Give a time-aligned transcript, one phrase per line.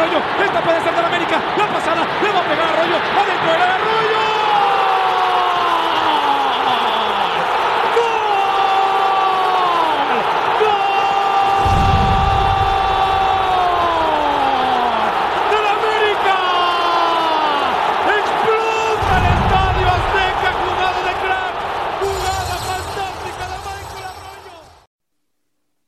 [0.00, 0.18] Arroyo.
[0.42, 1.42] Esta puede ser de la América.
[1.58, 2.06] La pasada.
[2.22, 2.96] Le va a pegar Arroyo.
[2.96, 4.20] Adentro el Arroyo.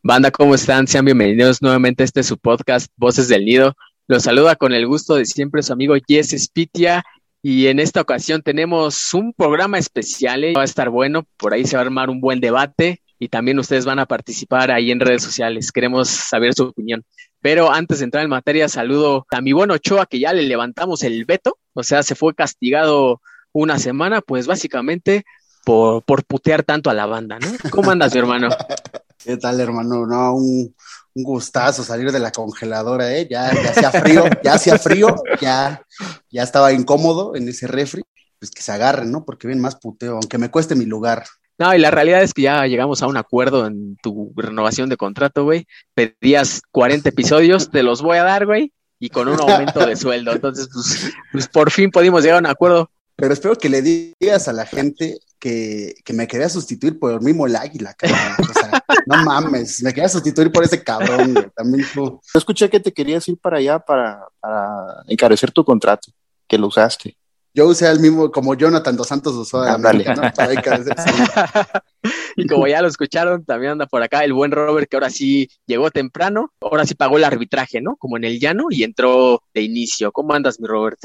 [0.04, 0.87] Banda, ¿cómo están?
[0.87, 3.74] Sean bienvenidos nuevamente a este su podcast, Voces del Nido.
[4.12, 7.02] Los saluda con el gusto de siempre su amigo Jess Spitia
[7.41, 10.52] y en esta ocasión tenemos un programa especial, ¿eh?
[10.54, 13.59] va a estar bueno, por ahí se va a armar un buen debate y también
[13.59, 17.07] ustedes van a participar ahí en redes sociales, queremos saber su opinión.
[17.41, 21.02] Pero antes de entrar en materia, saludo a mi buen Ochoa que ya le levantamos
[21.04, 25.24] el veto, o sea, se fue castigado una semana, pues básicamente
[25.65, 27.49] por, por putear tanto a la banda, ¿no?
[27.71, 28.51] ¿Cómo andas, mi hermano?
[29.24, 30.07] ¿Qué tal, hermano?
[30.07, 30.74] No, un,
[31.15, 33.27] un, gustazo salir de la congeladora, ¿eh?
[33.30, 35.82] Ya, ya hacía frío, ya hacía frío, ya,
[36.30, 38.02] ya estaba incómodo en ese refri.
[38.38, 39.24] Pues que se agarren, ¿no?
[39.24, 41.24] Porque ven más puteo, aunque me cueste mi lugar.
[41.59, 44.96] No, y la realidad es que ya llegamos a un acuerdo en tu renovación de
[44.96, 45.66] contrato, güey.
[45.95, 50.32] Pedías 40 episodios, te los voy a dar, güey, y con un aumento de sueldo.
[50.32, 52.91] Entonces, pues, pues por fin pudimos llegar a un acuerdo.
[53.15, 57.21] Pero espero que le digas a la gente que, que, me quería sustituir por el
[57.21, 58.19] mismo el águila, cabrón.
[58.51, 58.60] O
[59.07, 61.51] no mames, me quería sustituir por ese cabrón, güey.
[61.55, 62.21] También tú.
[62.33, 66.11] Yo escuché que te querías ir para allá para, para encarecer tu contrato,
[66.47, 67.16] que lo usaste.
[67.55, 70.22] Yo usé el mismo, como Jonathan dos Santos usó ah, América, ¿no?
[70.34, 70.94] Para encarecer,
[72.37, 75.50] y como ya lo escucharon, también anda por acá el buen Robert, que ahora sí
[75.66, 77.97] llegó temprano, ahora sí pagó el arbitraje, ¿no?
[77.97, 80.12] Como en el llano y entró de inicio.
[80.12, 80.98] ¿Cómo andas, mi Robert?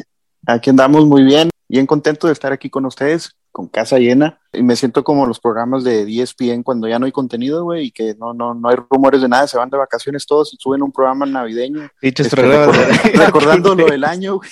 [0.46, 4.62] Aquí andamos muy bien, bien contento de estar aquí con ustedes con casa llena y
[4.62, 8.13] me siento como los programas de ESPN cuando ya no hay contenido, güey, y que
[8.13, 10.91] no, no, no hay rumores de nada, se van de vacaciones todos y suben un
[10.91, 11.90] programa navideño.
[12.00, 12.72] Este, recordando,
[13.16, 14.50] recordando lo del año, güey.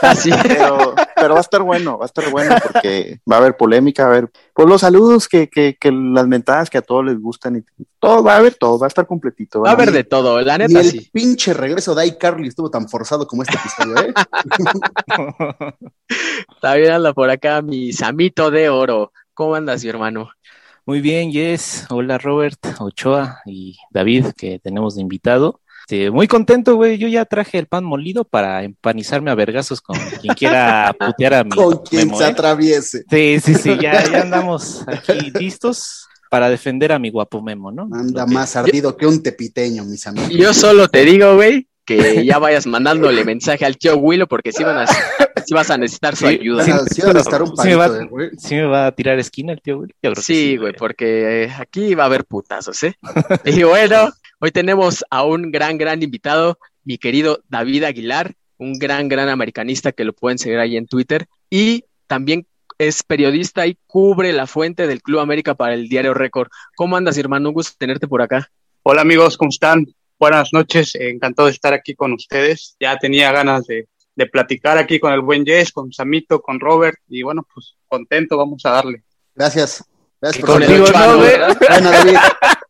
[0.00, 0.30] Así.
[0.44, 4.04] Pero, pero, va a estar bueno, va a estar bueno porque va a haber polémica,
[4.04, 7.18] va a haber pues los saludos, que, que, que las mentadas que a todos les
[7.20, 9.62] gustan y todo, va a haber todo, va a estar completito.
[9.62, 11.10] Va a haber de todo, la neta Ni el sí.
[11.12, 14.14] pinche regreso de iCarly estuvo tan forzado como este episodio, ¿eh?
[16.60, 19.12] También anda por acá mi Samito de Oro.
[19.34, 20.30] ¿Cómo andas, mi hermano?
[20.86, 21.86] Muy bien, Yes.
[21.90, 25.60] Hola, Robert, Ochoa y David, que tenemos de invitado.
[25.88, 26.98] Este, muy contento, güey.
[26.98, 31.44] Yo ya traje el pan molido para empanizarme a vergazos con quien quiera putear a
[31.44, 32.26] mi Con quien Memo, se ¿eh?
[32.26, 33.04] atraviese.
[33.08, 37.82] Sí, sí, sí, ya, ya andamos aquí listos para defender a mi guapo Memo, ¿no?
[37.92, 40.30] Anda Lo que- más ardido que un tepiteño, mis amigos.
[40.30, 44.64] Yo solo te digo, güey, que ya vayas mandándole mensaje al tío Willow porque sí,
[44.64, 46.64] van a, sí vas a necesitar su Sí, ayuda.
[46.66, 48.16] Van a- sí a necesitar un Sí me va- palito.
[48.38, 49.90] ¿Sí me va a tirar esquina el tío, güey?
[50.02, 52.96] Yo creo que Sí, güey, porque eh, aquí va a haber putazos, ¿eh?
[53.44, 59.08] Y bueno, hoy tenemos a un gran, gran invitado, mi querido David Aguilar, un gran,
[59.08, 61.26] gran americanista que lo pueden seguir ahí en Twitter.
[61.50, 62.46] Y también
[62.78, 66.48] es periodista y cubre la fuente del Club América para el Diario Récord.
[66.76, 67.48] ¿Cómo andas, hermano?
[67.48, 68.50] Un gusto tenerte por acá.
[68.82, 69.86] Hola amigos, ¿cómo están?
[70.18, 72.76] Buenas noches, encantado de estar aquí con ustedes.
[72.80, 76.98] Ya tenía ganas de, de platicar aquí con el buen Jess, con Samito, con Robert
[77.08, 79.02] y bueno, pues contento, vamos a darle.
[79.34, 79.84] Gracias.
[80.20, 80.46] Gracias.
[80.46, 82.16] Bueno, David.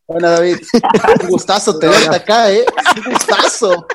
[0.06, 0.58] Bueno, David.
[1.22, 2.64] Un gustazo tenerte acá, ¿eh?
[2.96, 3.86] Un gustazo.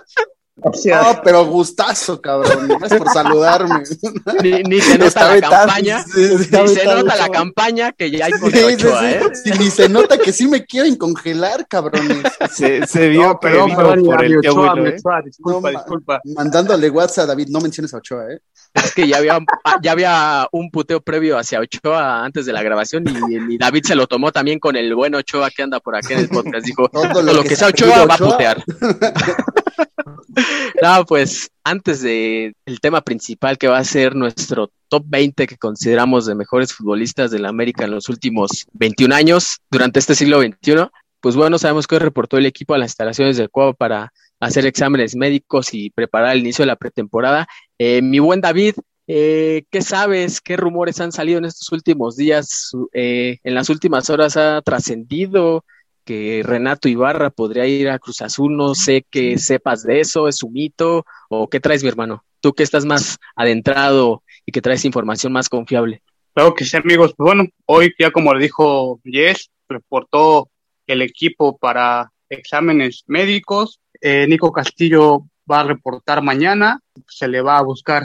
[0.63, 2.67] No, pero gustazo, cabrón.
[2.67, 3.83] Gracias por saludarme.
[4.43, 7.29] Ni, ni se nota Está la campaña, ni se nota la Ochoa.
[7.29, 9.05] campaña que ya hay con Sí, Ochoa, sí.
[9.07, 9.21] ¿eh?
[9.43, 12.23] Sí, ni se nota que sí me quieren congelar, cabrones.
[12.51, 14.95] Se, se vio No, perdón, perdón, por el tío Ochoa, Willow, ¿eh?
[14.97, 16.21] Ochoa, disculpa, No, ma- disculpa.
[16.35, 18.39] Mandándole WhatsApp a David, no menciones a Ochoa, ¿eh?
[18.73, 22.63] Es que ya había, ah, ya había un puteo previo hacia Ochoa antes de la
[22.63, 25.95] grabación y, y David se lo tomó también con el buen Ochoa que anda por
[25.95, 26.65] acá en el podcast.
[26.65, 28.31] Dijo, Todo todo lo lo que que sea sea Ochoa va a Ochoa".
[28.31, 28.63] putear.
[30.81, 35.57] No, pues antes de el tema principal que va a ser nuestro top 20 que
[35.57, 40.41] consideramos de mejores futbolistas de la América en los últimos 21 años durante este siglo
[40.41, 40.89] XXI,
[41.21, 44.65] pues bueno, sabemos que hoy reportó el equipo a las instalaciones del Cuau para hacer
[44.65, 47.47] exámenes médicos y preparar el inicio de la pretemporada.
[47.77, 48.73] Eh, mi buen David,
[49.07, 50.41] eh, ¿qué sabes?
[50.41, 52.71] ¿Qué rumores han salido en estos últimos días?
[52.93, 55.63] Eh, en las últimas horas ha trascendido
[56.05, 60.43] que Renato Ibarra podría ir a Cruz Azul, no sé qué sepas de eso, es
[60.43, 64.85] un mito, o qué traes, mi hermano, tú que estás más adentrado y que traes
[64.85, 66.01] información más confiable.
[66.33, 67.13] Claro que sí, amigos.
[67.15, 70.49] Pues bueno, hoy ya como le dijo Jess, reportó
[70.87, 73.79] el equipo para exámenes médicos.
[73.99, 78.03] Eh, Nico Castillo va a reportar mañana, se le va a buscar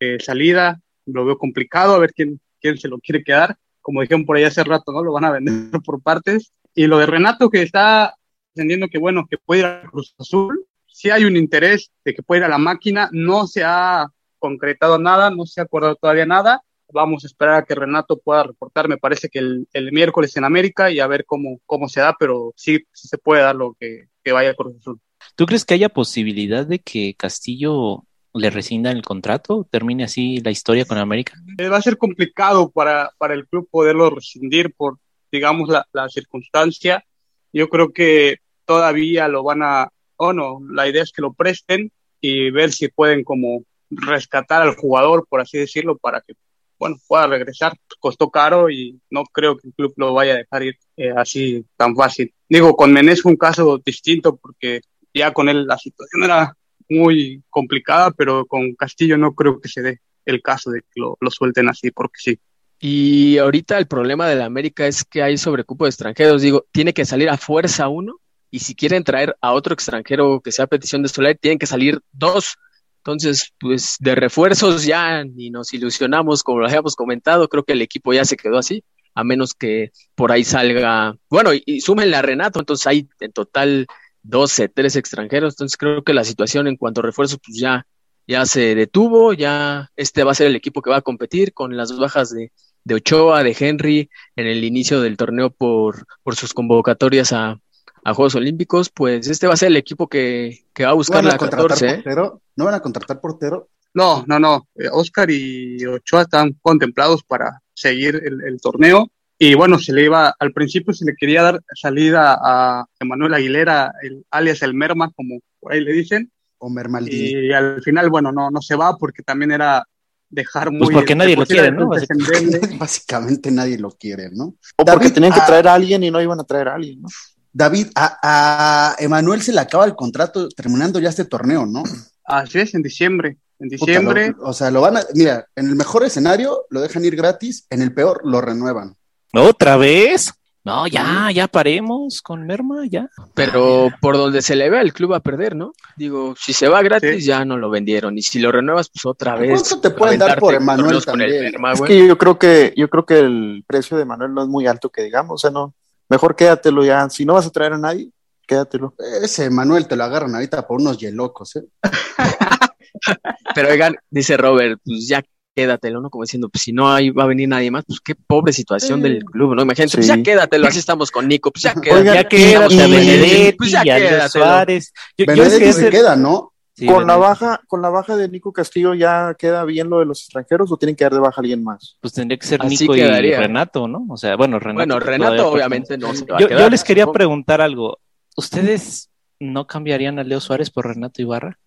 [0.00, 3.56] eh, salida, lo veo complicado, a ver quién, quién se lo quiere quedar.
[3.80, 5.02] Como dijeron por ahí hace rato, ¿no?
[5.02, 6.52] Lo van a vender por partes.
[6.74, 8.14] Y lo de Renato, que está
[8.54, 12.22] entendiendo que, bueno, que puede ir a Cruz Azul, si hay un interés de que
[12.22, 14.06] pueda ir a la máquina, no se ha
[14.38, 16.62] concretado nada, no se ha acordado todavía nada.
[16.92, 20.44] Vamos a esperar a que Renato pueda reportar, me parece que el, el miércoles en
[20.44, 23.76] América y a ver cómo, cómo se da, pero sí, sí se puede dar lo
[23.78, 25.00] que, que vaya a Cruz Azul.
[25.36, 29.68] ¿Tú crees que haya posibilidad de que Castillo le rescinda el contrato?
[29.70, 31.34] ¿Termine así la historia con América?
[31.58, 34.98] Eh, va a ser complicado para, para el club poderlo rescindir por,
[35.30, 37.04] digamos, la, la circunstancia.
[37.52, 41.90] Yo creo que todavía lo van a, o no, la idea es que lo presten
[42.20, 46.34] y ver si pueden como rescatar al jugador, por así decirlo, para que,
[46.78, 47.76] bueno, pueda regresar.
[47.98, 51.64] Costó caro y no creo que el club lo vaya a dejar ir eh, así
[51.76, 52.32] tan fácil.
[52.48, 56.54] Digo, con Menés fue un caso distinto porque ya con él la situación era
[56.88, 61.16] muy complicada, pero con Castillo no creo que se dé el caso de que lo,
[61.20, 62.38] lo suelten así, porque sí.
[62.82, 66.40] Y ahorita el problema de la América es que hay sobrecupo de extranjeros.
[66.40, 70.50] Digo, tiene que salir a fuerza uno, y si quieren traer a otro extranjero que
[70.50, 72.56] sea petición de Soler, tienen que salir dos.
[72.98, 77.82] Entonces, pues de refuerzos ya ni nos ilusionamos, como lo habíamos comentado, creo que el
[77.82, 78.82] equipo ya se quedó así,
[79.14, 83.32] a menos que por ahí salga, bueno, y, y súmenle a Renato, entonces hay en
[83.32, 83.86] total
[84.22, 87.86] 12, 13 extranjeros, entonces creo que la situación en cuanto a refuerzos, pues ya,
[88.26, 91.76] ya se detuvo, ya este va a ser el equipo que va a competir con
[91.76, 92.52] las bajas de,
[92.84, 97.58] de Ochoa, de Henry, en el inicio del torneo por, por sus convocatorias a,
[98.04, 101.22] a Juegos Olímpicos, pues este va a ser el equipo que, que va a buscar
[101.22, 101.86] ¿No van a la contratar 14.
[101.86, 101.94] ¿eh?
[101.94, 102.42] portero?
[102.56, 103.68] ¿No van a contratar portero?
[103.92, 104.68] No, no, no.
[104.76, 109.10] Eh, Oscar y Ochoa están contemplados para seguir el, el torneo.
[109.38, 113.90] Y bueno, se le iba, al principio se le quería dar salida a Emanuel Aguilera,
[114.02, 116.30] el, alias el Merma, como por ahí le dicen.
[116.58, 117.46] Homer Maldini.
[117.46, 119.82] Y al final, bueno, no, no se va porque también era
[120.30, 120.80] dejar muy.
[120.80, 121.88] Pues porque nadie lo quiere, ¿no?
[122.78, 124.54] Básicamente nadie lo quiere, ¿no?
[124.76, 127.02] O porque tenían que ah, traer a alguien y no iban a traer a alguien,
[127.02, 127.08] ¿no?
[127.52, 131.82] David, a, a Emanuel se le acaba el contrato terminando ya este torneo, ¿no?
[132.24, 133.38] Así es, en diciembre.
[133.58, 134.34] En Puta, diciembre.
[134.38, 137.66] lo- o sea, lo van a, mira, en el mejor escenario lo dejan ir gratis,
[137.68, 138.94] en el peor lo renuevan.
[139.32, 140.32] ¿Otra vez?
[140.62, 143.08] No, ya, ya paremos con Merma, ya.
[143.34, 145.72] Pero por donde se le ve, el club va a perder, ¿no?
[145.96, 147.26] Digo, si se va gratis, Sí.
[147.26, 148.18] ya no lo vendieron.
[148.18, 149.62] Y si lo renuevas, pues otra vez.
[149.62, 151.52] ¿Cuánto te pueden dar por Emanuel torneos con el también?
[151.52, 154.48] Merma, Es que yo creo que, yo creo que el precio de Manuel no es
[154.48, 155.74] muy alto que digamos, o sea, no,
[156.10, 157.08] mejor quédatelo ya.
[157.08, 158.10] Si no vas a traer a nadie,
[158.46, 158.94] quédatelo.
[159.22, 161.64] Ese Emanuel te lo agarran ahorita por unos yelocos, ¿eh?
[163.54, 165.22] Pero oigan, dice Robert, pues ya
[165.54, 166.10] quédatelo, ¿no?
[166.10, 169.00] Como diciendo, pues si no hay, va a venir nadie más, pues qué pobre situación
[169.00, 169.08] Sí.
[169.08, 169.62] del club, ¿no?
[169.62, 170.16] Imagínate, pues Sí.
[170.16, 171.74] ya quédatelo, así estamos con Nico, pues ya
[172.04, 172.14] quédatelo.
[172.14, 174.28] Ya quédate y- a y- Benedetti, pues ya y a quédatelo.
[174.44, 174.92] Suárez.
[175.18, 176.52] Yo, yo es que se ese- queda, ¿no?
[176.76, 180.06] Sí, con la baja, con la baja de Nico Castillo ya queda bien lo de
[180.06, 181.98] los extranjeros o tienen que dar de baja a alguien más.
[182.00, 183.02] Pues tendría que ser Así Nico y.
[183.02, 184.06] Renato, ¿no?
[184.08, 184.78] O sea, bueno, Renato.
[184.78, 186.62] Bueno, Renato obviamente no se va a Yo, quedar.
[186.62, 187.98] yo les quería preguntar algo.
[188.34, 189.10] ¿Ustedes
[189.40, 191.58] no cambiarían a Leo Suárez por Renato Ibarra?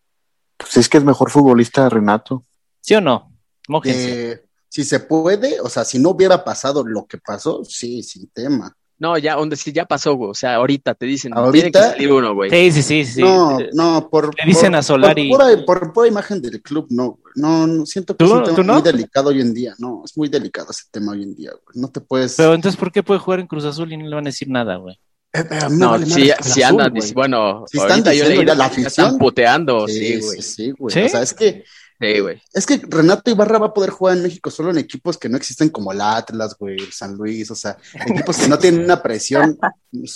[0.57, 2.43] Pues es que es mejor futbolista Renato.
[2.79, 3.32] ¿Sí o no?
[3.67, 4.31] Mójense.
[4.31, 8.27] Eh, si se puede, o sea, si no hubiera pasado lo que pasó, sí, sin
[8.29, 8.75] tema.
[8.99, 10.31] No, ya, donde sí, ya pasó, güey.
[10.31, 11.51] O sea, ahorita te dicen, ¿Ahorita?
[11.51, 12.49] tiene que salir uno, güey.
[12.49, 13.21] Sí, sí, sí, sí.
[13.21, 14.33] no, Eh, no, por.
[14.37, 17.33] le dicen por- a Solari- Por pura, por pura imagen del club, no, güey.
[17.35, 18.73] No, no, siento que ¿Tú- es un tema no?
[18.75, 19.75] muy delicado hoy en día.
[19.77, 21.81] No, es muy delicado ese tema hoy en día, güey.
[21.81, 22.35] No te puedes.
[22.35, 24.47] Pero entonces, ¿por qué puede jugar en Cruz Azul y no le van a decir
[24.49, 24.97] nada, güey?
[25.33, 27.11] Eh, me No, vale si, si andan, güey.
[27.13, 28.87] bueno, Si están ahorita yo leí la afición.
[28.87, 30.41] están puteando, Sí, sí, sí, güey.
[30.41, 30.93] sí, güey.
[30.93, 31.01] ¿Sí?
[31.01, 31.63] O sea, es que,
[32.03, 32.41] Sí, güey.
[32.53, 35.37] es que Renato Ibarra va a poder jugar en México solo en equipos que no
[35.37, 39.57] existen como el Atlas, güey, San Luis, o sea, equipos que no tienen una presión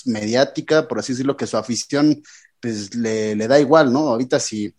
[0.06, 2.22] mediática, por así decirlo, que su afición
[2.60, 4.00] pues le, le da igual, ¿no?
[4.10, 4.74] Ahorita si,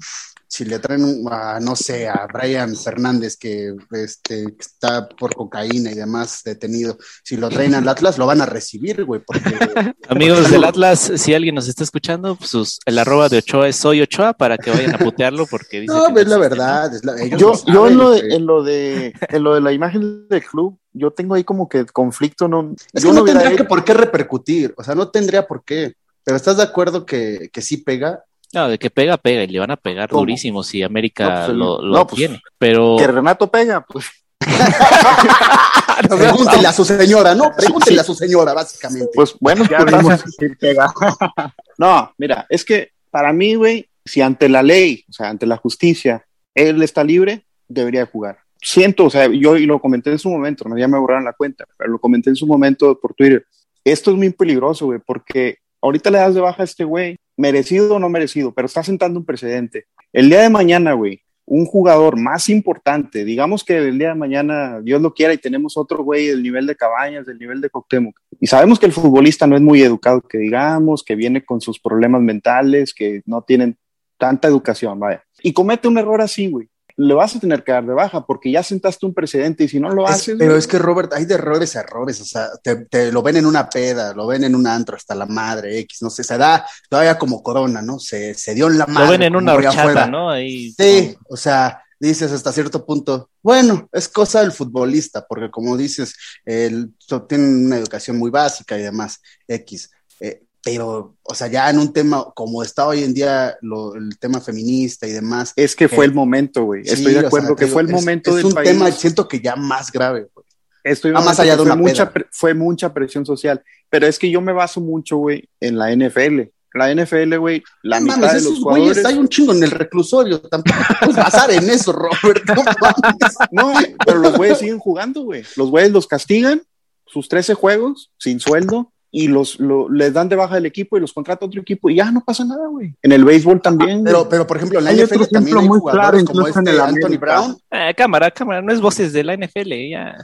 [0.50, 5.94] si le traen a, no sé, a Brian Fernández que este, está por cocaína y
[5.94, 9.42] demás detenido, si lo traen al Atlas lo van a recibir, güey, porque
[10.08, 13.76] Amigos del Atlas, si alguien nos está escuchando, pues sus- el arroba de Ochoa es
[13.76, 16.94] soy Ochoa para que vayan a putearlo porque dice no, que pues, es la verdad,
[16.94, 19.72] es la- ellos Yo, yo en lo de, en lo de, en lo de la
[19.72, 22.74] imagen del club, yo tengo ahí como que conflicto, no.
[22.92, 25.94] Es yo que no tendría que por qué repercutir, o sea, no tendría por qué.
[26.24, 28.24] Pero ¿estás de acuerdo que, que sí pega?
[28.52, 30.20] No, de que pega, pega y le van a pegar ¿Cómo?
[30.20, 32.40] durísimo si América No, pues, lo, lo no, pues, tiene.
[32.58, 34.06] Pero que Renato pega, pues
[36.08, 37.52] Pregúntenle a su señora, ¿no?
[37.56, 39.10] Pregúntenle a su señora, básicamente.
[39.14, 39.84] Pues bueno, Ya
[40.18, 40.92] si pega.
[41.78, 45.56] No, mira, es que para mí, güey, si ante la ley, o sea, ante la
[45.56, 48.38] justicia, él está libre, debería jugar.
[48.60, 51.34] Siento, o sea, yo y lo comenté en su momento, no ya me borraron la
[51.34, 53.46] cuenta, pero lo comenté en su momento por Twitter.
[53.84, 57.94] Esto es muy peligroso, güey, porque ahorita le das de baja a este güey, merecido
[57.94, 59.86] o no merecido, pero está sentando un precedente.
[60.12, 64.80] El día de mañana, güey, un jugador más importante, digamos que el día de mañana,
[64.82, 68.20] Dios lo quiera, y tenemos otro güey del nivel de Cabañas, del nivel de Coctemoc,
[68.38, 71.80] y sabemos que el futbolista no es muy educado, que digamos, que viene con sus
[71.80, 73.78] problemas mentales, que no tienen
[74.18, 76.68] tanta educación, vaya, y comete un error así, güey,
[77.00, 79.78] le vas a tener que dar de baja porque ya sentaste un precedente y si
[79.78, 82.48] no lo Es- haces, pero es que Robert, hay de errores a errores, o sea,
[82.62, 85.78] te, te lo ven en una peda, lo ven en un antro hasta la madre
[85.78, 87.98] X, no sé, se da todavía como corona, ¿no?
[88.00, 89.04] Se, se dio en la madre.
[89.06, 90.06] Lo ven en una horchata.
[90.08, 90.28] ¿no?
[90.30, 90.72] Ahí.
[90.72, 96.14] Sí, o sea, dices hasta cierto punto, bueno, es cosa del futbolista, porque como dices,
[96.44, 99.90] el, so- tienen una educación muy básica y demás, X.
[100.20, 104.18] eh, pero, o sea, ya en un tema como está hoy en día lo- el
[104.18, 105.52] tema feminista y demás.
[105.56, 106.84] es que fue eh, el momento, güey.
[106.84, 108.52] sí, Estoy de o sea, acuerdo que digo, fue el es- momento es, del un
[108.52, 108.68] país.
[108.70, 110.28] tema, siento que ya más grave.
[110.34, 110.46] güey.
[110.84, 114.30] Estoy Va más allá de fue una mucha, fue mucha presión social, pero es que
[114.30, 116.50] yo me baso mucho, güey, en la NFL.
[116.74, 119.04] La NFL, güey, la No mitad mames, de esos los güeyes, jugadores.
[119.06, 122.42] hay un chingo en el reclusorio, tampoco puedes basar en eso, Robert.
[123.52, 123.72] No,
[124.06, 125.44] pero los güeyes siguen jugando, güey.
[125.56, 126.62] Los güeyes los castigan,
[127.06, 131.00] sus 13 juegos, sin sueldo, y los lo- les dan de baja del equipo y
[131.00, 132.94] los contrata otro equipo, y ya no pasa nada, güey.
[133.02, 134.04] En el béisbol también.
[134.04, 136.26] Pero, pero por ejemplo, en la Hay NFL otro también ejemplo hay muy jugadores claro,
[136.26, 137.20] como incluso en este el Anthony América.
[137.40, 137.56] Brown.
[137.70, 140.14] Eh, cámara, cámara, no es voces de la NFL, ya.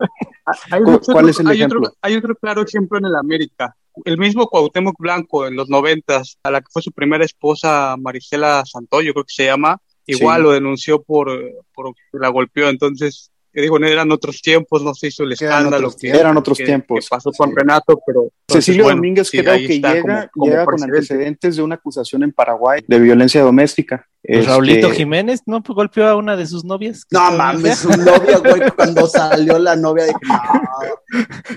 [0.72, 1.80] Hay ¿Cu- otro- cuál es el hay ejemplo?
[1.80, 3.76] Otro, hay otro claro ejemplo en el América.
[4.06, 8.64] El mismo Cuauhtémoc Blanco en los noventas, a la que fue su primera esposa, Marisela
[8.66, 10.44] Santoyo, creo que se llama, igual Sí.
[10.44, 11.30] lo denunció por,
[11.74, 12.70] por que la golpeó.
[12.70, 16.10] Entonces, digo, no eran otros tiempos, no se hizo el Eran escándalo otros que.
[16.10, 17.00] Eran otros que- tiempos.
[17.04, 20.30] que pasó con Renato, pero entonces, Cecilio bueno, Domínguez sí, creo que está llega, como-
[20.32, 24.08] como llega con antecedentes de una acusación en Paraguay de violencia doméstica.
[24.24, 25.64] Pues Este, Raulito Jiménez, ¿no?
[25.64, 27.06] Pues golpeó a una de sus novias.
[27.10, 30.40] No mames, su novia, güey, cuando salió la novia, no.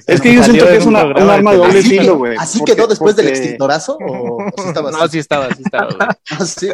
[0.06, 2.16] Es que No, yo siento que es un una, un de arma de doble filo,
[2.16, 2.36] güey.
[2.38, 3.98] ¿Así Porque- quedó después del extintorazo?
[4.00, 5.12] ¿O, o sí estaba No, así?
[5.12, 6.16] sí estaba, sí estaba.
[6.30, 6.68] Ah, sí.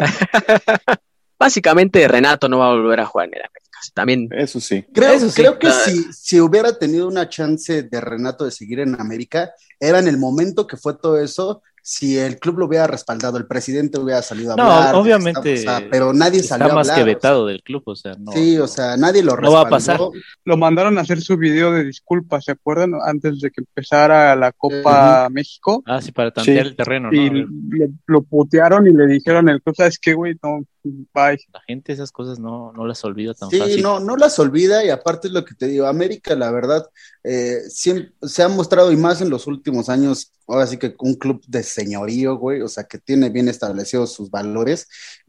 [1.39, 3.70] Básicamente Renato no va a volver a jugar en el América.
[3.95, 4.85] También Eso sí.
[4.93, 5.35] Creo, Eso sí.
[5.41, 5.83] creo que Ah.
[5.85, 10.19] si, si hubiera tenido una chance de Renato de seguir en América, era en el
[10.19, 14.53] momento que fue todo eso, si el club lo hubiera respaldado, el presidente hubiera salido
[14.53, 14.95] a No, hablar.
[14.95, 16.97] obviamente, o sea, pero nadie salió Está a más hablar.
[16.97, 17.15] que o sea.
[17.15, 18.33] vetado del club, o sea, no.
[18.33, 20.11] sí, o sea, nadie lo No va a respaldó.
[20.11, 20.23] pasar.
[20.45, 22.93] lo mandaron a hacer su video de disculpas, ¿se acuerdan?
[23.05, 25.83] Antes de que empezara la Copa México.
[25.87, 26.69] Ah, sí, para tantear Sí.
[26.71, 27.17] el terreno, ¿no?
[27.21, 27.47] Y lo,
[28.07, 32.11] lo putearon y le dijeron el cosa es que güey no bye La gente esas
[32.11, 33.83] cosas no, no las olvida tan Sí, fácil.
[33.83, 36.87] no, no las olvida y aparte es lo que te digo, América, la verdad,
[37.23, 41.15] eh, siempre, se ha mostrado y más en los últimos años, ahora sí que un
[41.17, 44.87] club de señorío, güey, o sea, que tiene bien establecidos sus valores,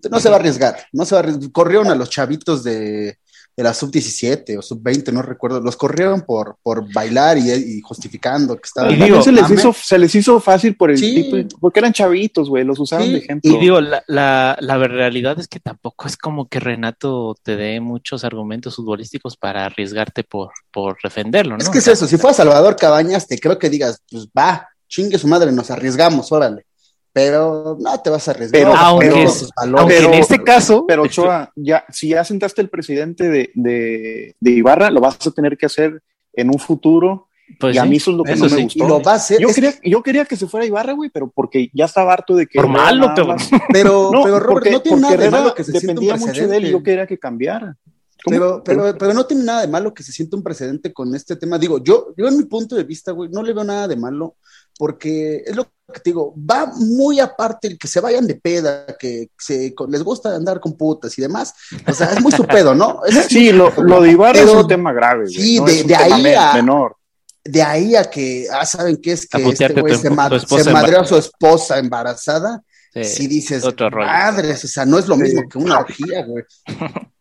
[0.10, 1.52] no se va a arriesgar, no se va a arriesgar.
[1.52, 3.18] Corrieron a los chavitos de,
[3.56, 8.56] de la sub-17 o sub-20, no recuerdo, los corrieron por, por bailar y, y justificando
[8.56, 8.92] que estaban...
[8.94, 11.30] Y digo, se, les hizo, se les hizo fácil por el Sí.
[11.30, 13.52] tipo, porque eran chavitos, güey, los usaban Sí, de ejemplo.
[13.52, 17.80] Y digo, la, la, la realidad es que tampoco es como que Renato te dé
[17.82, 21.64] muchos argumentos futbolísticos para arriesgarte por, por defenderlo, ¿no?
[21.64, 25.18] Es que es eso, si fuera Salvador Cabañas, te creo que digas, pues va, chingue
[25.18, 26.66] su madre, nos arriesgamos, órale.
[27.14, 28.62] Pero no te vas a arriesgar.
[28.62, 29.50] Pero- aunque es-.
[29.56, 34.36] Aunque Pero- en este caso, Pero Ochoa, ya, si ya sentaste el presidente de, de,
[34.40, 36.02] de Ibarra, lo vas a tener que hacer
[36.34, 37.28] en un futuro.
[37.60, 38.64] pues y a mí eso es lo que no me sí.
[38.64, 38.84] gustó.
[38.86, 39.42] y lo va a hacer.
[39.42, 42.48] Yo quería, yo quería que se fuera Ibarra, güey, pero porque ya estaba harto de
[42.48, 42.60] que.
[42.60, 45.72] Por malo, más- pero, No, pero Robert, porque, no tiene nada de malo que se
[45.72, 46.72] sienta un dependía mucho de él y precedente.
[46.72, 47.76] yo quería que cambiara.
[48.24, 51.36] Pero, pero, pero no tiene nada de malo que se sienta un precedente con este
[51.36, 51.58] tema.
[51.58, 54.36] Digo, yo, yo en mi punto de vista, güey, no le veo nada de malo,
[54.82, 58.88] porque es lo que te digo, va muy aparte el que se vayan de peda,
[58.98, 61.54] que se, con- les gusta andar con putas y demás.
[61.88, 63.02] O sea, es muy su pedo, ¿no?
[63.06, 65.34] Es- Sí, lo, lo de Ibarra Pero- es un tema grave, güey.
[65.36, 66.96] sí, no de- ahí men- a- menor.
[67.44, 69.28] de ahí a que, ah, ¿saben qué es?
[69.28, 72.64] Que este güey se, ma- se madreó a su esposa embarazada.
[72.92, 74.08] Sí, si dices, otro rollo.
[74.08, 75.22] madres, o sea, no es lo Sí.
[75.22, 76.44] mismo que una orgía, güey.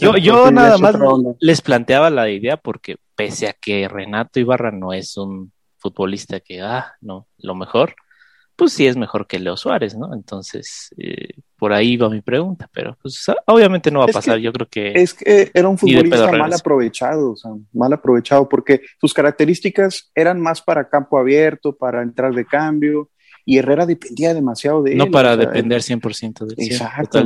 [0.00, 0.96] Yo, yo nada más
[1.38, 5.52] les planteaba la idea porque pese a que Renato Ibarra no es un
[5.90, 7.94] futbolista que, ah, no, lo mejor,
[8.56, 10.14] pues sí es mejor que Leo Suárez, ¿no?
[10.14, 11.28] Entonces, eh,
[11.58, 14.52] por ahí va mi pregunta, pero pues ah, obviamente no va a pasar, que- yo
[14.52, 14.92] creo que...
[14.94, 20.40] Es que era un futbolista mal aprovechado, o sea, mal aprovechado, porque sus características eran
[20.40, 23.10] más para campo abierto, para entrar de cambio,
[23.44, 24.98] y Herrera dependía demasiado de él.
[24.98, 26.72] no para o sea, depender 100% de él.
[26.72, 27.24] exacto.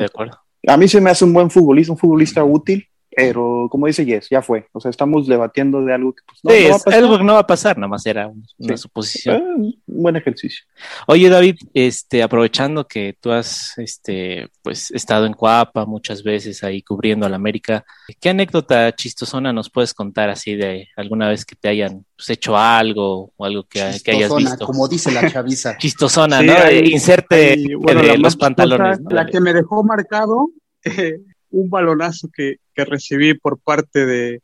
[0.00, 0.38] de acuerdo.
[0.66, 2.86] A mí se me hace un buen futbolista, un futbolista útil.
[3.20, 4.66] Pero como dice Jess, ya fue.
[4.72, 6.94] O sea, estamos debatiendo de algo que pues, no, sí, no va a pasar.
[6.94, 8.82] algo que no va a pasar, nada más era una sí.
[8.82, 9.36] suposición.
[9.36, 10.64] Eh, un buen ejercicio.
[11.06, 16.82] Oye, David, este, aprovechando que tú has este, pues, estado en Coapa muchas veces ahí
[16.82, 17.84] cubriendo a la América,
[18.20, 22.56] ¿qué anécdota chistosona nos puedes contar así de alguna vez que te hayan pues, hecho
[22.56, 24.66] algo o algo que, que, hayas visto?
[24.66, 25.76] Como dice la chaviza.
[25.78, 26.52] chistosona, sí, ¿no?
[26.54, 29.00] Ahí, Inserte ahí, bueno, de los pantalones.
[29.00, 29.10] ¿no?
[29.10, 30.48] La que me dejó marcado.
[30.82, 34.40] Eh, un balonazo que, que, recibí por parte de,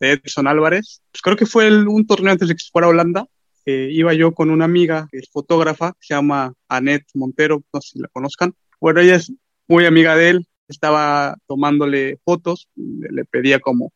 [0.00, 1.02] Edson Álvarez.
[1.10, 3.26] Pues creo que fue un torneo antes de que se fuera a Holanda.
[3.66, 7.98] Iba yo con una amiga que es fotógrafa, se llama Annette Montero, no sé si
[7.98, 8.54] la conozcan.
[8.80, 9.30] Bueno, ella es
[9.66, 13.92] muy amiga de él, estaba tomándole fotos, le pedía como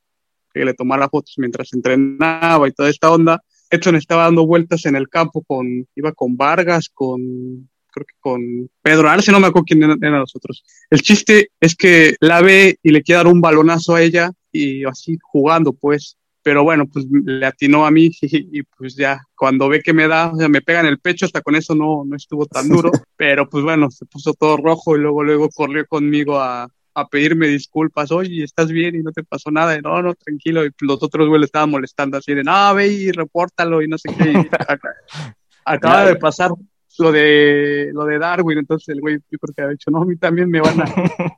[0.53, 3.43] que le tomara fotos mientras entrenaba y toda esta onda.
[3.71, 8.71] Edson estaba dando vueltas en el campo con, iba con Vargas, con creo que con
[8.83, 10.65] Pedro Arce, no me acuerdo quién eran, eran los otros.
[10.91, 14.85] El chiste es que la ve y le quiere dar un balonazo a ella y
[14.85, 16.17] así jugando, pues.
[16.45, 20.09] Pero bueno, pues le atinó a mí y, y, pues ya, cuando ve que me
[20.09, 22.69] da, o sea, me pega en el pecho, hasta con eso no, no estuvo tan
[22.69, 22.91] duro.
[23.17, 27.49] pero pues bueno, se puso todo rojo y luego, luego corrió conmigo a, a pedirme
[27.49, 28.97] disculpas, oye, ¿estás bien?
[28.97, 31.71] Y no te pasó nada, y no, no, tranquilo, y los otros güey le estaban
[31.71, 34.33] molestando así de, no, ve y repórtalo y no sé qué.
[34.33, 34.35] Y
[35.65, 36.51] acaba de pasar
[36.99, 40.05] lo de lo de Darwin, entonces el güey yo creo que ha dicho, no, a
[40.05, 40.85] mí también me van a,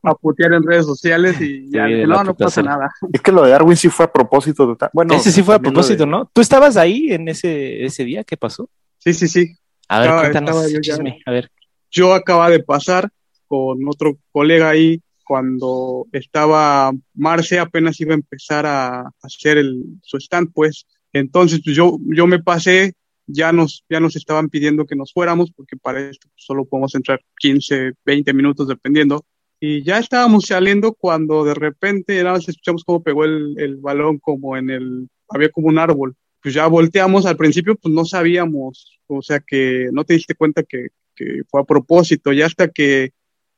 [0.03, 2.91] a putear en redes sociales y ya, sí, no, no pasa nada.
[3.13, 5.59] Es que lo de Darwin sí fue a propósito de bueno, ese sí fue a
[5.59, 6.11] propósito, de...
[6.11, 6.31] ¿no?
[6.33, 8.25] ¿Tú estabas ahí en ese, ese día?
[8.25, 8.69] ¿Qué pasó?
[8.99, 9.57] Sí, sí, sí.
[9.89, 11.51] A ver, estaba, cuéntanos yo, chisme, a ver.
[11.91, 13.11] Yo acaba de pasar
[13.47, 20.19] con otro colega ahí cuando estaba Marce apenas iba a empezar a hacer el, su
[20.19, 20.87] stand, pues.
[21.13, 22.95] Entonces, pues yo, yo me pasé
[23.27, 27.21] ya nos, ya nos estaban pidiendo que nos fuéramos, porque para esto solo podemos entrar
[27.39, 29.25] 15, 20 minutos dependiendo.
[29.61, 34.19] Y ya estábamos saliendo cuando de repente nada más escuchamos cómo pegó el, el balón
[34.19, 36.15] como en el, había como un árbol.
[36.43, 40.63] Pues ya volteamos, al principio pues no sabíamos, o sea que no te diste cuenta
[40.63, 43.13] que, que fue a propósito, ya hasta que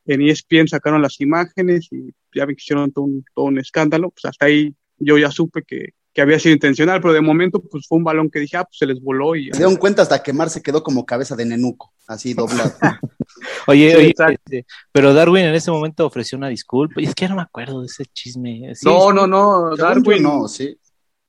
[0.05, 4.25] en ESPN sacaron las imágenes y ya me hicieron todo un, todo un escándalo, pues
[4.27, 7.99] hasta ahí yo ya supe que, que había sido intencional, pero de momento pues fue
[7.99, 9.51] un balón que dije, ah, pues se les voló y...
[9.53, 12.73] Se dieron cuenta hasta quemar se quedó como cabeza de nenuco, así doblado.
[13.67, 17.27] oye, sí, oye, este, pero Darwin en ese momento ofreció una disculpa, y es que
[17.27, 18.75] ya no me acuerdo de ese chisme.
[18.75, 18.87] ¿Sí?
[18.87, 20.23] No, no, no, Darwin...
[20.23, 20.79] No, sí.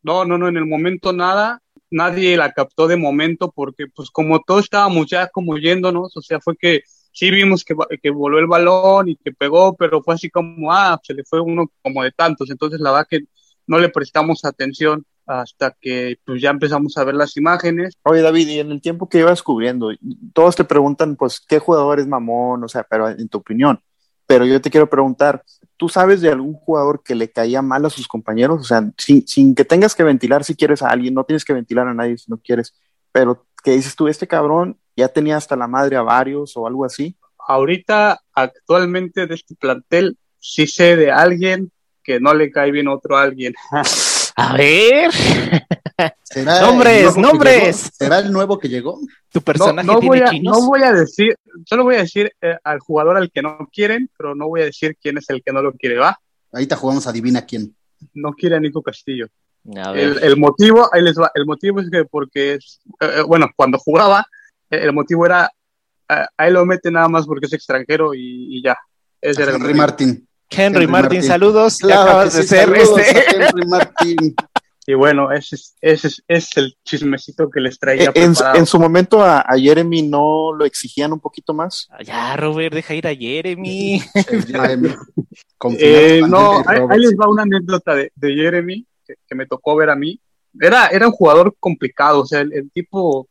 [0.04, 4.40] No, no, no, en el momento nada, nadie la captó de momento porque pues como
[4.40, 8.48] todos estábamos ya como yéndonos, o sea, fue que sí vimos que, que voló el
[8.48, 12.12] balón y que pegó, pero fue así como, ah, se le fue uno como de
[12.12, 13.20] tantos, entonces la verdad que
[13.68, 17.96] no le prestamos atención hasta que pues ya empezamos a ver las imágenes.
[18.04, 19.92] Oye David, y en el tiempo que ibas cubriendo,
[20.34, 23.82] todos te preguntan pues qué jugador es mamón, o sea, pero en tu opinión,
[24.26, 25.44] pero yo te quiero preguntar,
[25.76, 28.62] ¿tú sabes de algún jugador que le caía mal a sus compañeros?
[28.62, 31.54] O sea, sin, sin que tengas que ventilar si quieres a alguien, no tienes que
[31.54, 32.74] ventilar a nadie si no quieres,
[33.12, 36.86] pero que dices tú, este cabrón ya tenía hasta la madre a varios o algo
[36.86, 37.18] así.
[37.48, 41.72] Ahorita, actualmente de este plantel, sí sé de alguien
[42.08, 43.54] que no le cae bien otro a alguien.
[44.40, 45.12] A ver.
[46.24, 47.92] ¿Será nombres, nombres.
[47.92, 49.00] ¿Será el nuevo que llegó?
[49.32, 50.60] Tu personaje no, no tiene voy a, chinos.
[50.60, 54.12] No voy a decir, solo voy a decir eh, al jugador al que no quieren,
[54.16, 56.20] pero no voy a decir quién es el que no lo quiere, ¿va?
[56.54, 57.76] Ahorita jugamos adivina quién.
[58.14, 59.26] No quiere a Nico Castillo.
[59.76, 60.04] A ver.
[60.04, 63.80] El, el, motivo, ahí les va, el motivo es que porque, es, eh, bueno, cuando
[63.80, 64.24] jugaba,
[64.70, 65.52] el motivo era,
[66.10, 68.78] eh, ahí lo mete nada más porque es extranjero y, y ya.
[69.20, 70.28] Ese era el Henry Martín.
[70.50, 71.78] Henry, Martín, saludos.
[71.80, 73.04] Claro acabas de sí, ser este.
[73.36, 74.36] Henry Martín.
[74.90, 78.10] Y bueno, ese es, ese es, ese es el chismecito que les traía.
[78.16, 81.90] En, en, su momento a, a, Jeremy no lo exigían un poquito más.
[82.06, 84.02] Ya, Robert, deja ir a Jeremy.
[85.78, 89.76] eh, no, ahí, ahí, les va una anécdota de, de Jeremy que, que, me tocó
[89.76, 90.22] ver a mí.
[90.58, 93.28] Era, era un jugador complicado, o sea, el, el tipo,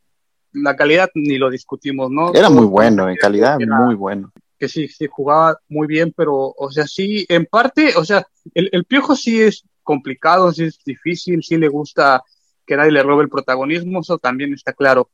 [0.53, 2.35] la calidad ni lo discutimos, ¿no?
[2.35, 6.35] Era muy bueno, en calidad era, muy bueno que sí, sí jugaba muy bien, pero,
[6.35, 10.79] o sea, sí, en parte, o sea, el, el Piojo sí es complicado, sí es
[10.83, 12.23] difícil, sí le gusta
[12.65, 15.09] que nadie le robe el protagonismo, eso también está claro.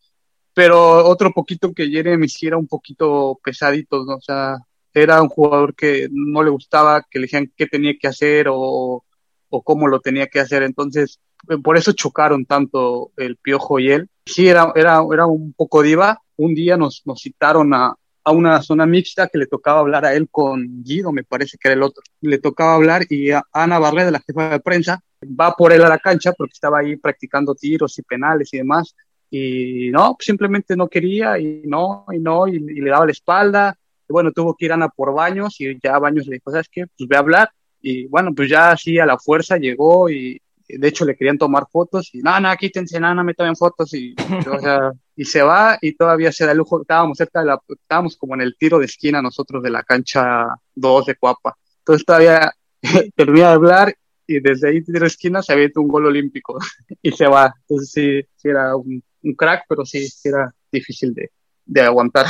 [0.54, 4.16] Pero otro poquito que Jeremy sí era un poquito pesadito, ¿no?
[4.16, 4.58] o sea,
[4.94, 9.04] era un jugador que no le gustaba que le dijeran qué tenía que hacer o,
[9.50, 11.20] o cómo lo tenía que hacer, entonces
[11.64, 14.10] por eso chocaron tanto el Piojo y él.
[14.26, 16.22] Sí, era, era, era un poco diva.
[16.38, 20.14] Un día nos, nos citaron a, a una zona mixta que le tocaba hablar a
[20.14, 22.02] él con Guido, me parece que era el otro.
[22.22, 25.90] Le tocaba hablar y a Ana Barreda, la jefa de prensa, va por él a
[25.90, 28.96] la cancha porque estaba ahí practicando tiros y penales y demás.
[29.30, 33.76] Y no, simplemente no quería y no, y no, y, le daba la espalda.
[34.08, 36.86] Bueno, tuvo que ir Ana por Baños y ya Baños le dijo, ¿sabes qué?
[36.98, 37.50] Pues ve a hablar.
[37.82, 41.66] Y bueno, pues ya así a la fuerza llegó y de hecho le querían tomar
[41.72, 44.16] fotos y nada, nada, quítense, nada, no me tomen fotos y,
[44.50, 47.60] o sea, y se va y todavía se da el lujo, estábamos cerca de la,
[47.68, 51.58] estábamos como en el tiro de esquina nosotros de la cancha 2 de Cuapa.
[51.80, 52.52] Entonces todavía
[53.16, 53.96] termina de hablar
[54.26, 56.58] y desde ahí tiro de esquina se había hecho un gol olímpico
[57.02, 57.54] y se va.
[57.62, 61.32] Entonces sí, sí era un, un crack, pero sí, sí era difícil de,
[61.66, 62.28] de aguantar.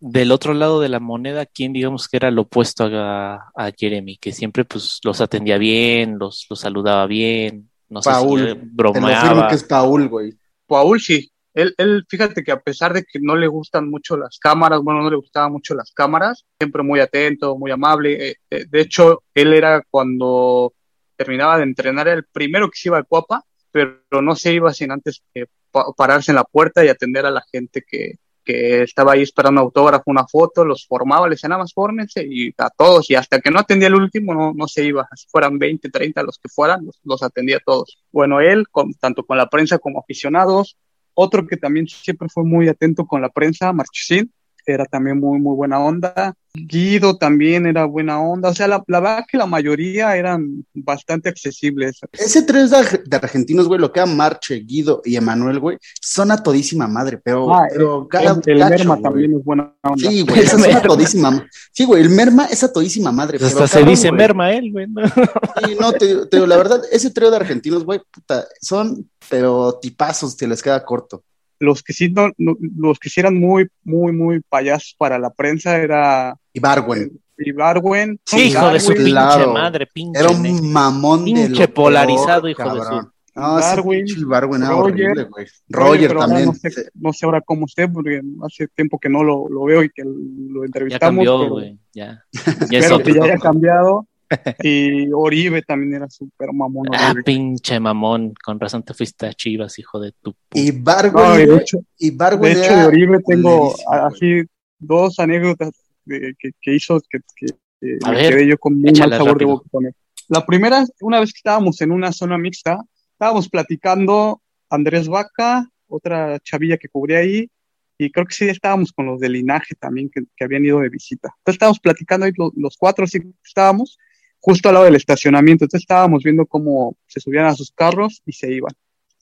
[0.00, 4.18] Del otro lado de la moneda, ¿quién digamos que era lo opuesto a, a Jeremy?
[4.18, 8.40] Que siempre pues los atendía bien, los, los saludaba bien, no Paul.
[8.40, 9.20] sé si Te lo bromeaba.
[9.28, 10.32] firmo que es Paul, güey.
[10.66, 14.38] Paul sí, él, él, fíjate que a pesar de que no le gustan mucho las
[14.38, 18.30] cámaras, bueno, no le gustaban mucho las cámaras, siempre muy atento, muy amable.
[18.30, 20.72] eh, eh, de hecho, él era cuando
[21.16, 24.72] terminaba de entrenar, era el primero que se iba al Cuapa, pero no se iba
[24.74, 28.82] sin antes eh, pa- pararse en la puerta y atender a la gente que, que
[28.82, 32.70] estaba ahí esperando autógrafo, una foto, los formaba, les decía nada más fórmense y a
[32.70, 35.90] todos, y hasta que no atendía el último no, no se iba, así fueran 20,
[35.90, 38.02] 30 los que fueran, los, atendía todos.
[38.12, 40.76] Bueno, él, con, tanto con la prensa como aficionados,
[41.14, 44.32] otro que también siempre fue muy atento con la prensa, Marchesín,
[44.66, 46.34] era también muy, muy buena onda.
[46.56, 48.50] Guido también era buena onda.
[48.50, 51.98] O sea, la, la verdad que la mayoría eran bastante accesibles.
[52.12, 55.78] Ese tres de, Ar- de argentinos, güey, lo que eran Marche, Guido y Emanuel, güey,
[56.00, 59.02] son a todísima madre, pero, Ah, pero cada el cacho, Merma güey.
[59.02, 60.08] también es buena onda.
[60.10, 61.48] Sí, güey, esa es a todísima.
[61.72, 63.40] Sí, güey, el Merma es a todísima madre.
[63.40, 64.18] Pues pero hasta se cabrón, dice güey.
[64.18, 64.86] merma él, güey.
[64.86, 65.02] ¿no?
[65.06, 69.76] Sí, no, te, te digo, la verdad, ese trío de argentinos, güey, puta, son, pero
[69.82, 71.24] tipazos, te les queda corto.
[71.60, 75.30] Los que sí no, no- los que sí eran muy, muy, muy payasos para la
[75.30, 78.20] prensa era Y Barwen, Ibarwen.
[78.26, 79.52] Sí, hijo de su Darwin, pinche claro.
[79.52, 80.20] madre, pinche.
[80.20, 83.10] era un mamón de Pinche lo polarizado, peor, hijo de su- cabrón.
[83.36, 85.46] No, Darwin, pinche Barwen era Roger, horrible, güey.
[85.68, 86.46] Roger pero ahora también.
[86.46, 89.82] No sé, no sé ahora cómo esté, porque hace tiempo que no lo, lo veo
[89.82, 91.24] y que lo Ya entrevistamos.
[91.24, 91.78] cambió, pero- güey.
[91.92, 92.24] Ya.
[92.70, 94.06] Ya es Espero que ya haya cambiado.
[94.62, 96.86] Y Oribe también era súper mamón.
[96.92, 97.22] Ah, Oribe.
[97.24, 98.34] pinche mamón.
[98.42, 100.60] Con razón te fuiste a Chivas, hijo de tu puta.
[100.60, 104.42] Y No, y Barwen, de hecho, y de Barwen hecho, era de Oribe tengo así
[104.78, 105.70] dos anécdotas
[106.04, 109.10] de- que, que hizo que, que- que A me ver, quedé yo con muy mal
[109.10, 109.38] sabor rápido.
[109.38, 109.92] de boca con él.
[110.28, 112.78] La primera, una vez que estábamos en una zona mixta,
[113.12, 117.50] estábamos platicando Andrés Vaca, otra chavilla que cubría ahí,
[117.98, 120.88] y creo que sí estábamos con los de linaje también que, que habían ido de
[120.88, 121.28] visita.
[121.38, 123.98] Entonces estábamos platicando ahí los, los cuatro, sí estábamos
[124.44, 125.64] justo al lado del estacionamiento.
[125.64, 128.72] Entonces estábamos viendo cómo se subían a sus carros y se iban.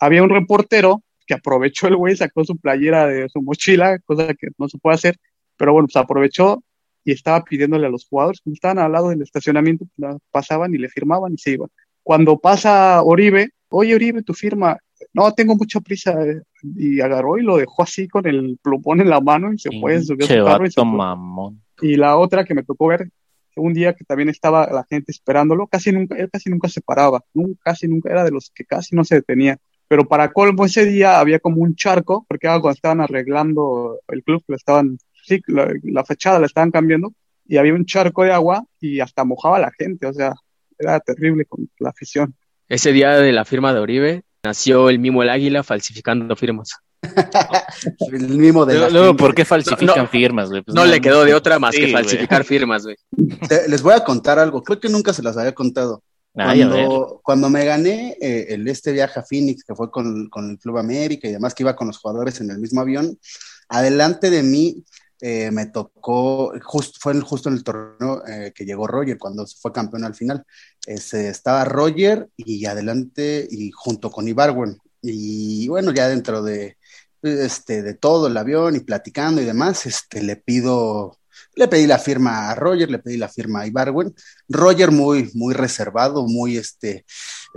[0.00, 4.48] Había un reportero que aprovechó el güey, sacó su playera de su mochila, cosa que
[4.58, 5.16] no se puede hacer,
[5.56, 6.64] pero bueno, pues aprovechó
[7.04, 10.78] y estaba pidiéndole a los jugadores, como estaban al lado del estacionamiento, pues, pasaban y
[10.78, 11.68] le firmaban y se iban.
[12.02, 14.76] Cuando pasa Oribe, oye Oribe, tu firma,
[15.14, 16.16] no, tengo mucha prisa,
[16.76, 20.02] y agarró y lo dejó así con el plumón en la mano y se fue,
[20.02, 20.84] subió su carro y se fue.
[20.84, 21.62] mamón.
[21.80, 23.08] Y la otra que me tocó ver,
[23.56, 27.22] un día que también estaba la gente esperándolo, casi nunca, él casi nunca se paraba,
[27.34, 29.58] nunca, casi nunca era de los que casi no se detenía.
[29.88, 34.42] Pero para colmo ese día había como un charco, porque cuando estaban arreglando el club,
[34.46, 37.12] lo estaban, sí, la, fachada la estaban cambiando,
[37.46, 40.32] y había un charco de agua y hasta mojaba la gente, o sea,
[40.78, 42.34] era terrible con la afición.
[42.68, 46.78] Ese día de la firma de Oribe nació el mimo el águila falsificando firmas.
[48.12, 49.16] El mismo de Luego.
[49.16, 50.08] ¿por qué falsifican No, no.
[50.08, 50.62] firmas, güey?
[50.62, 52.96] Pues No le quedó de otra más Sí, que falsificar firmas, güey.
[53.68, 56.02] Les voy a contar algo, creo que nunca se las había contado.
[56.34, 60.58] Cuando, cuando me gané eh, el este viaje a Phoenix, que fue con, con el
[60.58, 63.18] Club América y demás, que iba con los jugadores en el mismo avión,
[63.68, 64.82] adelante de mí
[65.20, 69.46] eh, me tocó, just- fue el- justo en el torneo eh, que llegó Roger, cuando
[69.46, 70.42] se fue campeón al final.
[70.86, 74.78] Este, estaba Roger y adelante, y junto con Ibarwen.
[75.02, 76.76] Y bueno, ya dentro de,
[77.22, 81.18] este, de todo el avión y platicando y demás, este, le pido,
[81.54, 84.14] le pedí la firma a Roger, le pedí la firma a Ibarwen.
[84.48, 87.04] Roger muy, muy reservado, muy este.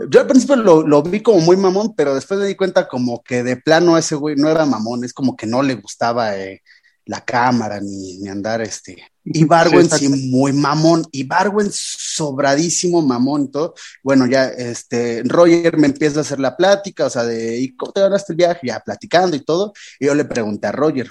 [0.10, 3.24] Yo al principio lo, lo vi como muy mamón, pero después me di cuenta como
[3.24, 6.62] que de plano ese güey no era mamón, es como que no le gustaba eh,
[7.06, 9.15] la cámara ni, ni andar este.
[9.26, 13.74] Y Barwen Sí, muy mamón, y Barwen sobradísimo mamón y todo.
[14.04, 17.92] Bueno, ya este, Roger me empieza a hacer la plática, o sea, de ¿y cómo
[17.92, 18.68] te ganaste el viaje?
[18.68, 19.74] Ya platicando y todo.
[20.00, 21.10] Y yo le pregunté a Roger,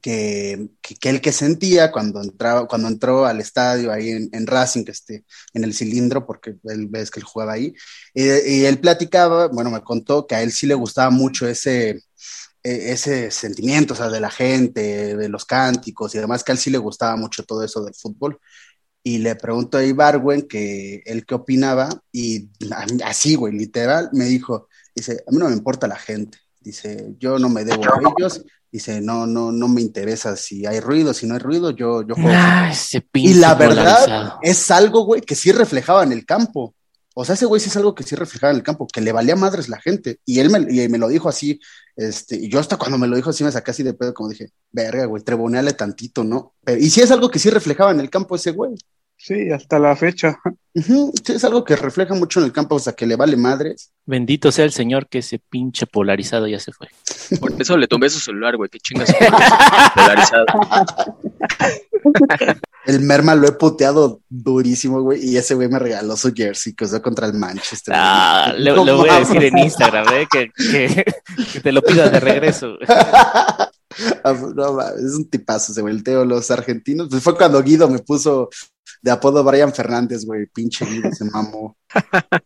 [0.00, 4.46] que, que, que él que sentía cuando entraba, cuando entró al estadio ahí en, en
[4.46, 7.74] Racing, que este, en el cilindro, porque él ves que él jugaba ahí,
[8.14, 12.02] y, y, él platicaba, bueno, me contó que a él sí le gustaba mucho ese,
[12.62, 16.58] ese sentimiento, o sea, de la gente, de los cánticos y demás, que a él
[16.58, 18.38] sí le gustaba mucho todo eso del fútbol.
[19.02, 22.50] Y le preguntó a Ibarwen que él qué opinaba, y
[23.04, 27.38] así, güey, literal, me dijo, dice, a mí no me importa la gente, dice, yo
[27.38, 31.26] no me debo a ellos, Dice, no, no, no me interesa si hay ruido, si
[31.26, 32.30] no hay ruido, yo, yo juego.
[32.32, 33.02] Ah, fútbol".
[33.02, 34.38] ese y la verdad polarizado.
[34.42, 36.76] es algo, güey, que sí reflejaba en el campo.
[37.20, 39.12] O sea, ese güey sí es algo que sí reflejaba en el campo, que le
[39.12, 40.20] valía madres la gente.
[40.24, 41.60] Y él me, y me lo dijo así,
[41.94, 44.30] este, y yo hasta cuando me lo dijo así me saqué así de pedo, como
[44.30, 46.54] dije, verga, güey, treboneale tantito, ¿no?
[46.66, 48.74] Y sí es algo que sí reflejaba en el campo ese güey.
[49.22, 50.40] Sí, hasta la fecha.
[50.74, 53.92] Sí, es algo que refleja mucho en el campo, o sea, que le vale madres.
[54.06, 56.88] Bendito sea el señor que ese pinche polarizado ya se fue.
[57.38, 59.14] Por eso le tomé su celular, güey, que chingas.
[59.94, 60.46] polarizado.
[62.86, 66.86] El Merma lo he puteado durísimo, güey, y ese güey me regaló su jersey que
[66.86, 67.94] usó contra el Manchester.
[67.94, 70.26] Ah, le, le voy a decir en Instagram, ¿eh?
[70.30, 71.04] que, que,
[71.52, 72.78] que te lo pidas de regreso.
[74.22, 76.24] Ah, no, mames, es un tipazo el Teo.
[76.24, 78.48] Los argentinos, pues fue cuando Guido me puso
[79.02, 81.76] de apodo Brian Fernández, güey, pinche Guido se mamó.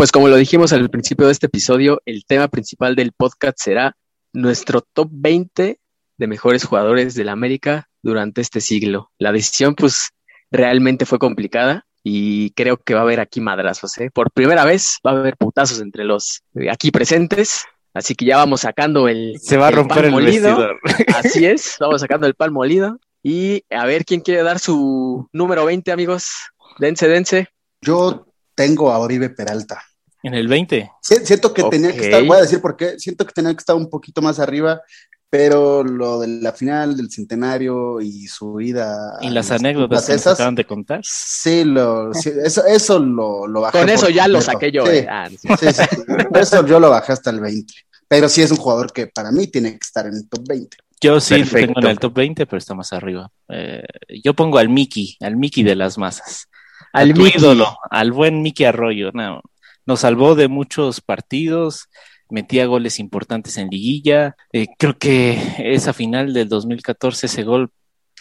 [0.00, 3.98] Pues como lo dijimos al principio de este episodio, el tema principal del podcast será
[4.32, 5.78] nuestro top 20
[6.16, 9.10] de mejores jugadores de la América durante este siglo.
[9.18, 10.08] La decisión, pues,
[10.50, 14.10] realmente fue complicada y creo que va a haber aquí madrazos, ¿eh?
[14.10, 18.38] Por primera vez va a haber putazos entre los eh, aquí presentes, así que ya
[18.38, 20.56] vamos sacando el, Se va a romper pan el molido.
[20.56, 20.80] vestidor.
[21.14, 25.64] Así es, vamos sacando el pan molido y a ver quién quiere dar su número
[25.64, 26.30] 20, amigos.
[26.78, 27.48] Dense, dense.
[27.80, 29.82] Yo tengo a Oribe Peralta.
[30.22, 30.90] En el 20.
[31.00, 33.58] Sí, Siento que tenía que estar, voy a decir por qué, siento que tenía que
[33.58, 34.82] estar un poquito más arriba,
[35.30, 40.14] pero lo de la final del centenario y su ida Y las las anécdotas que
[40.14, 41.00] esas, acaban de contar.
[41.04, 43.78] sí, lo, sí, eso, eso lo, lo bajé.
[43.78, 44.84] Con eso ya lo saqué yo.
[44.84, 45.06] Sí, eh.
[45.08, 45.72] Ah, no sé.
[45.72, 46.02] sí, sí, sí.
[46.34, 47.72] Eso yo lo bajé hasta el 20.
[48.08, 50.76] Pero sí es un jugador que para mí tiene que estar en el top 20.
[51.00, 51.66] Yo sí lo Perfecto.
[51.74, 53.30] tengo en el top 20, pero está más arriba.
[53.48, 53.82] Eh,
[54.22, 56.48] yo pongo al Mickey, al Mickey de las masas.
[56.92, 57.32] Al Mickey.
[57.36, 59.10] ídolo, al buen Mickey Arroyo.
[59.12, 59.40] No,
[59.86, 61.88] nos salvó de muchos partidos,
[62.28, 64.36] metía goles importantes en liguilla.
[64.52, 67.70] Eh, creo que esa final del 2014, ese gol,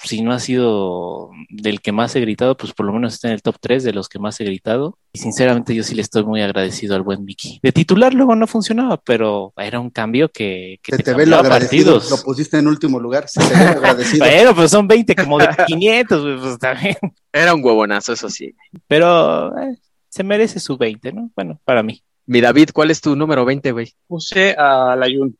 [0.04, 3.34] si no ha sido del que más he gritado, pues por lo menos está en
[3.34, 4.98] el top 3 de los que más he gritado.
[5.14, 7.60] Y sinceramente yo sí le estoy muy agradecido al buen Mickey.
[7.62, 11.26] De titular luego no funcionaba, pero era un cambio que, que Se te te ve
[11.26, 12.12] lo agradecido, partidos.
[12.20, 14.26] lo pusiste en último lugar, se te ve agradecido.
[14.26, 16.96] Bueno, pues son 20 como de 500, güey, pues también.
[17.34, 18.56] Era un huevonazo, eso sí.
[18.88, 19.78] Pero eh,
[20.10, 21.30] se merece su 20, ¿no?
[21.36, 22.02] Bueno, para mí.
[22.26, 23.92] Mi David, ¿cuál es tu número 20, güey?
[24.08, 25.36] Puse a la Jun.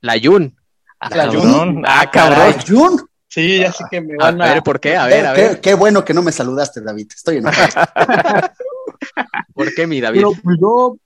[0.00, 0.56] La Yun.
[0.98, 1.82] Ah, La cabrón.
[1.86, 2.54] Ah, cabrón.
[3.30, 4.54] Sí, ya sé que me van a.
[4.54, 4.96] ver, ¿por qué?
[4.96, 5.60] A ver, a qué, ver.
[5.60, 7.06] qué bueno que no me saludaste, David.
[7.14, 7.86] Estoy enojado.
[9.54, 10.18] ¿Por qué, mi David?
[10.18, 10.96] Pero pues, yo,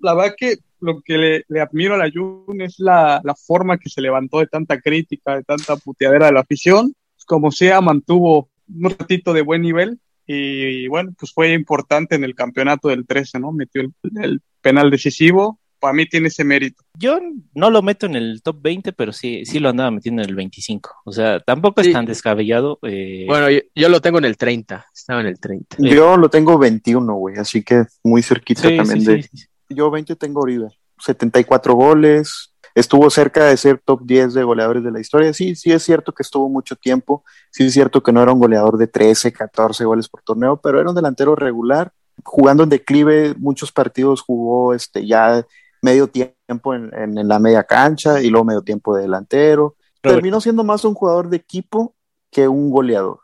[0.00, 3.78] la verdad que lo que le, le admiro a la Jun es la, la forma
[3.78, 6.94] que se levantó de tanta crítica, de tanta puteadera de la afición.
[7.26, 12.36] Como sea, mantuvo un ratito de buen nivel y, bueno, pues fue importante en el
[12.36, 13.50] campeonato del 13, ¿no?
[13.50, 13.92] Metió el,
[14.22, 15.58] el penal decisivo.
[15.82, 16.84] Para mí tiene ese mérito.
[16.96, 17.18] Yo
[17.54, 20.36] no lo meto en el top 20, pero sí, sí lo andaba metiendo en el
[20.36, 20.88] 25.
[21.04, 21.88] O sea, tampoco Sí.
[21.88, 22.78] es tan descabellado.
[22.82, 24.86] eh, Bueno, yo, yo lo tengo en el 30.
[24.94, 25.76] Estaba en el 30.
[25.80, 29.22] Yo lo tengo 21, güey, así que muy cerquita sí, también sí, de...
[29.24, 29.46] sí, sí.
[29.70, 30.68] Yo 20 tengo Oribe,
[31.00, 35.32] 74 goles, estuvo cerca de ser top 10 de goleadores de la historia.
[35.34, 38.38] Sí, sí es cierto que estuvo mucho tiempo, sí es cierto que no era un
[38.38, 41.92] goleador de 13, 14 goles por torneo, pero era un delantero regular,
[42.24, 45.44] jugando en declive, muchos partidos jugó este ya
[45.82, 49.76] medio tiempo en, en- en la media cancha y luego medio tiempo de delantero.
[50.02, 50.18] Robert.
[50.18, 51.94] Terminó siendo más un jugador de equipo
[52.30, 53.18] que un goleador.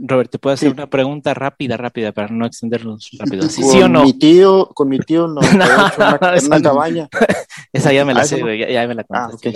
[0.00, 0.72] Robert, te puedo hacer Sí.
[0.74, 3.42] una pregunta rápida, rápida, para no extendernos rápido.
[3.48, 4.04] ¿Sí, con sí o no?
[4.04, 6.62] Mi tío, con mi tío, no, en una, en esa una no.
[6.62, 7.08] cabaña.
[7.72, 8.54] Esa ya me la Ah, sé, no.
[8.54, 9.52] ya, ya me la Ah, contaste.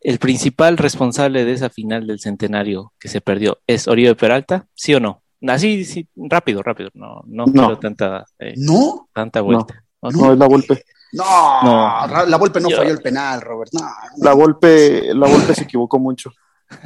[0.00, 4.94] El principal responsable de esa final del centenario que se perdió es Oribe Peralta, ¿sí
[4.94, 5.22] o no?
[5.46, 7.52] Así, sí, rápido, rápido, no, no, No.
[7.52, 9.08] quiero tanta, eh, ¿No?
[9.12, 9.84] tanta vuelta.
[10.02, 10.84] No, es la golpe.
[11.12, 12.26] No, No.
[12.26, 13.72] la Volpe no Yo- falló el penal, Robert.
[13.72, 13.80] No,
[14.18, 16.30] La golpe, la golpe se equivocó mucho.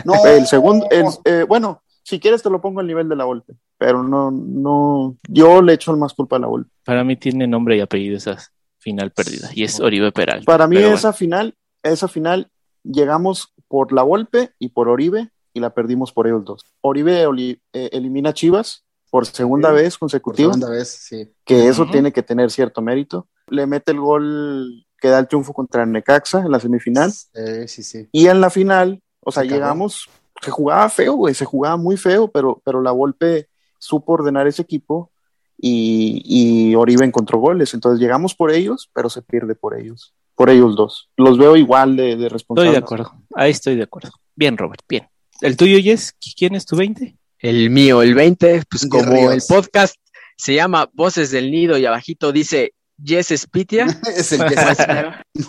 [0.04, 0.14] no.
[0.24, 3.54] El segundo, el, eh, bueno, si quieres te lo pongo al nivel de la golpe,
[3.78, 6.70] pero no, no, yo le echo más culpa a la golpe.
[6.84, 8.38] Para mí tiene nombre y apellido esa
[8.78, 10.44] final perdida y es Oribe Peralta.
[10.44, 12.48] Para mí esa final, esa final
[12.84, 16.62] llegamos por la golpe y por Oribe y la perdimos por ellos dos.
[16.80, 18.81] Oribe oli- eh, elimina a Chivas
[19.12, 21.30] por segunda Sí, vez Por consecutiva, segunda vez, sí.
[21.44, 23.28] que eso tiene que tener cierto mérito.
[23.46, 27.12] Le mete el gol que da el triunfo contra el Necaxa en la semifinal.
[27.34, 28.08] Eh, sí, sí.
[28.10, 30.08] Y en la final, o sea, llegamos,
[30.40, 33.48] se jugaba feo, güey, se jugaba muy feo, pero, pero la Volpe
[33.78, 35.10] supo ordenar ese equipo
[35.58, 37.74] y, y Oribe encontró goles.
[37.74, 41.10] Entonces llegamos por ellos, pero se pierde por ellos, por ellos dos.
[41.18, 42.72] Los veo igual de, de Estoy responsables.
[42.72, 44.10] de acuerdo, ahí estoy de acuerdo.
[44.34, 45.06] Bien, Robert, bien.
[45.42, 46.14] ¿El tuyo, Jess?
[46.38, 47.18] ¿Quién es tu 20?
[47.42, 49.96] El mío, el 20, pues como el podcast
[50.36, 53.86] se llama Voces del Nido y abajito dice Yes Spitia.
[54.16, 54.78] es el que Pues,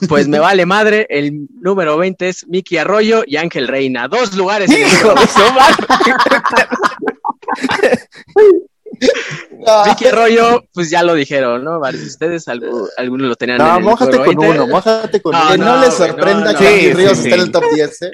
[0.09, 1.05] pues me vale madre.
[1.07, 4.07] El número 20 es Miki Arroyo y Ángel Reina.
[4.07, 4.71] Dos lugares.
[4.71, 4.89] en el
[9.85, 11.79] Vicky Arroyo, pues ya lo dijeron, ¿no?
[11.79, 14.57] Varios de ustedes, algo- algunos lo tenían en No, el mójate número con 20.
[14.61, 15.51] uno, mójate con No, uno.
[15.51, 17.45] que no, no, le güey, sorprenda no, que Sí, Ríos sí, esté en sí.
[17.45, 18.11] el top 10, ¿eh?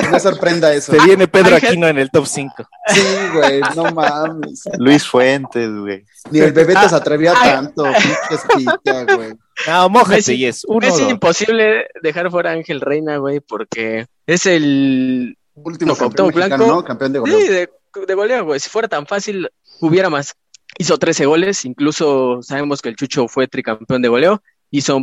[0.00, 0.92] Que no sorprenda eso.
[0.92, 1.56] Se viene Pedro.
[1.56, 2.54] Aquino en el top 5.
[2.88, 3.00] Sí,
[3.34, 4.62] güey, no mames.
[4.78, 6.04] Luis Fuentes, güey.
[6.30, 9.34] Ni el bebé Ah, te se atrevía tanto, pinche espita, güey.
[9.66, 10.52] No, mójate.
[10.68, 11.10] Uno, Es dos.
[11.10, 16.74] imposible dejar fuera a Ángel Reina, güey, porque es el Último No, campeón mexicano, Blanco.
[16.80, 16.84] ¿no?
[16.84, 17.38] Campeón de Sí, goleo.
[17.50, 17.68] de,
[18.06, 18.60] de goleo, güey.
[18.60, 19.48] Si fuera tan fácil,
[19.80, 20.34] hubiera más.
[20.78, 24.42] Hizo 13 goles, incluso sabemos que el Chucho fue tricampeón de goleo.
[24.70, 25.00] Hizo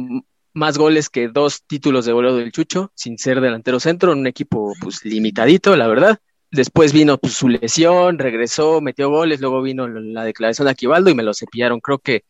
[0.54, 4.28] más goles que dos títulos de goleo del Chucho, sin ser delantero centro, en un
[4.28, 6.20] equipo pues limitadito, la verdad.
[6.52, 11.16] Después vino pues, su lesión, regresó, metió goles, luego vino la declaración de Aquivaldo y
[11.16, 11.80] me lo cepillaron.
[11.80, 12.24] Creo que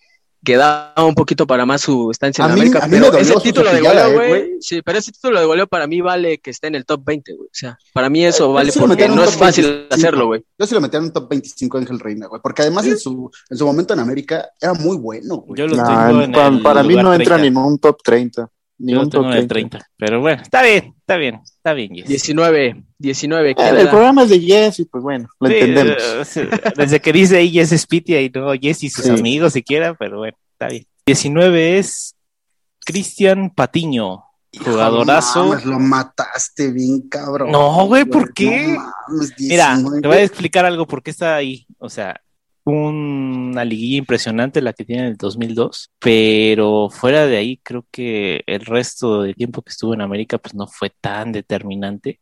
[0.43, 3.12] quedaba un poquito para más su estancia en A mí- América, a mí me pero
[3.13, 6.39] dolió ese título de goleo, güey, sí, pero ese título de goleo para mí vale
[6.39, 7.47] que esté en el top 20, güey.
[7.47, 9.95] O sea, para mí eso Eh, vale sí porque no es fácil 25.
[9.95, 10.43] hacerlo, güey.
[10.60, 12.41] Yo sí lo metía en un top 25 Ángel Reina, güey.
[12.41, 15.58] Porque además en su, en su momento en América era muy bueno, güey.
[15.60, 17.38] Yo lo Nah, tengo en pa- el para mí no entra 30.
[17.41, 18.49] ni en un top 30.
[18.79, 19.77] Ni Yo un tengo top en el 30.
[19.77, 19.91] 30.
[19.97, 22.07] Pero bueno, está bien, está bien, está bien, Yes.
[22.07, 26.38] 19, 19, Eh, ¿quién el programa es de Yes y pues bueno, lo Sí, entendemos.
[26.38, 29.12] eh, desde que dice ahí Yes Spitia y no Yes y sus Sí.
[29.12, 30.86] amigos siquiera, pero bueno, está bien.
[31.05, 32.15] 19 es
[32.86, 34.23] Cristian Patiño,
[34.65, 35.43] jugadorazo.
[35.43, 37.51] No mames, lo mataste bien, cabrón.
[37.51, 38.67] No, güey, ¿por qué?
[38.73, 40.01] No mames, Mira, 19.
[40.01, 41.65] te voy a explicar algo por qué está ahí.
[41.77, 42.19] O sea,
[42.65, 48.43] una liguilla impresionante la que tiene en el 2002, pero fuera de ahí creo que
[48.47, 52.19] el resto del tiempo que estuvo en América pues no fue tan determinante.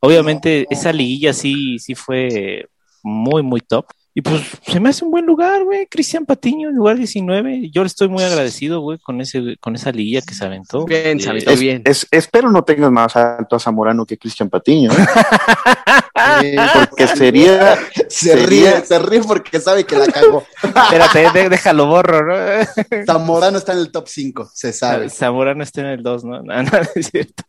[0.00, 2.68] Obviamente esa liguilla sí, sí fue
[3.02, 3.86] muy, muy top.
[4.20, 5.86] Y pues se me hace un buen lugar, güey.
[5.86, 7.70] Cristian Patiño en lugar 19.
[7.70, 10.84] Yo le estoy muy agradecido, güey, con ese, con esa liguilla que se aventó.
[10.84, 11.80] Bien, Eh, Samito, Es- bien.
[11.86, 14.94] es- espero no tengas más alto a Zamorano que Cristian Patiño, ¿eh?
[16.44, 17.76] Eh, porque sería
[18.10, 20.44] se sería- ríe, se ríe porque sabe que la cagó.
[20.62, 22.34] Espérate, de- déjalo borro, ¿no?
[23.06, 25.08] Zamorano está en el top 5, se sabe.
[25.08, 26.42] Zamorano está en el 2, ¿no?
[26.42, 27.42] No, no, es cierto.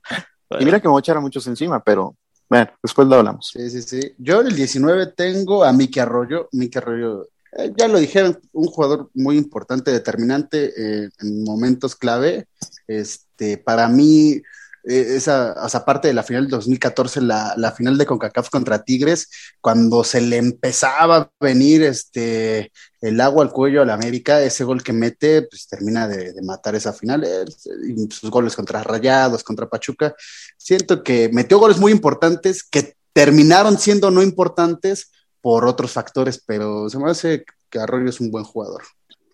[0.58, 2.16] Y mira que me voy a echar a muchos encima, pero
[2.52, 3.50] bueno, después lo hablamos.
[3.54, 4.14] Sí, sí, sí.
[4.18, 6.50] Yo el 19 tengo a Miki Arroyo.
[6.52, 12.50] Miki Arroyo, eh, ya lo dijeron, un jugador muy importante, determinante eh, en momentos clave.
[12.88, 14.42] Este, para mí,
[14.84, 18.50] eh, esa, o sea, aparte de la final del 2014, la, la final de CONCACAF
[18.50, 23.94] contra Tigres, cuando se le empezaba a venir este, el agua al cuello a la
[23.94, 27.24] América, ese gol que mete, pues termina de, de matar esa final.
[27.24, 27.46] eh,
[27.88, 30.16] y sus goles contra Rayados, contra Pachuca.
[30.58, 36.90] Siento que metió goles muy importantes que terminaron siendo no importantes por otros factores, pero
[36.90, 38.84] se me hace que Arroyo es un buen jugador.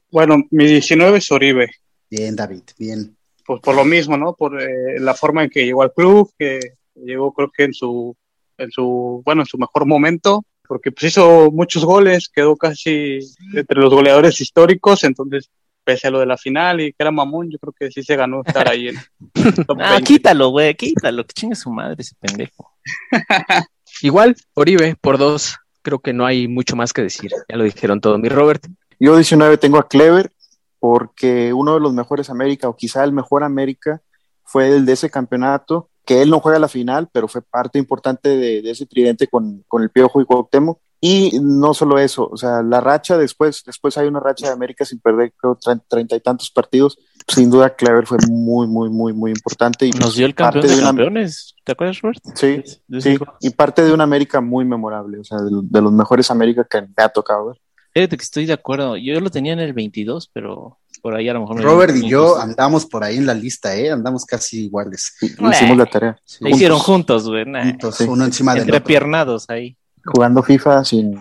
[0.10, 1.70] Bueno, mi 19 es Oribe,
[2.10, 3.17] Bien, David, bien.
[3.48, 4.34] Pues por lo mismo, ¿no?
[4.36, 6.60] Por eh, la forma en que llegó al club, que
[6.96, 8.16] llegó creo que en su,
[8.58, 13.20] en su, bueno, en su mejor momento, porque pues hizo muchos goles, quedó casi
[13.56, 15.50] entre los goleadores históricos, entonces
[15.86, 18.18] pese a lo de la final y que era mamón, yo creo que sí se
[18.18, 18.96] ganó estar ahí en
[19.66, 20.04] top Ah, 20.
[20.04, 22.74] quítalo, güey, quítalo, que chingue su madre ese pendejo.
[24.02, 25.58] Igual, Oribe, por dos.
[25.82, 27.32] Creo que no hay mucho más que decir.
[27.48, 28.18] Ya lo dijeron todo.
[28.18, 28.68] Mi Robert,
[29.00, 30.34] Yo 19 tengo a Clever
[30.80, 34.02] porque uno de los mejores América, o quizá el mejor América,
[34.44, 38.30] fue el de ese campeonato, que él no juega la final, pero fue parte importante
[38.30, 40.80] de, de ese tridente con, con el Piojo y Cuauhtémoc.
[41.00, 44.84] Y no solo eso, o sea, la racha después, después hay una racha de América
[44.84, 46.98] sin perder, creo, tre- treinta y tantos partidos.
[47.28, 49.86] Sin duda, Clever fue muy, muy, muy, muy importante.
[49.86, 51.54] Y Nos dio el parte campeón de, una- campeones.
[51.64, 52.20] ¿Te acuerdas, Robert?
[52.34, 55.82] Sí, De- de sí, y parte de una América muy memorable, o sea, de, de
[55.82, 57.58] los mejores América que me ha tocado ver.
[57.98, 58.96] Fíjate que estoy de acuerdo.
[58.96, 61.56] Yo lo tenía en el 22, pero por ahí a lo mejor.
[61.56, 63.90] me- Robert y yo andamos por ahí en la lista, ¿eh?
[63.90, 65.16] Andamos casi iguales.
[65.20, 66.16] Hicimos la tarea.
[66.42, 67.46] Lo hicieron juntos, güey.
[67.46, 67.64] nah.
[67.64, 68.04] Juntos, Sí.
[68.04, 68.76] uno encima del otro.
[68.76, 69.76] Entrepiernados ahí.
[70.06, 71.20] Jugando FIFA sin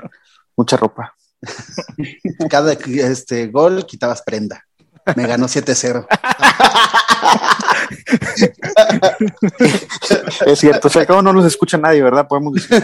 [0.56, 1.14] mucha ropa.
[2.50, 4.62] Cada este, gol quitabas prenda.
[5.16, 6.06] Me ganó 7-0.
[10.46, 12.26] Es cierto, se acabó, no nos escucha nadie, ¿verdad?
[12.28, 12.82] Podemos decir.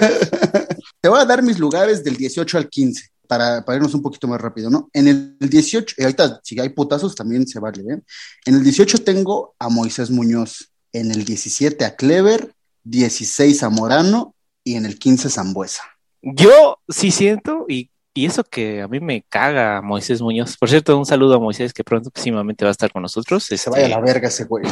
[1.00, 4.28] Te voy a dar mis lugares del 18 al 15 para, para irnos un poquito
[4.28, 4.88] más rápido, ¿no?
[4.92, 8.00] En el 18, y ahorita si hay putazos también se vale, ¿eh?
[8.46, 12.54] En el 18 tengo a Moisés Muñoz, en el 17 a Clever,
[12.84, 15.82] 16 a Morano y en el 15 Zambuesa.
[16.22, 20.56] Yo sí siento, y, y eso que a mí me caga Moisés Muñoz.
[20.56, 23.44] Por cierto, un saludo a Moisés que pronto próximamente va a estar con nosotros.
[23.44, 24.64] Se este, vaya a la verga ese güey.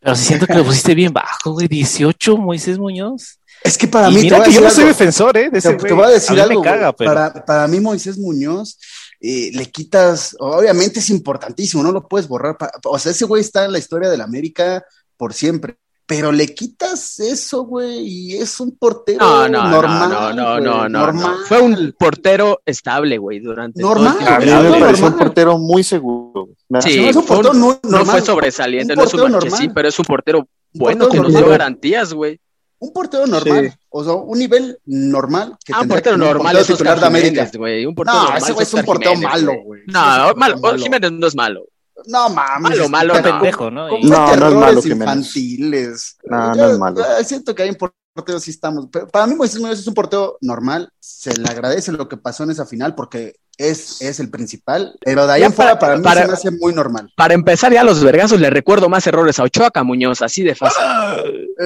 [0.00, 1.68] Pero sí siento que lo pusiste bien bajo, güey.
[1.68, 3.40] 18 Moisés Muñoz.
[3.66, 5.50] Es que para y mí, te mira que yo no soy defensor, ¿eh?
[5.50, 7.10] De ese Te, voy a decir algo, me caga, pero.
[7.12, 8.78] para, para mí Moisés Muñoz
[9.20, 12.56] eh, le quitas, obviamente es importantísimo, no lo puedes borrar.
[12.56, 14.84] pa- o sea, ese güey está en la historia de la América
[15.16, 15.76] por siempre.
[16.08, 20.08] Pero le quitas eso, güey, y es un portero No, no, normal.
[20.08, 21.36] no, no, no, no, normal.
[21.40, 21.46] no.
[21.48, 24.94] Fue un portero estable, güey, durante todo el Normal, tiempo normal.
[25.02, 26.50] un portero muy seguro.
[26.80, 28.06] Sí, me hace un fue un- portero no- no normal.
[28.06, 29.72] fue sobresaliente, Un no es un normal.
[29.74, 31.58] pero es un portero Un bueno portero que nos dio normal.
[31.58, 32.38] garantías, güey.
[32.78, 33.78] Un portero normal, Sí.
[33.88, 35.56] o sea, un nivel normal.
[35.64, 37.50] Que Ah, un portero que normal es titular Oscar de América.
[37.88, 39.82] Un portero No, normal ese güey es un portero Jiménez, malo, güey.
[39.86, 40.78] No, malo, malo.
[40.78, 41.64] Jiménez no es malo.
[42.06, 42.70] No mames.
[42.78, 43.88] Malo, malo, pendejo, ¿no?
[43.88, 45.02] No, no es malo, errores Jiménez.
[45.08, 46.16] infantiles.
[46.24, 47.02] No, Yo, no es malo.
[47.24, 47.76] Siento que hay un
[48.16, 48.88] portero, sí estamos.
[48.90, 50.88] pero para mí, Moisés Muñoz es un portero normal.
[50.98, 54.96] Se le agradece lo que pasó en esa final porque es, es el principal.
[55.02, 57.12] Pero de ahí Ya en fuera, para- para mí para- se me hace muy normal.
[57.16, 60.42] Para empezar ya los vergazos le recuerdo más errores a Ochoa que a Muñoz, así
[60.42, 60.82] de fácil.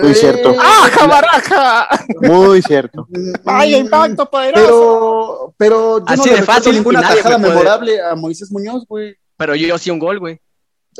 [0.03, 0.55] Muy cierto.
[0.61, 1.88] ¡Ah, Eh, jabaraja!
[2.20, 3.07] Muy cierto.
[3.09, 4.64] mm, ¡Vaya mm, impacto poderoso!
[4.66, 9.16] Pero, pero yo Así no de le fácil, ninguna tajada memorable a Moisés Muñoz, güey.
[9.36, 10.40] Pero yo sí un gol, güey.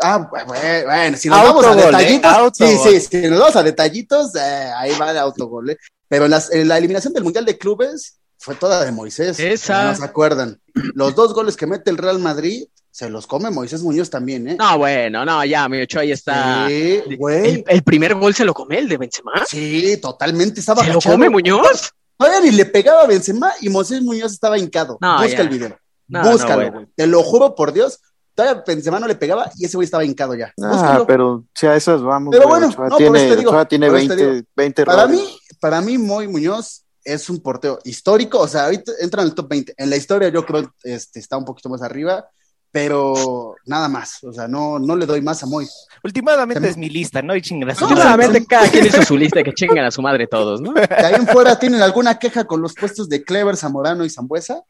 [0.01, 1.77] Ah, bueno, si nos vamos a ¿eh?
[1.87, 5.71] detallitos, sí, sí, si nos vamos a detallitos, eh, ahí va el autogol.
[5.71, 5.77] ¿eh?
[6.09, 9.39] Pero en, las- en la eliminación del Mundial de Clubes fue toda de Moisés.
[9.39, 9.85] Esa.
[9.91, 10.61] No se acuerdan.
[10.95, 14.57] Los dos goles que mete el Real Madrid se los come Moisés Muñoz también, ¿eh?
[14.59, 16.67] No, bueno, no, ya, mi Ochoa ahí está.
[16.69, 17.49] Sí, güey.
[17.55, 19.33] El, el primer gol se lo come el de Benzema.
[19.49, 21.91] Sí, totalmente estaba ¿Se lo come Muñoz?
[22.17, 24.99] Todavía ni le pegaba a Benzema y Moisés Muñoz estaba hincado.
[25.01, 25.41] No, Busca ya.
[25.43, 25.79] el video.
[26.09, 26.73] No, no, Búscalo, bueno.
[26.73, 26.87] güey.
[26.97, 28.01] Te lo juro por Dios.
[28.41, 30.53] Todavía Benzema no le pegaba y ese güey estaba hincado ya.
[30.63, 31.07] Ah, Búscalo.
[31.07, 32.35] pero si a esas vamos.
[32.35, 34.33] Pero bueno, Ochoa no, por tiene, eso te digo, Ochoa tiene por eso te 20,
[34.33, 34.47] digo.
[34.57, 39.21] 20 Para mí, para mí, Moy Muñoz es un portero histórico, o sea, ahorita entra
[39.21, 39.75] en el top 20.
[39.77, 42.31] En la historia yo creo este, está un poquito más arriba,
[42.73, 45.69] pero nada más, o sea, no, no le doy más a Moy.
[46.03, 47.37] Últimamente es mi lista, ¿no?
[47.37, 47.79] Y chingas.
[47.79, 50.73] No, Solamente cada quien hizo su lista y que chinguen a su madre todos, ¿no?
[50.73, 54.63] De ahí en fuera, ¿tienen alguna queja con los puestos de Clever, Zamorano y Zambuesa?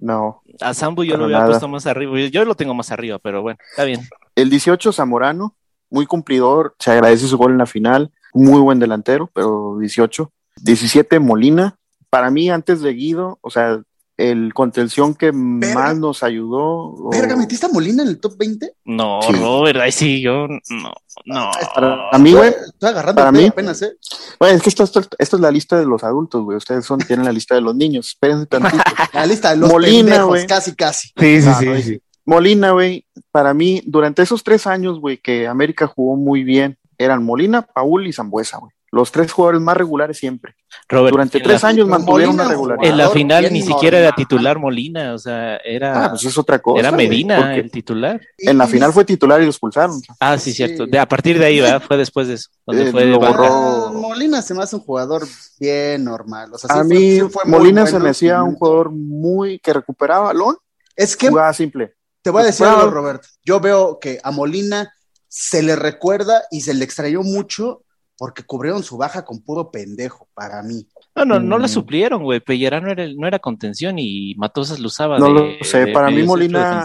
[0.00, 0.42] No.
[0.60, 1.50] A Sambu yo lo hubiera nada.
[1.50, 2.18] puesto más arriba.
[2.30, 4.00] Yo lo tengo más arriba, pero bueno, está bien.
[4.34, 5.54] El 18, Zamorano,
[5.90, 10.32] muy cumplidor, se agradece su gol en la final, muy buen delantero, pero 18.
[10.62, 11.76] 17, Molina,
[12.10, 13.82] para mí antes de Guido, o sea,
[14.28, 16.60] el contención que más nos ayudó.
[16.94, 18.74] o- Verga, ¿metiste a Molina en el top 20?
[18.84, 19.32] No, Sí.
[19.32, 20.92] Robert, ahí sí, yo no,
[21.26, 21.50] no.
[21.74, 23.92] Para mí, güey, Estoy agarrando Para mí- apenas, ¿eh?
[24.38, 26.56] Bueno, es que esto, esto- esto es la lista de los adultos, güey.
[26.56, 28.08] Ustedes son, tienen la lista de los niños.
[28.08, 28.82] Espérense tantito.
[29.14, 30.46] La lista de los Molina, pendejos, güey.
[30.46, 31.08] casi, casi.
[31.18, 32.02] Sí, sí, Ah, sí, no, sí.
[32.26, 37.24] Molina, güey, para mí, durante esos tres años, güey, que América jugó muy bien, eran
[37.24, 38.72] Molina, Paul y Zambuesa, güey.
[38.92, 40.54] Los tres jugadores más regulares siempre.
[40.90, 42.90] Robert, Durante tres la, años mantuvieron Molina, una regularidad.
[42.90, 46.58] en la final ni siquiera era titular Molina, o sea, era, Ah, pues es otra
[46.58, 46.80] cosa.
[46.80, 48.20] era Medina el titular.
[48.36, 50.00] En la final fue titular y lo expulsaron.
[50.18, 50.56] Ah, sí, Sí.
[50.56, 50.86] cierto.
[50.86, 51.80] De, a partir de ahí, ¿verdad?
[51.86, 52.48] Fue después de eso.
[52.66, 53.44] Donde Eh, fue borró.
[53.44, 55.26] Ah, Molina se me hace un jugador
[55.60, 56.52] bien normal.
[56.52, 58.90] O sea, sí A fue- mí, sí fue muy Molina se me hacía un jugador
[58.90, 60.56] muy que recuperaba balón,
[60.96, 61.94] Es que jugaba simple.
[62.22, 63.28] te voy a decir algo, Roberto.
[63.44, 64.92] Yo veo que a Molina
[65.28, 67.82] se le recuerda y se le extrayó mucho
[68.20, 70.86] porque cubrieron su baja con puro pendejo, para mí.
[71.16, 71.70] No, no, no la Mm.
[71.70, 72.40] suplieron, güey.
[72.40, 75.18] Pellerano era, el- no era contención y Matosas lo usaba.
[75.18, 76.84] No de- lo sé, de para mí Molina-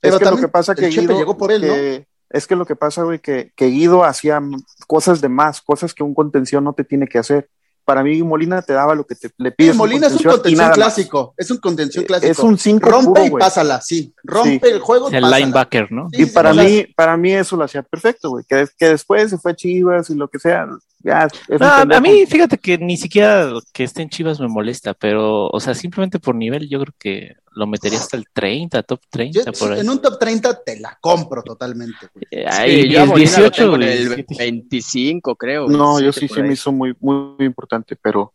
[0.00, 1.68] Pero es que lo que pasa que Guido, llegó por él, ¿no?
[1.74, 4.42] que- es que lo que pasa, güey, que, que Guido hacía
[4.88, 7.48] cosas de más, cosas que un contención no te tiene que hacer.
[7.86, 9.76] Para mí Molina te daba lo que te, le Sí, pides.
[9.76, 11.34] Molina es un contención clásico.
[11.36, 12.32] Es un contención clásico.
[12.32, 14.12] Es un 5 Rompe puro, y pásala, sí.
[14.24, 14.72] Rompe Sí.
[14.74, 15.08] el juego.
[15.08, 15.38] El pásala.
[15.38, 16.08] linebacker, ¿no?
[16.12, 18.44] Sí, Y sí, para mí, para mí eso lo hacía perfecto, güey.
[18.48, 20.66] Que, que después se fue a Chivas y lo que sea.
[21.04, 25.46] Ya, No, a mí, fíjate que ni siquiera que esté en Chivas me molesta, pero,
[25.46, 29.44] o sea, simplemente por nivel, yo creo que lo metería hasta el 30, top 30,
[29.44, 29.80] yo- por ahí.
[29.80, 32.06] en un top 30 te la compro totalmente.
[32.12, 32.24] güey.
[32.30, 34.34] Eh, Sí, ahí, yo el Molina lo 18, tengo en güey, el 17.
[34.44, 35.66] 25, creo.
[35.66, 36.52] No, yo 27 sí se me ahí.
[36.54, 38.32] hizo muy, muy, muy importante, pero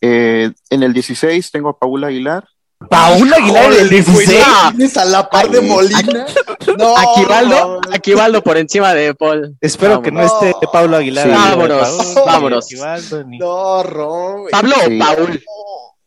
[0.00, 2.44] eh, en el 16 tengo a Paula Aguilar.
[2.90, 4.44] Paul Aguilar del 16.
[4.76, 6.26] ¿Tienes a la par de Ay, Molina?
[6.76, 9.56] No, Aquivaldo, Aquivaldo por encima de Paul.
[9.60, 11.24] Espero que no esté Pablo Aguilar.
[11.28, 11.32] Sí.
[11.32, 12.66] ahí, Vámonos, Paul, vámonos.
[12.70, 14.44] Equivaldo, ni- No.
[14.50, 14.98] ¿Pablo Sí.
[15.00, 15.44] o Paul?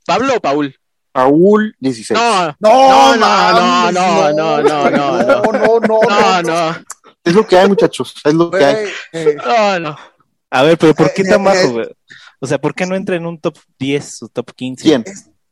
[0.05, 0.75] ¿Pablo o Paul?
[1.19, 2.19] Paul 16.
[2.19, 6.75] No, No, No, no, no, no, no, no, no, no, no, no, no, no,
[7.23, 8.15] Es lo que hay, muchachos.
[8.23, 8.85] Es lo que hay.
[9.11, 9.97] Eh, no, no.
[10.51, 11.71] A ver, pero ¿por qué Eh, tan eh, bajo, eh.
[11.71, 11.87] güey?
[12.39, 14.83] O sea, ¿por qué no entra en un top 10 o top 15?
[14.83, 15.03] ¿Quién?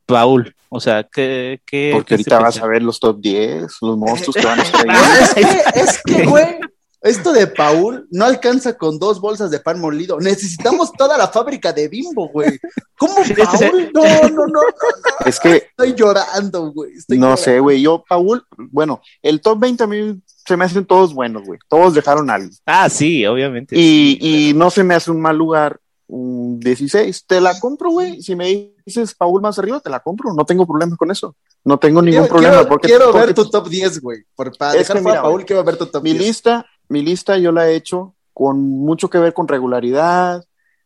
[0.06, 0.56] Paul.
[0.70, 4.36] O sea, ¿qué, qué Porque qué ahorita vas a ver los top 10, los monstruos
[4.36, 4.98] que van a estar ahí.
[4.98, 6.60] No, es que, es que, güey,
[7.02, 10.20] esto de Paul no alcanza con dos bolsas de pan molido.
[10.20, 12.60] Necesitamos toda la fábrica de bimbo, güey.
[12.98, 13.16] ¿Cómo.
[13.16, 13.92] Paul?
[13.94, 14.60] No, no, no, no,
[15.26, 16.94] Es que estoy llorando, güey.
[16.94, 17.44] estoy no llorando.
[17.44, 17.82] sé, güey.
[17.82, 21.60] Yo, Paul, bueno, el top 20 a mí se me hacen todos buenos, güey.
[21.68, 22.50] Todos dejaron algo.
[22.66, 23.76] Ah, sí, obviamente.
[23.78, 24.18] Y,
[24.50, 27.26] y no se me hace un mal lugar mm, 16.
[27.28, 28.22] Te la compro, güey.
[28.22, 30.34] Si me dices Paul más arriba, te la compro.
[30.34, 31.36] No tengo problema con eso.
[31.66, 32.54] No tengo ningún Quiero, problema.
[32.56, 34.20] quiero- porque, quiero ver porque tu top 10, güey.
[34.36, 36.24] Por, para Es dejar que mira, a Paul, quiero ver tu top mi 10.
[36.26, 40.46] lista, mi lista yo la he hecho con mucho que ver con regularidad,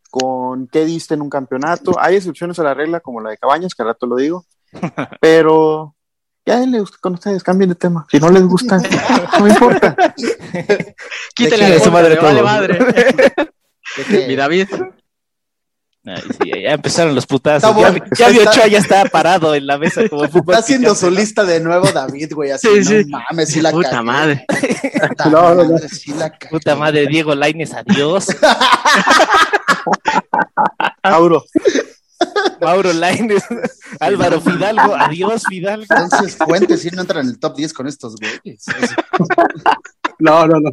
[0.09, 1.93] con qué diste en un campeonato.
[1.99, 4.45] Hay excepciones a la regla, como la de Cabañas, que al rato lo digo.
[5.21, 5.95] Pero
[6.45, 8.05] ya denle con ustedes, cambien de tema.
[8.09, 8.77] Si no les gusta,
[9.39, 9.95] no me importa.
[11.35, 12.79] Quítale chingue la su madre madre, vale.
[14.09, 14.27] ¿De?
[14.27, 14.69] Mi David.
[16.03, 17.69] Ay, sí, ya empezaron los putazos.
[17.69, 18.03] Ya, bueno.
[18.17, 21.01] ya vi Está- Ochoa ya está parado en la mesa como fútbol Está haciendo su
[21.01, 21.19] picante, ¿no?
[21.21, 22.49] lista de nuevo, David, güey.
[22.51, 23.05] Así, Sí, no sí.
[23.05, 24.03] mames, sí la Puta cagué.
[24.03, 24.45] madre.
[25.09, 25.71] Puta No, no, no.
[25.73, 26.49] madre, sí la cagué.
[26.49, 28.27] Puta madre, Diego Laines, adiós.
[31.03, 31.43] Mauro,
[32.61, 33.43] Mauro Laines,
[33.99, 35.85] Álvaro Fidalgo, adiós Fidalgo.
[35.89, 38.63] Entonces, Fuentes sí no entra en el top 10 con estos güeyes.
[40.19, 40.71] No, no, no.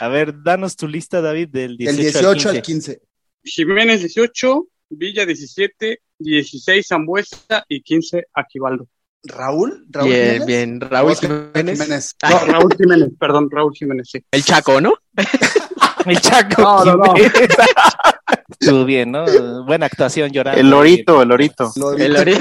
[0.00, 3.00] A ver, danos tu lista, David, del 18, Del 18 al al 15.
[3.42, 3.62] 15.
[3.62, 8.88] Jiménez 18, Villa 17, 16 Zambuesa y 15 Aquivaldo.
[9.22, 9.86] ¿Raúl?
[9.90, 10.46] ¿Raúl Bien, Jiménez?
[10.46, 10.80] bien.
[10.80, 12.16] Raúl Oscar Jiménez.
[12.28, 14.24] No, Raúl Jiménez, perdón, Raúl Jiménez, sí.
[14.30, 14.94] El Chaco, ¿no?
[16.06, 16.62] El Chaco.
[16.62, 17.14] No, no, no.
[18.60, 19.24] Estuvo bien, ¿no?
[19.64, 20.60] Buena actuación llorando.
[20.60, 21.72] el lorito, el lorito.
[21.76, 22.40] Lo El ori-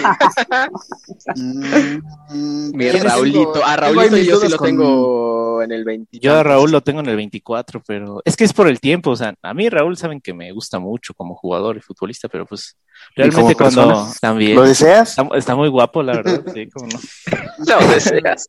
[1.35, 3.63] Mm, Mi Raulito.
[3.65, 6.19] A Raulito yo sí lo con- tengo en el 20.
[6.19, 9.11] Yo a Raúl lo tengo en el 24, pero es que es por el tiempo,
[9.11, 12.45] o sea, a mí Raúl saben que me gusta mucho como jugador y futbolista, pero
[12.45, 12.77] pues
[13.15, 14.13] realmente como cuando persona?
[14.21, 15.09] también ¿Lo deseas?
[15.17, 16.99] está, está muy guapo, la verdad, sí, cómo no.
[17.81, 18.47] No deseas.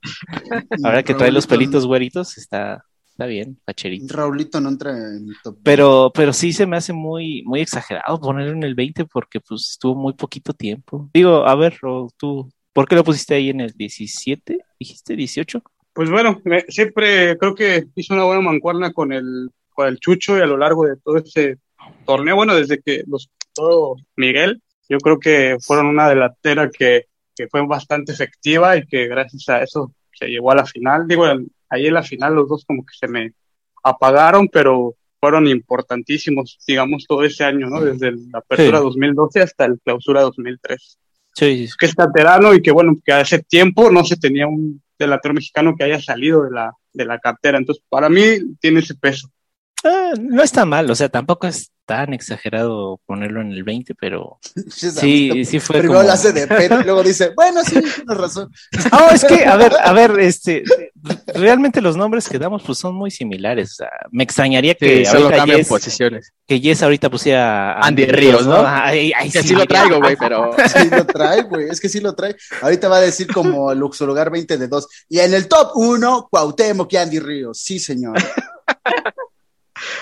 [0.85, 2.85] Ahora que trae los pelitos güeritos, está,
[3.21, 4.17] está bien, facherito.
[4.17, 5.59] Raulito no entra en el top.
[5.63, 9.73] Pero, pero sí se me hace muy, muy exagerado ponerlo en el 20 porque pues
[9.73, 11.11] estuvo muy poquito tiempo.
[11.13, 14.59] Digo, a ver, Ro, tú, ¿por qué lo pusiste ahí en el 17?
[14.79, 15.63] ¿Dijiste 18?
[15.93, 20.39] Pues bueno, me- siempre creo que hizo una buena mancuerna con el, con el Chucho
[20.39, 21.59] y a lo largo de todo ese
[22.07, 27.05] torneo, bueno, desde que los todo Miguel, yo creo que fueron una delantera que,
[27.37, 31.07] que fue bastante efectiva y que gracias a eso se llegó a la final.
[31.07, 33.33] Digo, en- ahí en la final los dos como que se me
[33.83, 37.81] apagaron, pero fueron importantísimos, digamos, todo ese año, ¿no?
[37.81, 38.85] Desde la apertura Sí.
[38.85, 40.99] 2012 hasta el clausura 2003
[41.35, 44.83] Sí, sí, que es canterano y que bueno, que hace tiempo no se tenía un
[44.99, 47.57] delantero mexicano que haya salido de la, de la cartera.
[47.57, 48.23] Entonces, para mí
[48.61, 49.29] tiene ese peso.
[49.85, 54.39] Ah, no está mal, o sea, tampoco es tan exagerado ponerlo en el 20, pero
[54.71, 56.07] sí, sí fue Primero como...
[56.07, 58.49] la hace de pedo y luego dice, bueno, sí, tienes razón.
[58.93, 60.63] No, es que, a ver, a ver, este,
[61.35, 65.05] realmente los nombres que damos pues son muy similares, o sea, me extrañaría que Sí,
[65.05, 66.33] solo cambian Jess, posiciones.
[66.47, 68.65] que Jess ahorita pusiera a Andy Ríos, ¿no?
[68.65, 70.53] Ay, ay, Que sí, sí lo traigo, güey, pero.
[70.69, 72.37] Sí lo trae, güey, es que sí lo trae.
[72.63, 74.89] Ahorita va a decir como Luxolugar 20 de 2.
[75.09, 77.59] Y en el top 1, Cuauhtémoc y Andy Ríos.
[77.61, 78.17] Sí, señor.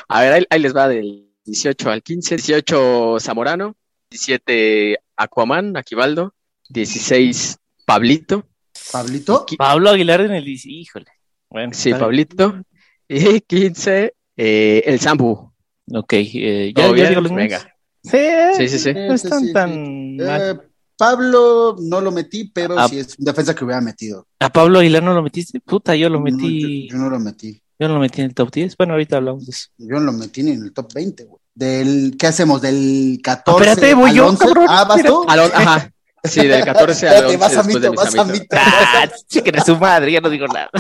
[0.08, 2.36] A ver, ahí, ahí les va del 18 al 15.
[2.36, 3.74] 18 Zamorano,
[4.10, 6.34] 17 Aquaman, Aquivaldo,
[6.68, 8.46] 16 Pablito,
[8.92, 9.46] ¿Pablito?
[9.56, 11.06] Pablo Aguilar en el híjole.
[11.50, 11.98] Bueno, sí, bien.
[12.00, 12.62] Pablito,
[13.08, 15.50] y 15 eh, el Zambu.
[15.90, 17.34] Ok, eh, ya, ¿Todo ya digo los.
[17.34, 17.60] Venga.
[18.04, 18.18] Sí,
[18.56, 18.92] Sí, sí, sí.
[18.94, 20.40] no están Sí, sí, tan mal.
[20.42, 20.58] Eh,
[20.96, 22.88] Pablo no lo metí, pero Ah.
[22.88, 24.26] sí es una defensa que hubiera metido.
[24.40, 25.60] ¿A Pablo Aguilar no lo metiste?
[25.60, 27.62] Puta, yo lo No, metí, yo, yo no lo metí.
[27.78, 28.76] yo lo metí en el top 10.
[28.76, 29.68] Bueno, ahorita hablamos de eso.
[29.78, 31.37] Yo no lo metí ni en el top 20, güey.
[31.58, 32.62] Del, ¿qué hacemos?
[32.62, 34.44] Del 14 Espérate, voy al yo, 11?
[34.44, 35.24] cabrón, Ah, ¿vas tú?
[35.28, 35.92] Al ajá.
[36.22, 38.46] Sí, del 14 al Espérate, 11 vas a mito, vas a mito.
[38.52, 40.70] Ah, chiquen a su madre, ya no digo nada.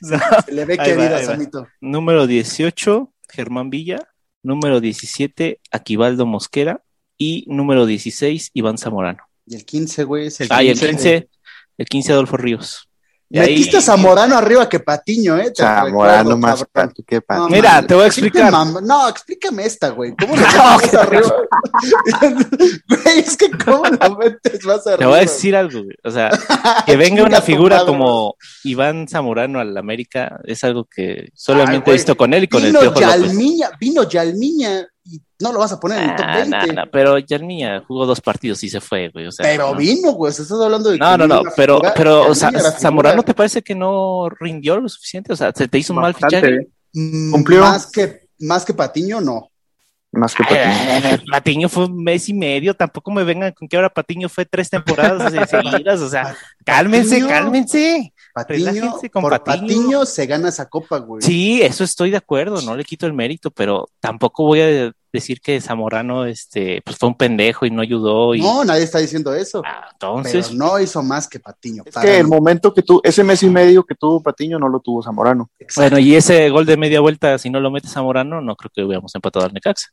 [0.00, 0.18] No.
[0.46, 1.32] Se le ve Ahí que va, vida, ahí va.
[1.32, 1.68] Samito.
[1.82, 4.08] Número 18, Germán Villa.
[4.42, 6.82] Número 17, Aquivaldo Mosquera.
[7.18, 9.18] Y número 16, Iván Zamorano.
[9.46, 10.26] Y el 15, güey.
[10.28, 10.88] es el Ah, y el 15.
[10.88, 11.28] 15,
[11.78, 12.87] el 15, Adolfo Ríos.
[13.30, 15.50] Y ahí- Metiste a Zamorano arriba que Patiño, ¿eh?
[15.50, 17.42] Te Zamorano recuerdo, más pato, qué pato.
[17.42, 18.50] No, Mira, te voy a explicar.
[18.82, 20.14] No, explícame esta, güey.
[20.18, 20.42] ¿Cómo lo
[20.78, 21.34] metes arriba?
[22.88, 24.98] Güey, es que ¿cómo lo metes más arriba?
[24.98, 25.96] Te voy a decir algo, güey.
[26.04, 26.30] O sea,
[26.86, 31.90] que venga una figura como Iván Zamorano al América es algo que solamente Ay, güey.
[31.90, 33.22] he visto con él y con Vino el Piojo López.
[33.22, 36.50] Yalmiña, vino Yalmiña y no lo vas a poner en el top Ah, 20.
[36.50, 39.26] nah, nah, pero Yalmiña jugó dos partidos y se fue, güey.
[39.26, 39.76] O sea, Pero no.
[39.76, 40.32] vino, güey.
[40.32, 40.98] se Estás hablando de.
[40.98, 42.50] No, que no, no, pero, figura, pero, o sea.
[42.78, 46.12] Zamorano te parece que no rindió lo suficiente, o sea, se te hizo un mal
[46.12, 46.36] Bastante.
[46.40, 46.68] fichaje.
[46.92, 47.60] Mm, Cumplió.
[47.60, 49.50] Más que, más que Patiño, no.
[50.12, 50.60] Más que Patiño.
[50.64, 54.46] ay, Patiño fue un mes y medio, tampoco me vengan con que ahora Patiño fue
[54.46, 56.34] tres temporadas seguidas, o sea,
[56.64, 57.28] cálmense, Patiño.
[57.28, 58.12] cálmense.
[58.46, 59.66] Patiño, con por Patiño.
[59.66, 61.22] Patiño se gana esa copa, güey.
[61.22, 65.40] Sí, eso estoy de acuerdo, no le quito el mérito, pero tampoco voy a decir
[65.40, 68.34] que Zamorano este, pues fue un pendejo y no ayudó.
[68.34, 68.40] Y...
[68.42, 69.62] No, nadie está diciendo eso.
[69.64, 71.82] Ah, Pero entonces, no hizo más que Patiño.
[71.86, 74.80] Es que el momento que tú, ese mes y medio que tuvo Patiño no lo
[74.80, 75.50] tuvo Zamorano.
[75.76, 78.82] bueno, y ese gol de media vuelta, si no lo metes Zamorano, no creo que
[78.84, 79.88] hubiéramos empatado al Necaxa.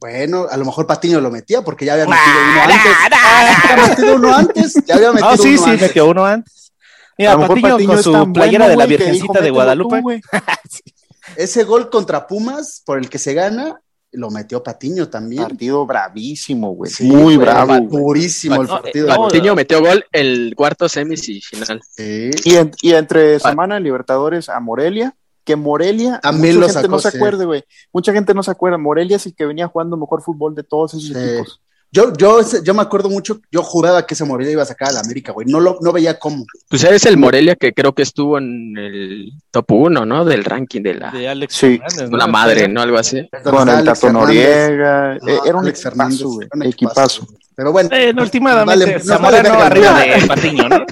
[0.00, 2.92] Bueno, a lo mejor Patiño lo metía porque ya había metido uno antes.
[3.12, 4.74] Ya había metido uno antes.
[4.84, 5.80] Ya había metido Ah, sí, uno sí, antes.
[5.82, 6.72] metió uno antes.
[7.18, 9.12] Mira, A lo mejor Patiño, Patiño con es su tan playera bueno, de la Virgencita
[9.22, 9.96] dijo, de "Mételo Guadalupe.
[9.96, 10.20] tú, güey".
[11.36, 13.80] Ese gol contra Pumas, por el que se gana,
[14.12, 15.42] lo metió Patiño también.
[15.42, 16.90] Partido bravísimo, güey.
[16.90, 17.78] Sí, Muy bravo.
[17.80, 19.08] Durísimo el partido.
[19.08, 21.80] eh, no, Patiño metió gol el cuarto semis y final.
[21.96, 22.30] Sí.
[22.44, 26.88] Y, en- y entre semana Libertadores a Morelia, que Morelia, También mucha lo gente sacó,
[26.92, 27.16] no se sí.
[27.18, 27.64] acuerde, güey.
[27.92, 28.78] Mucha gente no se acuerda.
[28.78, 31.12] Morelia es el que venía jugando mejor fútbol de todos esos Sí.
[31.18, 31.60] equipos.
[31.96, 34.92] Yo, yo, yo me acuerdo mucho, yo juraba que ese Morelia iba a sacar a
[34.92, 35.46] la América, güey.
[35.46, 36.44] No, lo, no veía cómo.
[36.68, 40.24] Pues eres el Morelia que creo que estuvo en el top 1, ¿no?
[40.26, 41.78] Del ranking de la De Alex Sí.
[41.78, 42.16] Fernández, ¿no?
[42.16, 42.82] una madre, ¿no?
[42.82, 43.26] Algo así.
[43.42, 44.12] Con el Tato.
[44.12, 45.16] Noriega.
[45.16, 46.46] Eh, era un Alex Fernández, equipazo, güey.
[46.46, 47.26] era un Equipazo.
[47.54, 49.66] Pero bueno, Bueno, últimamente, Vale, vale verga.
[49.66, 50.84] arriba de Patiño, ¿no?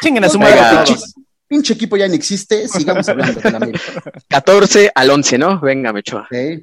[0.00, 0.60] Chinguen a su madre
[1.48, 3.80] pinche equipo ya no existe, sigamos hablando de la América.
[4.28, 5.60] 14 al 11, ¿no?
[5.60, 6.22] Venga, Mechoa.
[6.22, 6.62] Ok.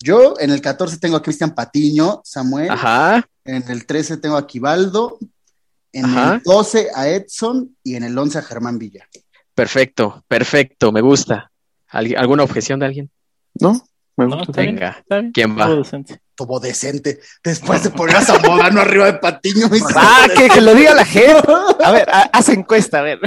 [0.00, 2.70] Yo en el 14 tengo a Cristian Patiño, Samuel.
[2.70, 3.26] Ajá.
[3.44, 5.18] En el 13 tengo a Quivaldo.
[5.92, 6.34] En Ajá.
[6.34, 9.08] el 12 a Edson y en el 11 a Germán Villa.
[9.54, 11.50] Perfecto, perfecto, me gusta.
[11.92, 13.10] ¿Algu- ¿Alguna objeción de alguien?
[13.54, 13.80] ¿No?
[14.18, 14.60] Me No, gusta.
[14.60, 14.96] bien, Venga.
[15.00, 15.32] está bien.
[15.32, 15.66] ¿Quién va?
[15.66, 16.20] Todo decente.
[16.34, 17.20] Tuvo decente.
[17.42, 19.68] Después de poner a Zamorano arriba de Patiño.
[19.74, 21.42] y- Ah, que, que lo diga la gente.
[21.84, 23.20] A ver, ha- haz encuesta, a ver.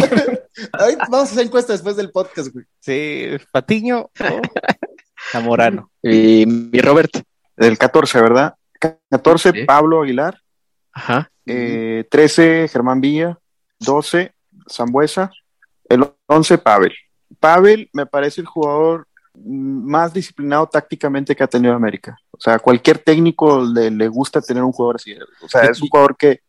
[0.74, 2.66] Ay, vamos a hacer encuesta después del podcast, güey.
[2.80, 4.12] Sí, Patiño o
[5.32, 5.89] Zamorano.
[6.02, 7.12] Y mi Robert.
[7.56, 8.56] Del 14, ¿verdad?
[9.10, 9.64] 14, Sí.
[9.66, 10.40] Pablo Aguilar.
[10.94, 11.30] Ajá.
[11.46, 13.38] Eh, 13, Germán Villa.
[13.80, 14.34] 12,
[14.72, 15.32] Zambuesa.
[15.90, 16.94] El 11, Pavel.
[17.40, 22.18] Pavel me parece el jugador más disciplinado tácticamente que ha tenido América.
[22.32, 25.16] O sea, cualquier técnico le, le gusta tener un jugador así.
[25.42, 26.42] O sea, es un jugador que,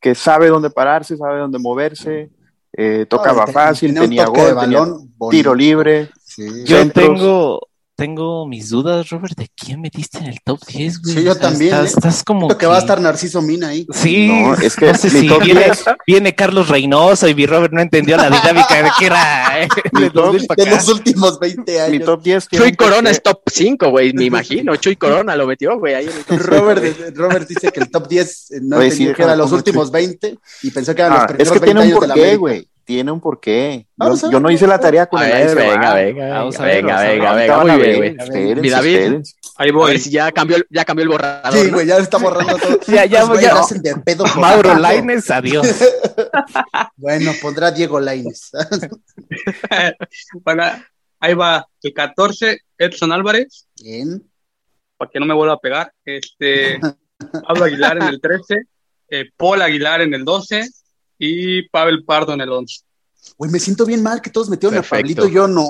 [0.00, 2.30] que sabe dónde pararse, sabe dónde moverse,
[2.72, 6.10] eh, tocaba No, fácil, tenía gol, tenía balón tiro libre.
[6.24, 6.64] Sí.
[6.64, 7.67] Yo tengo,
[7.98, 11.14] tengo mis dudas, Robert, de quién metiste en el top 10, güey.
[11.16, 11.94] Sí, yo O sea, también, Estás, ¿eh?
[11.96, 12.46] estás como.
[12.46, 13.88] Creo que va a estar Narciso Mina ahí.
[13.92, 17.44] Sí, No, es que no sé si top viene, 10 viene Carlos Reynoso y mi
[17.46, 19.68] Robert no entendió la dinámica de que era eh,
[19.98, 21.90] de 2000 para De los últimos 20 años.
[21.90, 23.10] mi top 10 tiene Chuy Corona porqué.
[23.10, 24.76] es top 5, güey, me imagino.
[24.76, 28.06] Chuy Corona lo metió, güey, ahí en el top Robert, Robert dice que el top
[28.06, 31.02] 10 eh, no Oye, entendió sí, que eran déjame los últimos 20 y pensó que
[31.02, 32.68] eran Ah, los es primeros que 20 tiene un años de la porqué, güey.
[32.88, 33.84] Tiene un porqué.
[33.86, 35.92] Yo, Vamos a ver, yo no hice la a tarea con A el ver, venga,
[35.94, 38.16] venga, Vamos a venga, ver, venga, a venga, venga, muy a bien, güey.
[38.18, 38.96] espérense, Mi David.
[38.96, 39.34] espérense.
[39.56, 39.90] Ahí A voy.
[39.90, 41.52] ver si ya cambió, ya cambió el borrador.
[41.52, 41.74] Sí, ¿no?
[41.74, 42.80] güey, ya está borrando todo.
[42.88, 43.58] Ya, ya, güeyes ya.
[43.60, 44.74] hacen de pedo Mauro.
[44.78, 45.68] Laines, adiós.
[46.96, 48.50] Bueno, pondrá Diego Laines.
[50.44, 50.62] Bueno,
[51.20, 54.22] ahí va el 14, Edson Álvarez, Bien.
[54.96, 55.92] para que no me vuelva a pegar.
[56.04, 56.80] Este,
[57.46, 58.62] Pablo Aguilar en el 13,
[59.10, 60.66] eh, Paul Aguilar en el 12
[61.18, 62.80] y Pavel Pardo en el 11.
[63.36, 64.94] Güey, me siento bien mal que todos metieron Perfecto.
[64.94, 65.66] a Pablito y yo no.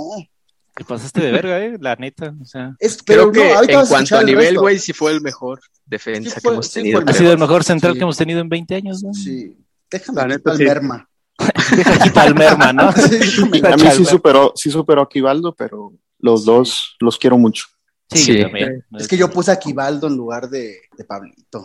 [0.77, 2.33] Te pasaste de verga, eh, la neta.
[2.41, 5.11] O sea, Es, pero Creo que no, en cuanto a el nivel, güey, sí fue
[5.11, 7.03] el mejor defensa Sí que hemos tenido.
[7.05, 7.99] ha sido el mejor central Sí.
[7.99, 9.13] que hemos tenido en 20 años, ¿no?
[9.13, 9.57] Sí.
[9.91, 11.09] Déjame La neta, merma.
[11.77, 12.83] Deja quita al merma, ¿no?
[13.73, 17.65] A mí sí superó, sí superó a Quivaldo, pero los dos los quiero mucho.
[18.11, 18.37] Sí, Sí.
[18.39, 18.85] yo también.
[18.99, 21.65] Es que yo puse a Quivaldo en lugar de, de Pablito.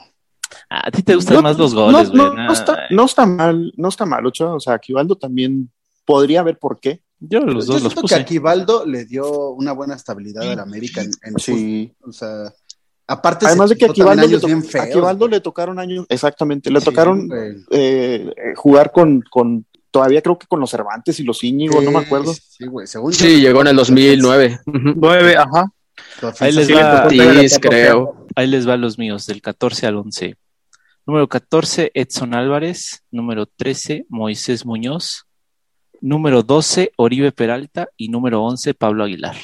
[0.70, 2.22] A ti te gustan No, más los No, goles, güey.
[2.22, 4.54] no, no está, no está mal, no está mal, Ochoa.
[4.56, 5.70] O sea, Quivaldo también
[6.06, 7.02] podría ver por qué.
[7.20, 8.26] Yo los Yo dos los siento que a puse.
[8.26, 11.94] Quivaldo le dio una buena estabilidad al América en, en Sí.
[12.02, 12.52] O sea,
[13.08, 14.88] aparte Además se de que a quitó también Quivaldo, le, bien feos.
[14.94, 20.38] Quivaldo le tocaron años, exactamente, le Sí, tocaron eh, eh, jugar con, con, todavía creo
[20.38, 22.34] que con los Cervantes y los Íñigo, no me acuerdo.
[22.34, 24.60] Sí, güey, según yo- Sí, llegó en el 2009.
[24.66, 24.80] Ujú.
[24.98, 25.72] 9, ajá.
[26.40, 27.10] Ahí les sí va.
[27.10, 28.28] Sí, creo.
[28.36, 30.36] Ahí les va los míos, del 14 al 11.
[31.06, 33.04] Número 14, Edson Álvarez.
[33.12, 35.26] Número 13, Moisés Muñoz.
[36.02, 37.88] Número 12, Oribe Peralta.
[37.98, 39.36] Y número 11, Pablo Aguilar.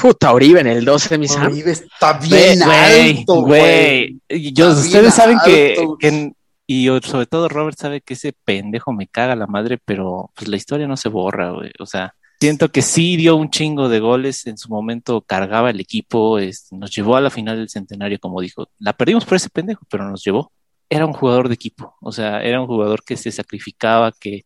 [0.00, 1.46] Puta, Oribe en el 12, mi Sam.
[1.52, 4.20] Oribe está bien Güey, alto, güey.
[4.30, 5.96] ustedes saben que, alto.
[5.98, 6.32] que-
[6.66, 10.48] y yo- sobre todo Robert sabe que ese pendejo me caga la madre, pero pues
[10.48, 11.72] la historia no se borra, güey.
[11.80, 15.80] O sea, siento que sí dio un chingo de goles en su momento, cargaba el
[15.80, 16.38] equipo,
[16.70, 18.68] nos llevó a la final del centenario, como dijo.
[18.78, 20.50] La perdimos por ese pendejo, pero nos llevó.
[20.90, 24.44] Era un jugador de equipo, o sea, era un jugador que se sacrificaba, que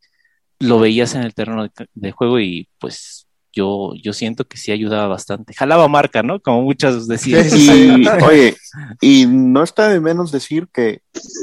[0.61, 4.71] lo veías en el terreno de, de juego y pues yo, yo siento que sí
[4.73, 5.55] ayudaba bastante.
[5.55, 6.41] Jalaba marca, ¿no?
[6.41, 7.49] Como muchas decían.
[7.51, 8.57] Sí, oye,
[9.01, 11.01] y no está de menos decir que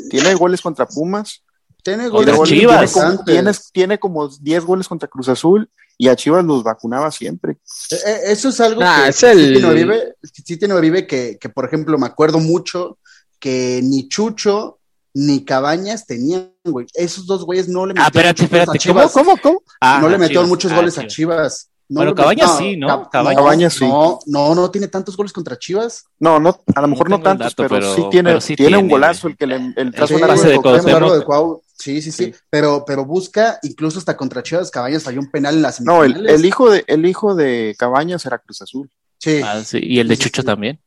[0.10, 1.43] tiene goles contra Pumas
[1.84, 2.93] Tiene goles goles- Chivas.
[2.93, 7.10] tiene como- tiene, tiene como 10 goles contra Cruz Azul y a Chivas los vacunaba
[7.12, 7.54] siempre.
[7.91, 11.08] Eh, eh, Eso es algo Nah, que es el- sí tiene Oribe, sí tiene Oribe
[11.08, 12.99] que, que, por ejemplo, me acuerdo mucho
[13.39, 14.80] que ni Chucho
[15.14, 16.88] ni Cabañas tenían, güey.
[16.93, 18.88] Esos dos güeyes no le Ah, metieron espérate, muchos goles a espérate.
[18.88, 19.12] ¿Cómo, Chivas.
[19.14, 19.64] cómo, cómo?
[19.82, 20.49] Ah, no le metieron Chivas.
[20.49, 21.68] muchos Ah, goles a Chivas.
[21.89, 22.88] No Bueno, Cabañas sí, ¿no?
[22.88, 23.86] Cab- Cabañas- Cabañas sí.
[23.86, 26.05] No, no, no tiene tantos goles contra Chivas.
[26.20, 28.55] No, no, a lo mejor no, el tantos, dato, pero, pero- sí tiene, pero sí
[28.55, 31.14] tiene un golazo el que le el Sí, trazo Sí, pase de de Cuauhtémoc.
[31.16, 31.62] De Cuau.
[31.78, 32.34] Sí, sí, sí, Sí.
[32.49, 36.30] Pero, pero busca, incluso hasta contra Chivas, Cabañas falló un penal en las No, el,
[36.30, 38.89] el hijo de el hijo de Cabañas era Cruz Azul.
[39.18, 39.41] Sí.
[39.43, 40.45] Ah, sí, Y el de Chucho sí.
[40.45, 40.80] también.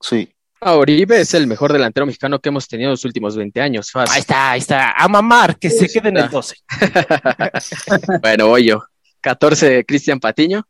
[0.00, 0.32] Sí.
[0.64, 3.90] Ah, Oribe es el mejor delantero mexicano que hemos tenido en los últimos 20 años.
[3.90, 4.14] fácil.
[4.14, 4.92] Ahí está, ahí está.
[4.92, 6.36] A mamar, que se Sí, quede en el está.
[6.36, 6.56] 12.
[8.22, 8.84] Bueno, voy yo.
[9.22, 10.64] 14, Cristian Patiño.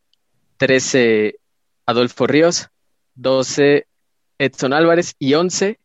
[0.56, 1.36] 13,
[1.84, 2.70] Adolfo Ríos.
[3.16, 3.86] 12,
[4.38, 5.14] Edson Álvarez.
[5.18, 5.78] Y 11,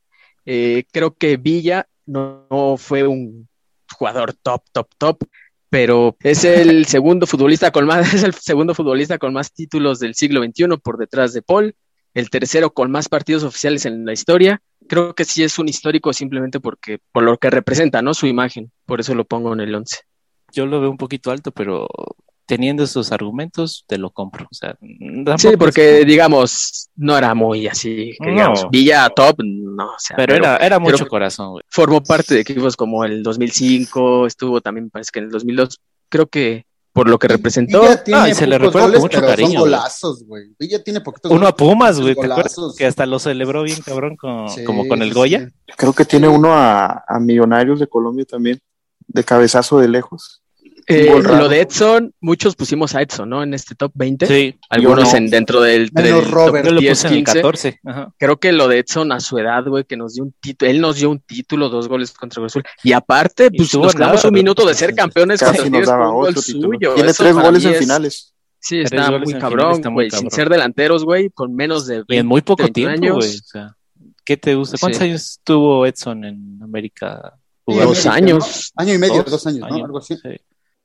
[0.45, 3.49] eh, creo que Villa no, no fue un
[3.91, 5.23] jugador top, top, top,
[5.69, 10.15] pero es el segundo futbolista con más, es el segundo futbolista con más títulos del
[10.15, 11.75] siglo XXI por detrás de Paul.
[12.13, 14.61] El tercero con más partidos oficiales en la historia.
[14.87, 18.13] Creo que sí es un histórico simplemente porque, por lo que representa, ¿no?
[18.13, 18.71] Su imagen.
[18.85, 19.97] Por eso lo pongo en el 11.
[20.53, 21.87] Yo lo veo un poquito alto, pero
[22.45, 24.45] teniendo esos argumentos, te lo compro.
[24.49, 24.77] O sea,
[25.37, 28.31] Sí, porque es- digamos, no era muy así, que No.
[28.31, 31.63] digamos, Villa top, no, o sea, Pero era, era mucho corazón, güey.
[31.67, 35.77] formó parte de equipos como el 2005, estuvo también, parece que en el 2002,
[36.07, 36.65] creo que
[36.97, 39.49] por lo que representó, tiene Ah, y se le recuerda con goles, mucho pero cariño,
[39.49, 39.71] son güey.
[39.71, 40.43] golazos, güey.
[40.57, 42.55] Villa tiene poquitos Uno a Pumas, güey, ¿te acuerdas?
[42.55, 42.75] golazos.
[42.75, 45.47] Que hasta lo celebró bien cabrón con, Sí, como con el Goya.
[45.47, 45.73] sí.
[45.77, 48.59] Creo que tiene uno a, a Millonarios de Colombia también,
[49.07, 50.41] de cabezazo de lejos.
[50.87, 53.43] Eh, lo de Edson, muchos pusimos a Edson, ¿no?
[53.43, 55.17] En este top 20, Sí, algunos no.
[55.17, 56.65] en, dentro del, Menos del Robert.
[56.65, 57.33] top lo 10, puse en el 15.
[57.41, 57.79] 14.
[57.85, 58.13] Ajá.
[58.17, 60.79] Creo que lo de Edson a su edad, güey, que nos dio un título, él
[60.81, 62.63] nos dio un título, dos goles contra Cruz Azul.
[62.83, 65.63] Y aparte, Y pues nos nada, un minuto de ser campeones contra
[66.09, 66.93] un gol suyo.
[66.95, 68.33] Tiene Eso tres goles en es- finales.
[68.59, 70.09] Sí, está muy cabrón, güey.
[70.09, 73.29] Sin ser delanteros, güey, con menos de 20 Y en muy poco 31 tiempo, güey.
[73.29, 73.75] O sea,
[74.25, 74.77] ¿qué te gusta?
[74.79, 75.05] ¿Cuántos Sí.
[75.05, 77.33] años tuvo Edson en América?
[77.65, 78.71] Dos años.
[78.77, 78.83] ¿no?
[78.83, 79.85] Año y medio, Dos dos, años, ¿no?
[79.85, 80.15] Algo así.
[80.15, 80.29] Sí.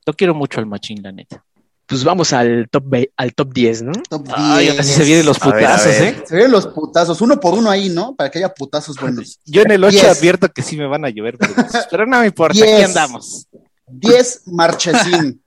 [0.05, 1.43] Yo quiero mucho al machín, la neta.
[1.85, 2.85] Pues vamos al top,
[3.17, 3.91] al top 10, ¿no?
[4.09, 4.71] Top Ay, 10.
[4.71, 6.03] ahora sí se vienen los A ver, a putazos, ver.
[6.15, 6.23] ¿eh?
[6.25, 8.15] Se ven los putazos, uno por uno ahí, ¿no?
[8.15, 9.39] Para que haya putazos buenos.
[9.45, 10.17] Yo en el 8 Diez.
[10.17, 11.53] advierto que sí me van a llover, pero,
[11.91, 12.73] pero no me importa, Diez.
[12.73, 13.47] aquí andamos.
[13.87, 15.43] 10, Marchesín.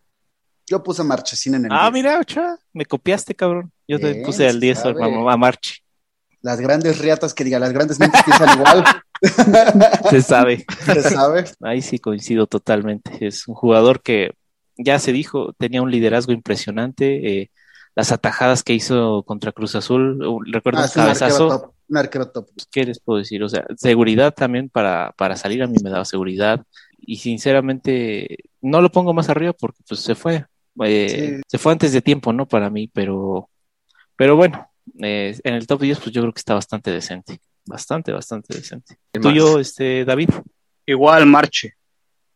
[0.68, 1.92] Yo puse Marchesín en el Ah, 10.
[1.94, 3.72] mira, Ochoa, me copiaste, cabrón.
[3.88, 5.74] Yo te puse al se 10 a, a- Marchi.
[6.42, 8.84] Las grandes riatas que diga, las grandes mentes piensan igual.
[10.10, 10.64] Se sabe.
[10.84, 11.44] Se sabe.
[11.62, 13.26] Ahí sí coincido totalmente.
[13.26, 14.32] Es un jugador que
[14.76, 17.40] ya se dijo, tenía un liderazgo impresionante.
[17.42, 17.50] eh,
[17.94, 21.48] las atajadas que hizo contra Cruz Azul, uh, recuerdo Ah, cabezazo.
[21.48, 21.72] top.
[21.88, 22.46] Un arquero top.
[22.70, 23.42] ¿Qué les puedo decir?
[23.42, 26.62] O sea, seguridad también para, para salir a mí me daba seguridad.
[26.98, 30.44] Y sinceramente, no lo pongo más arriba porque pues se fue.
[30.84, 31.42] Eh, Sí.
[31.48, 32.46] Se fue antes de tiempo, ¿no?
[32.46, 33.48] Para mí, pero,
[34.14, 34.68] pero bueno,
[35.02, 37.40] eh, en el top 10, pues yo creo que está bastante decente.
[37.64, 38.98] Bastante, bastante decente.
[39.10, 40.28] ¿Qué Tuyo, este, David.
[40.84, 41.72] Igual Marche.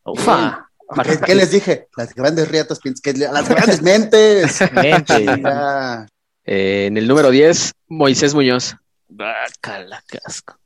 [0.04, 0.69] Ufa.
[1.04, 1.88] ¿Qué, qué les dije?
[1.96, 4.58] Las grandes riatas que las grandes mentes.
[6.52, 8.74] Eh, en el número 10, Moisés Muñoz.
[9.08, 10.58] Bácala, casco.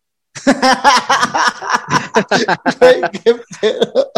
[2.80, 4.10] Güey, qué pedo.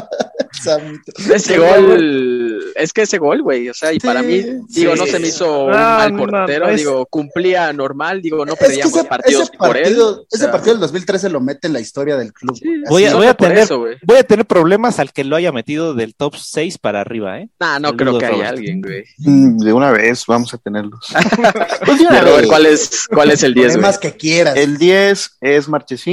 [0.63, 1.13] Samito.
[1.35, 4.99] Ese gol, es que ese gol, güey, o sea, y Sí, para mí, digo, sí.
[5.01, 8.45] no se me hizo un No, mal no, portero, no, es- digo, cumplía normal, digo,
[8.47, 9.83] no Es que perdíamos ese, partidos ese por él.
[9.85, 12.57] partido, o ese sea, partido del 2013 lo mete en la historia del club.
[12.57, 12.69] Sí.
[12.89, 13.97] Voy a- voy tener- eso, güey.
[14.03, 17.51] Voy a tener problemas al que lo haya metido del top 6 para arriba, ¿eh?
[17.61, 19.05] Nah, no Saludos, creo que haya alguien, güey.
[19.19, 21.01] Mm, De una vez vamos a tenerlos.
[21.87, 22.47] Pues de una.
[22.49, 23.75] ¿cuál es, cuál es el 10, güey?
[23.75, 24.57] Problemas que quieras.
[24.57, 26.06] El 10 es Marchesín.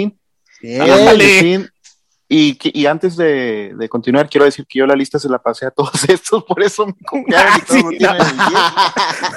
[2.29, 5.71] Y, antes de, de continuar, quiero decir que yo la lista se la pasé a
[5.71, 7.33] todos estos, por eso me y
[7.67, 8.09] Sí, el 10.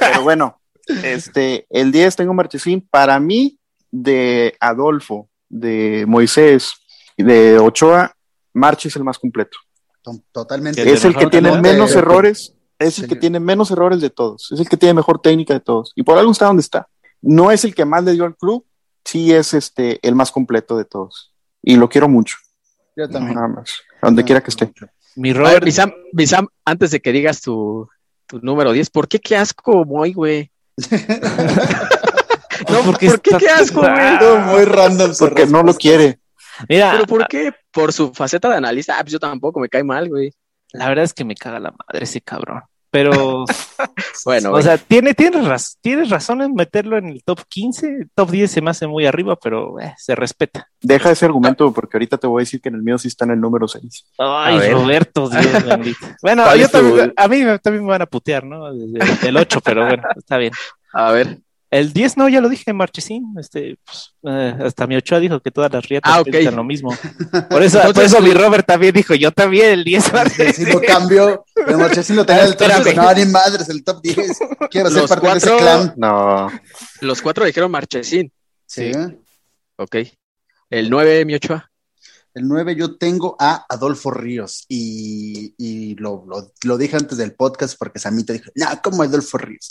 [0.01, 0.61] Pero bueno,
[1.03, 2.87] este, el 10 tengo Marchesín.
[2.91, 3.59] Para mí,
[3.91, 6.73] de Adolfo, de Moisés
[7.17, 8.15] y de Ochoa,
[8.55, 9.59] Marche es el más completo.
[10.03, 10.81] To- Totalmente.
[10.81, 14.11] ¿El de Es el que tiene menos errores, es el que tiene menos errores de
[14.11, 15.93] todos, es el que tiene mejor técnica de todos.
[15.97, 16.89] Y por algo está donde está.
[17.21, 18.65] No es el que más le dio al club,
[19.07, 21.33] sí es este el más completo de todos.
[21.63, 22.37] Y lo quiero mucho,
[22.95, 23.35] Yo también.
[23.37, 24.71] nada más, donde quiera que esté.
[25.17, 27.89] Mi Robert, Bisam, Bisam, antes de que digas tu,
[28.27, 30.51] tu número 10, ¿por qué qué asco, Moy, güey?
[32.71, 34.45] no, porque ¿por qué está- qué asco, güey?
[34.55, 35.13] Muy random.
[35.19, 36.21] Porque no lo quiere.
[36.69, 37.53] mira, ¿Pero por qué?
[37.73, 40.33] Por su faceta de analista, ah, pues yo tampoco, me cae mal, güey.
[40.73, 42.63] la verdad es que me caga la madre ese cabrón.
[42.97, 43.45] Pero
[44.25, 48.31] Bueno, o sea, tiene, tienes, raz- tienes razón en meterlo en el top 15, top
[48.31, 50.67] 10 se me hace muy arriba, pero eh, se respeta.
[50.81, 53.27] Deja ese argumento porque ahorita te voy a decir que en el mío sí está
[53.27, 54.07] en el número 6.
[54.19, 54.71] Ay.
[54.71, 56.07] Roberto, Dios bendito.
[56.23, 58.73] Bueno, ¿Cuál yo también, a mí también me van a putear, ¿no?
[58.73, 60.53] Desde el 8, pero bueno, está bien.
[60.95, 61.39] a ver.
[61.71, 63.35] El 10 no, ya lo dije, Marchesín.
[63.39, 66.29] Este, pues, eh, hasta mi Ochoa dijo que todas las rietas Ah, ok.
[66.31, 66.91] piensan lo mismo.
[67.51, 70.05] Por eso, por Entonces, eso mi Robert también dijo, yo también el 10.
[70.55, 72.85] Si lo cambio, pero Marchesín lo tenía en el top Espérame.
[72.85, 72.97] 10.
[72.97, 74.39] No, ni madres, el top 10.
[74.71, 75.95] Quiero ser parte de ese cuatro- clan.
[75.97, 76.51] No,
[77.01, 78.33] Los cuatro dijeron Marchesín.
[78.65, 78.93] Sí.
[79.77, 79.97] Ok.
[80.71, 81.71] El 9, mi Ochoa.
[82.37, 87.35] El 9 yo tengo a Adolfo Ríos y, y lo, lo, lo dije antes del
[87.35, 89.71] podcast porque Samita dijo, no, ¿cómo Adolfo Ríos?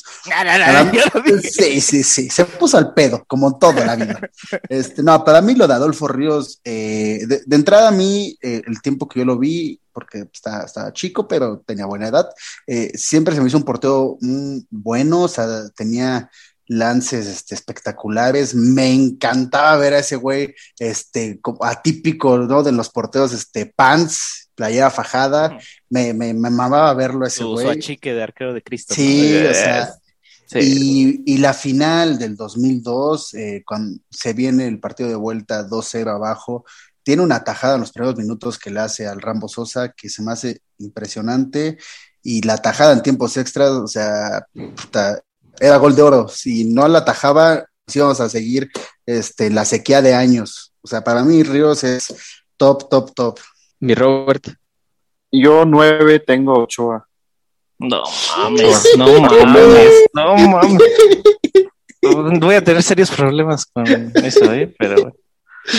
[0.84, 0.98] Mí-
[1.44, 4.20] sí, sí, sí, se puso al pedo, como toda la vida.
[4.68, 8.64] Este, no, para mí lo de Adolfo Ríos, eh, de, de entrada a mí, eh,
[8.66, 12.28] el tiempo que yo lo vi, porque estaba, estaba chico, pero tenía buena edad,
[12.68, 16.30] eh, siempre se me hizo un porteo mm, bueno, o sea, tenía
[16.68, 22.64] lances este, espectaculares, me encantaba ver a ese güey, este, como atípico, ¿no?
[22.64, 25.58] De los porteos, este, pants, playera fajada,
[25.90, 27.68] me, me, me mamaba verlo a ese Su, su güey.
[27.78, 28.94] achique de arquero de Cristo.
[28.96, 29.50] Sí, ¿no?
[29.50, 29.94] o sea,
[30.48, 31.24] Sí.
[31.26, 36.08] y, y la final del 2002, eh, cuando se viene el partido de vuelta 2-0
[36.08, 36.66] abajo,
[37.02, 40.22] tiene una tajada en los primeros minutos que le hace al Rambo Sosa que se
[40.22, 41.78] me hace impresionante.
[42.22, 45.20] Y la tajada en tiempos extras, o sea, puta,
[45.60, 46.28] era gol de oro.
[46.28, 48.70] Si no la tajaba, pues íbamos a seguir
[49.06, 50.74] este, la sequía de años.
[50.82, 52.14] O sea, para mí Ríos es
[52.58, 53.40] top, top, top.
[53.80, 54.48] Mi Robert.
[55.32, 57.08] yo 9 tengo Ochoa.
[57.78, 58.04] No
[58.38, 60.82] mames, no mames, no mames.
[62.40, 63.86] Voy a tener serios problemas con
[64.24, 64.74] eso, ¿eh?
[64.78, 65.16] Pero bueno.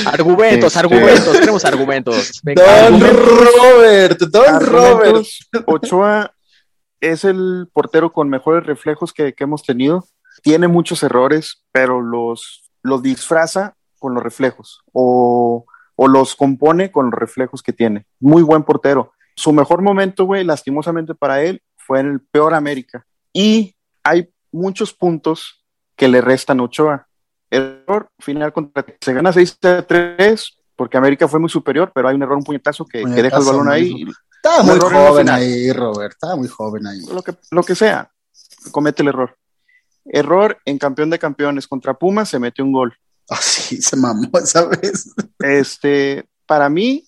[0.06, 2.40] Argumentos, Este- argumentos, tenemos argumentos.
[2.42, 3.54] Venga, Don argumentos.
[3.54, 5.26] Robert, Don Robert.
[5.66, 6.32] Ochoa
[7.00, 10.04] es el portero con mejores reflejos que, que hemos tenido.
[10.42, 17.06] Tiene muchos errores, pero los, los disfraza con los reflejos o, o los compone con
[17.06, 18.06] los reflejos que tiene.
[18.20, 19.12] Muy buen portero.
[19.34, 23.06] Su mejor momento, güey, lastimosamente para él, fue en el peor América.
[23.32, 27.08] Y hay muchos puntos que le restan Ochoa.
[27.50, 32.14] Error final contra se gana 6 a 3 porque América fue muy superior, pero hay
[32.14, 34.04] un error, un puñetazo que, que deja el Puñetazo, balón ahí.
[34.46, 36.12] Estaba muy joven ahí, Robert.
[36.12, 37.00] Estaba muy joven ahí.
[37.12, 38.10] lo que, lo que sea,
[38.70, 39.36] comete el error.
[40.04, 42.96] Error en campeón de campeones contra Pumas, se mete un gol.
[43.28, 45.12] Ah, sí, se mamó esa vez.
[45.40, 47.04] Este, para mí,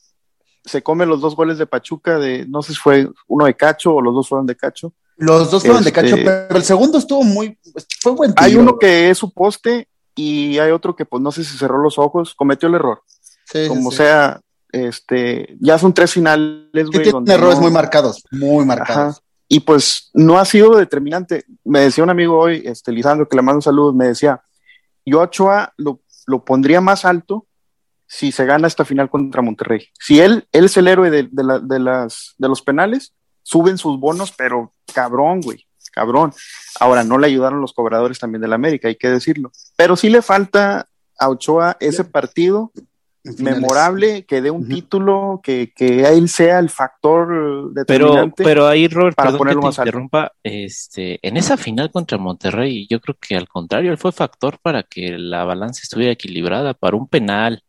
[0.64, 3.94] se come los dos goles de Pachuca, de no sé si fue uno de Cacho
[3.94, 4.92] o los dos fueron de Cacho.
[5.16, 7.56] Los dos fueron de Este- cacho, pero el segundo estuvo muy.
[8.00, 8.44] Fue buen tiro.
[8.44, 11.78] Hay uno que es su poste y hay otro que, pues no sé si cerró
[11.80, 13.02] los ojos, cometió el error.
[13.44, 13.98] Sí, sí, Como sí.
[13.98, 14.40] sea,
[14.72, 17.02] este, ya son tres finales, güey.
[17.02, 19.16] tiene errores no- muy marcados, muy marcados.
[19.16, 19.24] Ajá.
[19.48, 21.44] Y pues no ha sido determinante.
[21.64, 24.42] Me decía un amigo hoy, este, Lisandro, que le mando un saludo, me decía,
[25.06, 27.46] yo a Ochoa lo, lo pondría más alto
[28.06, 29.88] si se gana esta final contra Monterrey.
[29.98, 33.78] Si él, él es el héroe de, de la- de las, de los penales, suben
[33.78, 36.32] sus bonos, pero cabrón, güey, cabrón.
[36.78, 39.50] Ahora, no le ayudaron los cobradores también del América, hay que decirlo.
[39.76, 40.88] Pero sí le falta
[41.18, 42.70] a Ochoa ese partido.
[43.24, 48.44] Memorable, que dé un título, que, que él sea el factor eh, Pero, determinante.
[48.44, 52.18] pero ahí, Robert, para perdón que ponerlo te más interrumpa, este, en esa final contra
[52.18, 56.74] Monterrey, yo creo que al contrario, él fue factor para que la balanza estuviera equilibrada
[56.74, 57.62] para un penal.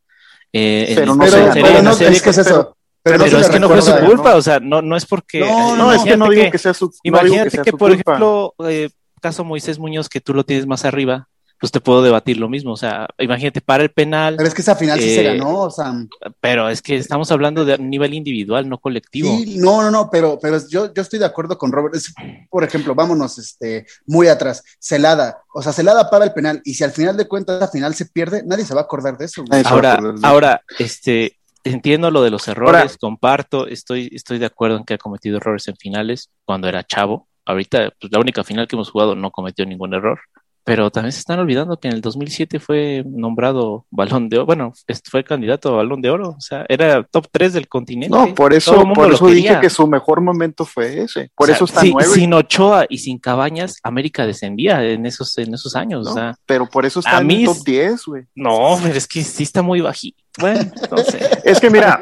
[0.52, 2.76] Eh, Pero no Pero, se- sería pero no, serie es que es eso.
[3.02, 4.38] Pero, pero no es que no fue su culpa, ¿no?
[4.38, 5.40] o sea, no, no es porque.
[5.42, 7.78] No, No, es que no imagínate digo que- que sea su Imagínate sea que, su
[7.78, 8.12] por culpa.
[8.14, 8.90] ejemplo, eh,
[9.22, 11.28] caso Moisés Muñoz, que tú lo tienes más arriba,
[11.60, 12.72] pues te puedo debatir lo mismo.
[12.72, 15.60] O sea, imagínate, para el penal, Pero es que esa final sí se Eh, ganó,
[15.64, 15.94] o sea.
[16.40, 19.30] pero es que estamos hablando de un nivel individual, no colectivo.
[19.38, 21.96] Sí, no, no, no, pero, pero yo, yo estoy de acuerdo con Robert.
[21.96, 22.14] Es,
[22.50, 24.64] por ejemplo, vámonos este, muy atrás.
[24.80, 27.94] Celada, o sea, Celada para el penal, y si al final de cuentas la final
[27.94, 29.44] se pierde, nadie se va a acordar de eso.
[29.46, 29.62] güey.
[29.66, 30.28] Ahora, acordar de eso.
[30.28, 31.36] ahora, este,
[31.66, 35.38] entiendo lo de los errores, Ahora- comparto, estoy, estoy de acuerdo en que ha cometido
[35.38, 37.28] errores en finales cuando era chavo.
[37.46, 40.20] Ahorita, pues la única final que hemos jugado no cometió ningún error.
[40.64, 44.74] Pero también se están olvidando que en el 2007 fue nombrado Balón de Oro, bueno,
[45.10, 48.16] fue candidato a Balón de Oro, o sea, era top 3 del continente.
[48.16, 51.32] No, por eso, por eso dije que su mejor momento fue ese.
[51.36, 52.10] Por O sea, eso está si- nueve.
[52.14, 56.06] Sin Ochoa y sin Cabañas, América descendía en esos, en esos años.
[56.06, 56.12] ¿no?
[56.12, 58.24] O sea, Pero por eso está a en mí el top es- 10, güey.
[58.36, 60.22] no, pero es que sí está muy bajito.
[60.40, 61.20] Bueno, no sé.
[61.44, 62.00] Es que mira,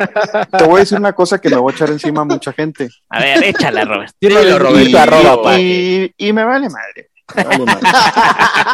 [0.58, 2.90] te voy a decir una cosa que me voy a echar encima a mucha gente.
[3.10, 4.14] A ver, échala, Robert.
[4.20, 5.60] Y, arroba, pa.
[5.60, 7.10] y- y me vale madre.
[7.36, 7.88] Madre.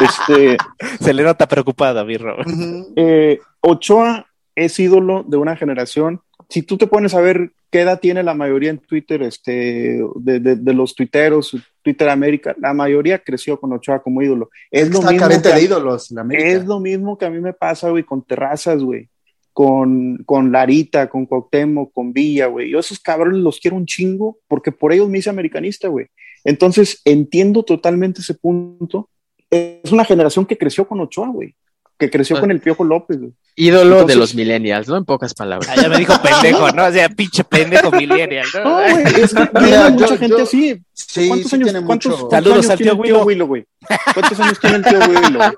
[0.00, 0.56] este,
[1.00, 2.46] Se le nota preocupada, mi Robert.
[2.48, 2.92] Ujú.
[2.96, 6.20] eh, Ochoa es ídolo de una generación.
[6.48, 10.38] Si tú te pones a ver ¿qué edad tiene la mayoría en Twitter este, de,
[10.38, 12.54] de, de los tuiteros, Twitter América?
[12.60, 14.48] La mayoría creció con Ochoa como ídolo.
[14.70, 16.48] Es lo mismo carente que de ídolos, la América.
[16.50, 19.08] es lo mismo que a mí me pasa, güey, con Terrazas, güey.
[19.52, 22.70] Con, con Larita, con Cuauhtémoc, con Villa, güey.
[22.70, 26.06] Yo esos cabrones los quiero un chingo porque por ellos me hice americanista, güey.
[26.44, 29.08] Entonces entiendo totalmente ese punto.
[29.50, 31.54] Es una generación que creció con Ochoa, güey.
[31.96, 32.40] Que creció Ah.
[32.40, 33.32] con el Piojo López, güey.
[33.56, 34.96] Ídolo de los millennials, ¿no?
[34.96, 35.70] En pocas palabras.
[35.70, 36.86] Ah, ya me dijo pendejo, ¿no?
[36.86, 38.64] O sea, pinche pendejo millennial, ¿no?
[38.64, 40.82] No, güey, es que Mira, tiene yo- mucha gente yo- así.
[40.92, 42.28] Sí, ¿Cuántos sí años, tiene cuántos, mucho.
[42.28, 43.24] cuántos Saludos años al tío el tío Willow.
[43.26, 43.64] Willow, güey?
[44.12, 45.38] ¿Cuántos años tiene el tío Willow?
[45.38, 45.54] güey?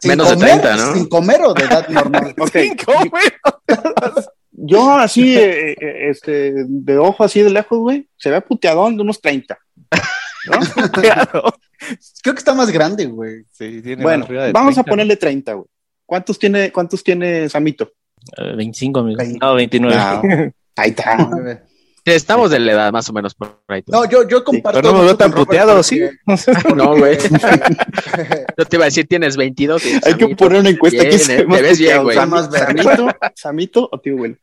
[0.00, 0.94] Sin Menos de comer, 30, ¿no?
[0.94, 2.34] Sin comer o de edad normal.
[2.38, 3.24] Ok, Cinco, güey.
[4.66, 9.02] Yo así, eh, eh, este, de ojo así de lejos, güey, se ve puteadón de
[9.02, 9.58] unos 30.
[10.50, 10.58] ¿no?
[12.22, 13.44] Creo que está más grande, güey.
[13.52, 15.66] Sí, tiene Bueno, de vamos 30, a ponerle 30, güey.
[16.06, 17.92] ¿Cuántos tiene, cuántos tiene Samito?
[18.38, 18.44] ¿no?
[18.46, 19.22] Eh, 25, amigo.
[19.40, 19.96] No, 29.
[19.98, 20.22] Ah,
[20.76, 21.62] Ahí está.
[22.04, 23.82] Estamos de la edad más o menos por ahí.
[23.86, 24.80] No, yo, yo comparto.
[24.80, 26.00] Pero no me veo tan puteado, ¿sí?
[26.76, 27.16] No, güey.
[28.58, 29.86] Yo te iba a decir, tienes 22.
[29.86, 31.22] y Hay que poner una encuesta bien, aquí.
[31.22, 32.16] eh, se te ves bien, güey.
[32.16, 34.36] Samito, Samito o tío Willow.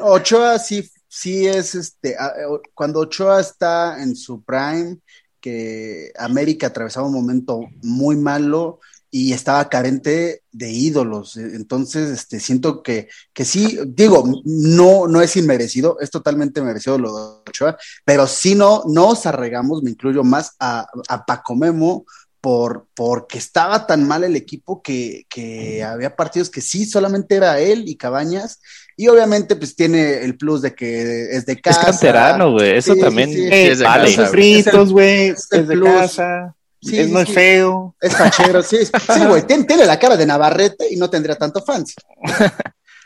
[0.00, 2.16] Ochoa sí, sí es este.
[2.16, 2.32] a-
[2.74, 4.98] Cuando Ochoa está en su prime,
[5.40, 8.78] que América atravesaba un momento muy malo
[9.14, 11.36] y estaba carente de ídolos.
[11.36, 17.14] Entonces, este, siento que, que sí, digo, no, no es inmerecido, es totalmente merecido lo
[17.14, 22.06] de Ochoa, pero si no, no os arregamos, me incluyo más a, a Paco Memo,
[22.40, 27.60] por, porque estaba tan mal el equipo que, que había partidos que sí, solamente era
[27.60, 28.60] él y Cabañas,
[28.96, 31.82] y obviamente pues tiene el plus de que es de Es casa.
[31.82, 32.76] canterano, güey.
[32.78, 33.48] Eso Sí, sí, también sí.
[33.50, 34.08] es de vale.
[34.16, 35.28] casa, fritos, güey.
[35.28, 35.88] es Es, el de plus.
[35.88, 36.56] casa.
[36.82, 37.34] Sí, es, sí, no es sí.
[37.34, 37.94] feo.
[38.00, 38.92] Es fachero, sí, sí,
[39.28, 41.94] güey, tiene, tiene la cara de Navarrete y no tendría tanto fans.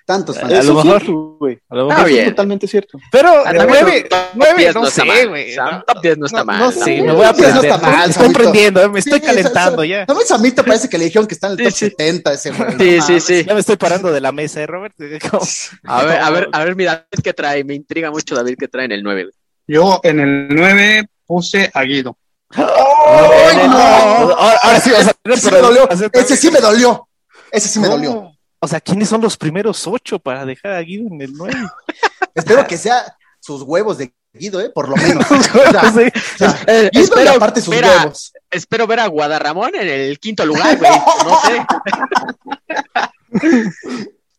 [0.06, 0.52] Tantos fans.
[0.54, 1.02] A lo mejor.
[1.38, 1.58] güey.
[1.68, 2.30] A lo mejor- Eso es bien.
[2.30, 2.96] totalmente cierto.
[3.10, 5.28] Pero Ah, también nueve, nueve, 10 no está sé, mal.
[5.28, 5.56] güey.
[5.56, 6.58] No, Top 10 no está No, mal.
[6.60, 6.72] no ¿no?
[6.72, 7.64] Sí, Sí, me voy a 10 no aprender.
[7.72, 8.38] está mal, estoy Samito.
[8.38, 10.02] aprendiendo, me Sí, estoy esa- calentando esa- ya.
[10.08, 11.84] A mí Samito parece que le dijeron que está en el Sí, top sí.
[11.86, 12.72] 70 ese güey.
[12.72, 13.44] no Sí, sí, sí.
[13.44, 14.94] Ya me estoy parando de la mesa, ¿eh, Robert?
[15.84, 17.64] A ver, a ver, a ver, mi David, ¿qué trae?
[17.64, 19.24] Me intriga mucho David, ¿qué trae en el 9?
[19.24, 19.34] güey?
[19.66, 22.16] Yo en el 9 puse a Guido.
[22.50, 23.76] ¡Ay, no!
[23.78, 25.88] Ahora, ahora sí vas a tener Ese sí me dolió.
[26.12, 27.08] Ese sí me dolió.
[27.52, 28.32] Ese sí me dolió.
[28.60, 31.54] O sea, ¿quiénes son los primeros ocho para dejar a Guido en el 9?
[32.34, 34.70] Espero que sea sus huevos de Guido, ¿eh?
[34.74, 35.24] Por lo menos.
[35.30, 36.08] O sea, Sí.
[36.34, 38.32] o sea, Eh, y espero, aparte sus ver a- huevos.
[38.50, 40.90] espero ver a Guadarramón en el quinto lugar, güey.
[40.90, 41.66] No sé.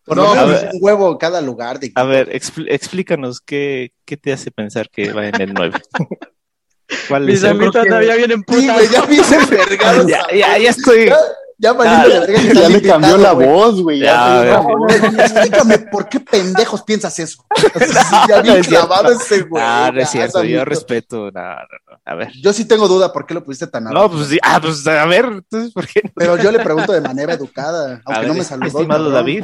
[0.05, 0.69] Por No, lo a menos ver.
[0.73, 1.79] un huevo en cada lugar.
[1.79, 5.79] De A ver, expl- explícanos qué, qué te hace pensar que va en el 9.
[7.07, 8.73] ¿Cuál Mis amigos todavía vienen Sí, putas.
[8.75, 10.07] güey, ya vi ese vergado.
[10.07, 11.11] ya, ya, ya estoy.
[11.59, 11.73] Ya,
[12.53, 14.01] ya le cambió la voz, güey.
[14.01, 17.43] No, Explícame por qué pendejos piensas eso.
[18.27, 18.87] ya No bien es cierto.
[18.87, 19.63] clavado ese güey.
[19.65, 21.31] Ah, no es cierto, yo respeto.
[21.31, 21.55] No, no,
[21.89, 21.99] no.
[22.05, 22.31] A ver.
[22.43, 24.17] Yo sí tengo duda por qué lo pusiste tan No, alto.
[24.17, 24.37] pues sí.
[24.43, 26.11] Ah, pues a ver, entonces, ¿por qué no?
[26.15, 28.67] Pero yo le pregunto de manera educada, aunque ver, no me saludó.
[28.67, 29.09] Estimado.
[29.09, 29.43] David.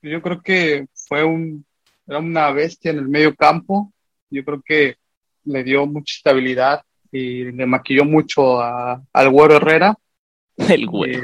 [0.00, 1.64] Yo creo que fue un,
[2.06, 3.92] era una bestia en el medio campo.
[4.30, 4.96] Yo creo que
[5.44, 9.94] le dio mucha estabilidad y le maquilló mucho a, al Güero Herrera.
[10.56, 11.14] El güey.
[11.16, 11.22] Eh,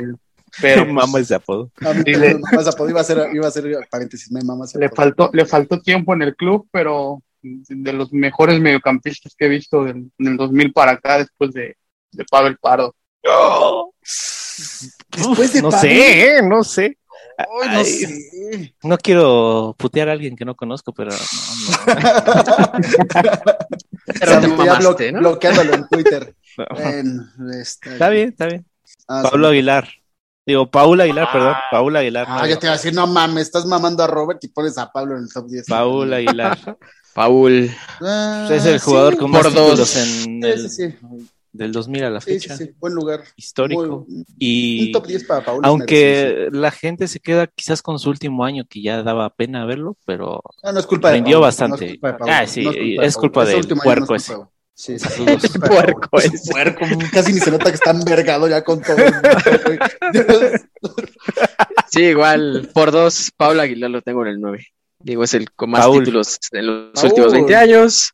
[0.60, 1.70] pero Me mama ese apodo.
[1.80, 4.88] A mí le- me apodo, iba a ser, iba a ser paréntesis, me mamas le
[4.88, 9.84] faltó, le faltó tiempo en el club, pero de los mejores mediocampistas que he visto
[9.84, 11.76] del, del 2000 para acá, después de,
[12.12, 12.94] de Pavel Pardo.
[15.16, 15.88] Después de no Pablo.
[15.88, 16.42] sé, ¿eh?
[16.42, 16.98] no sé.
[17.38, 18.74] Ay, no Ay, sé.
[18.82, 21.16] No quiero putear a alguien que no conozco, pero no,
[24.20, 25.18] Pero te mamaste, blo- ¿no?
[25.20, 26.34] bloqueándolo en Twitter.
[26.58, 26.64] no.
[26.74, 27.28] Bueno,
[27.60, 28.66] este- Está bien, está bien.
[29.08, 29.52] Ah, Pablo sí.
[29.54, 29.88] Aguilar.
[30.46, 31.54] Digo, Paula Aguilar, perdón.
[31.70, 32.26] Paula Aguilar.
[32.28, 34.78] Ah, no, ya te iba a decir, no mames, estás mamando a Robert y pones
[34.78, 35.66] a Pablo en el top 10.
[35.66, 36.58] Paula Aguilar.
[37.14, 37.70] Paul.
[38.00, 39.52] Ah, es el sí, jugador con más dos.
[39.54, 40.94] títulos en Sí, el, sí, sí.
[41.52, 42.56] Del 2000 a la Sí, sí, fecha.
[42.56, 43.24] sí, buen lugar.
[43.36, 44.06] Histórico.
[44.08, 48.10] Muy- Y un top 10 para es aunque la gente se queda quizás con su
[48.10, 50.60] último año, que ya daba pena verlo, pero sí.
[50.64, 51.84] Ah, no es culpa de rindió Paul, bastante.
[51.86, 53.42] no es culpa de Paul, Ah, sí, no es culpa.
[53.44, 54.34] Ese del año puerco no es ese.
[54.38, 54.44] de-
[54.74, 56.22] Sí, sí, es de Puerco Paul.
[56.22, 56.52] ese.
[56.52, 58.96] Puerco, casi ni se nota que está envergado ya con todo.
[61.90, 64.66] Sí, igual, por dos, Paul Aguilar lo tengo en el 9.
[65.00, 66.00] Digo, es el con más Paul.
[66.00, 67.06] títulos en los Paul.
[67.08, 68.12] últimos 20 años.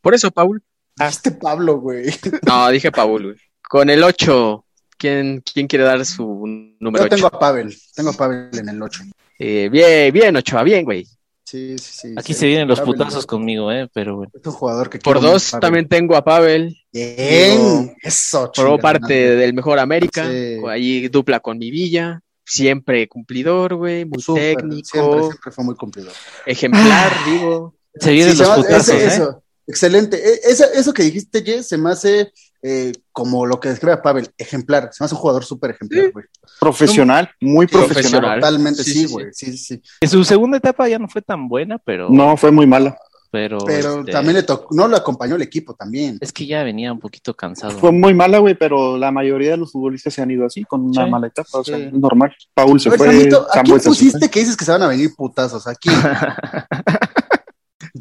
[0.00, 0.62] Por eso, Paul.
[0.98, 2.06] Este Pablo, güey.
[2.46, 3.36] No, dije Paul, güey.
[3.68, 4.64] Con el 8,
[4.96, 6.44] ¿quién, quién quiere dar su
[6.78, 7.36] número Yo tengo 8?
[7.36, 9.02] a Pavel, tengo a Pavel en el 8.
[9.38, 11.04] Eh, bien, bien, Ochoa, bien, güey.
[11.44, 12.14] Sí, sí, sí.
[12.16, 12.40] Aquí sí.
[12.40, 13.88] se vienen los Pavel putazos conmigo, ¿eh?
[13.92, 14.32] Pero bueno.
[14.34, 16.76] Es un jugador que Por dos, también tengo a Pavel.
[16.92, 20.28] Bien, eso, Formó parte del mejor América.
[20.30, 20.56] Sí.
[20.68, 22.20] Ahí dupla con mi Villa.
[22.46, 24.04] Siempre cumplidor, güey.
[24.04, 24.86] Muy técnico.
[24.88, 26.12] Siempre, siempre fue muy cumplidor.
[26.46, 27.74] Ejemplar, digo.
[27.96, 29.06] Se vienen Sí, los se putazos, ese- ¿eh?
[29.06, 30.16] eso, excelente.
[30.16, 34.02] E- Eso, eso que dijiste, Jess, se me hace eh, como lo que describe a
[34.02, 34.88] Pavel, ejemplar.
[34.92, 36.24] Se me hace un jugador súper ejemplar, güey.
[36.60, 37.94] Profesional, muy Profesional.
[38.02, 38.40] profesional.
[38.40, 39.12] Totalmente, Sí, sí, sí, sí.
[39.12, 39.26] güey.
[39.32, 39.82] Sí, sí, sí.
[40.00, 42.08] En su segunda etapa ya no fue tan buena, pero.
[42.10, 42.96] No, fue muy mala.
[43.30, 46.18] Pero, Pero este, también le tocó, no lo acompañó el equipo también.
[46.20, 47.76] Es que ya venía un poquito cansado.
[47.76, 50.82] Fue muy mala, güey, pero la mayoría de los futbolistas se han ido así, con
[50.82, 51.10] una Sí.
[51.10, 51.58] mala etapa.
[51.58, 52.32] O sea, es normal.
[52.54, 53.08] Paul se A ver, fue.
[53.08, 55.66] Samito, ¿a quién pusiste que dices que se van a venir putazos?
[55.66, 55.88] Aquí.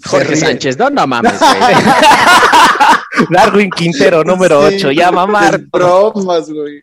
[0.05, 1.75] Jorge Sánchez, no, no mames, güey.
[3.29, 4.91] Darwin Quintero, número Sí, 8.
[4.91, 5.59] Ya mamar.
[5.71, 6.81] Bromas, güey.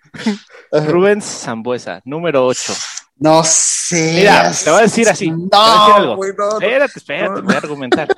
[0.72, 2.72] Rubens Zambuesa, número 8.
[3.16, 4.14] No sé.
[4.16, 6.16] Mira, te voy a decir así, te voy a decir No, algo.
[6.16, 6.48] güey, no.
[6.52, 8.08] Espérate, espérate, voy a argumentar.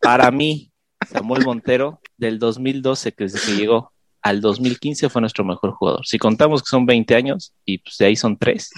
[0.00, 0.70] Para mí,
[1.12, 3.92] Samuel Montero, del 2012, que desde que llegó
[4.22, 6.06] al 2015, fue nuestro mejor jugador.
[6.06, 8.70] Si contamos que son 20 años y pues de ahí son 3,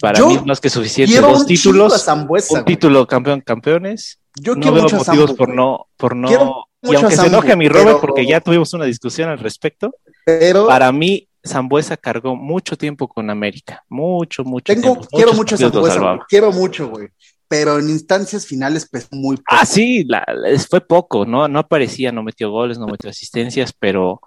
[0.00, 1.20] para Yo mí es más que suficiente.
[1.20, 2.74] Dos títulos, Zambuesa, un güey.
[2.74, 4.18] título campeón, campeones.
[4.36, 6.28] Yo No quiero veo motivos por no, por no.
[6.28, 9.38] Quiero Y aunque se enoje a mi Robert, pero- porque ya tuvimos una discusión al
[9.38, 13.84] respecto, Pero para mí, Zambuesa cargó mucho tiempo con América.
[13.88, 15.08] Mucho, mucho tengo, tiempo.
[15.10, 16.18] quiero Muchos mucho Zambuesa.
[16.28, 17.08] Quiero mucho, güey.
[17.48, 19.46] Pero en instancias finales, pues muy poco.
[19.48, 20.24] Ah, sí, la-
[20.68, 21.48] fue poco, ¿no?
[21.48, 24.20] No aparecía, no metió goles, no metió asistencias, pero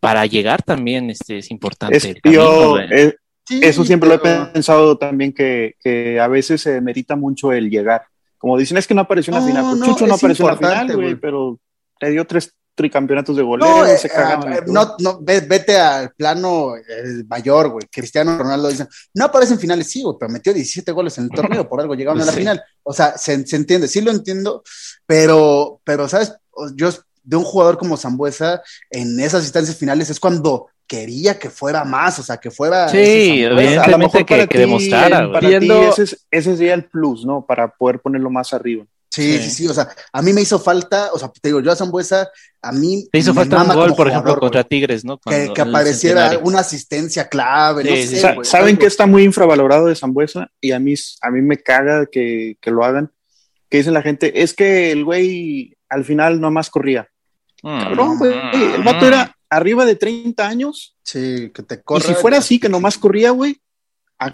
[0.00, 1.96] para llegar también este, es importante.
[1.96, 2.86] Es, el camino, yo, güey.
[2.90, 3.14] eh,
[3.46, 7.68] Sí, eso siempre lo he pensado también, que, que a veces se merita mucho el
[7.68, 8.06] llegar.
[8.44, 9.78] Como dicen, es que no apareció en la No, final.
[9.80, 11.58] No, Chucho no apareció en la final, güey, pero
[11.98, 14.52] te dio tres tricampeonatos de goleo, No, eh, se cagaron.
[14.52, 17.86] ah, no, no, ve- vete al plano eh, mayor, güey.
[17.90, 21.30] Cristiano Ronaldo dice, no aparece en finales, sí, güey, pero metió 17 goles en el
[21.30, 22.62] torneo, por algo llegaron a la final.
[22.82, 24.62] O sea, se, se entiende, sí lo entiendo,
[25.06, 26.34] pero, pero, ¿sabes?
[26.74, 26.90] Yo
[27.22, 32.18] de un jugador como Zambuesa, en esas instancias finales es cuando quería que fuera más,
[32.18, 32.88] o sea, que fuera.
[32.88, 33.78] Sí, ese evidentemente.
[33.80, 35.40] a lo mejor que- para que ti, demostrara, para güey.
[35.40, 37.44] ti Viendo- ese, es- ese sería el plus, ¿no?
[37.46, 38.84] Para poder ponerlo más arriba.
[39.10, 39.44] Sí, Sí.
[39.44, 41.76] sí, sí, o sea, a mí me hizo falta, o sea, te digo, yo a
[41.76, 42.28] Zambuesa,
[42.60, 43.06] a mí.
[43.12, 44.68] Te hizo me falta un gol, por ejemplo, jugador, contra güey.
[44.68, 45.18] Tigres, ¿no?
[45.18, 48.16] que, Cuando- que apareciera una asistencia clave, no Sí, sé, sí.
[48.20, 48.80] Sa- güey, ¿Saben algo.
[48.80, 50.48] que está muy infravalorado de Zambuesa?
[50.60, 53.12] Y a mí, a mí me caga que, que lo hagan.
[53.70, 57.08] Que dicen la gente, es que el güey al final nomás corría.
[57.62, 57.80] Mm.
[57.82, 58.34] Cabrón, güey.
[58.74, 60.96] El vato era arriba de 30 años.
[61.02, 62.06] Sí, que te Y corra.
[62.06, 63.56] si fuera así, que nomás corría, güey.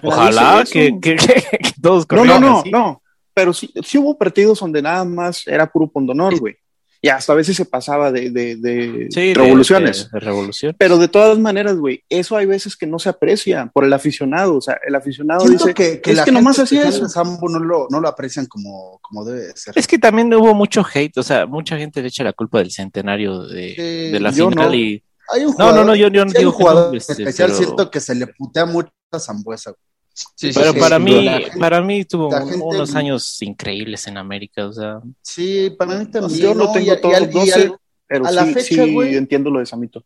[0.02, 0.98] Ojalá que, eso.
[1.00, 2.70] que- que- que todos No, no, no, así.
[2.70, 3.02] no.
[3.34, 6.56] Pero sí, sí hubo partidos donde nada más era puro pondonor, güey.
[7.02, 10.10] Y hasta a veces se pasaba de, de, de Sí, de- revoluciones.
[10.12, 10.76] de- de revolución.
[10.78, 14.56] Pero de todas maneras, güey, eso hay veces que no se aprecia por el aficionado.
[14.56, 17.08] O sea, el aficionado Siento dice, que, que es la que nomás hacía eso.
[17.08, 19.72] Sambo no lo, no lo aprecian como, como debe de ser.
[19.78, 22.70] Es que también hubo mucho hate, o sea, mucha gente le echa la culpa del
[22.70, 24.74] centenario de, la final no.
[24.74, 25.02] y
[25.32, 26.96] Hay un No, jugador, no, no, yo, yo no sí digo un que jugador no,
[26.96, 29.70] este, especial, pero, siento que se le putea mucho a Zambuesa.
[29.70, 29.80] güey.
[30.12, 32.94] Sí, sí, pero sí, para sin mí, gente- para mí tuvo la un- gente- unos
[32.94, 36.40] años increíbles en América, o sea, Sí, para mí también.
[36.40, 36.72] Yo lo ¿no?
[36.72, 37.76] tengo Y todo y al- y 12, al-
[38.06, 39.14] pero a la sí, fecha, sí güey.
[39.16, 40.04] entiendo lo de Samito.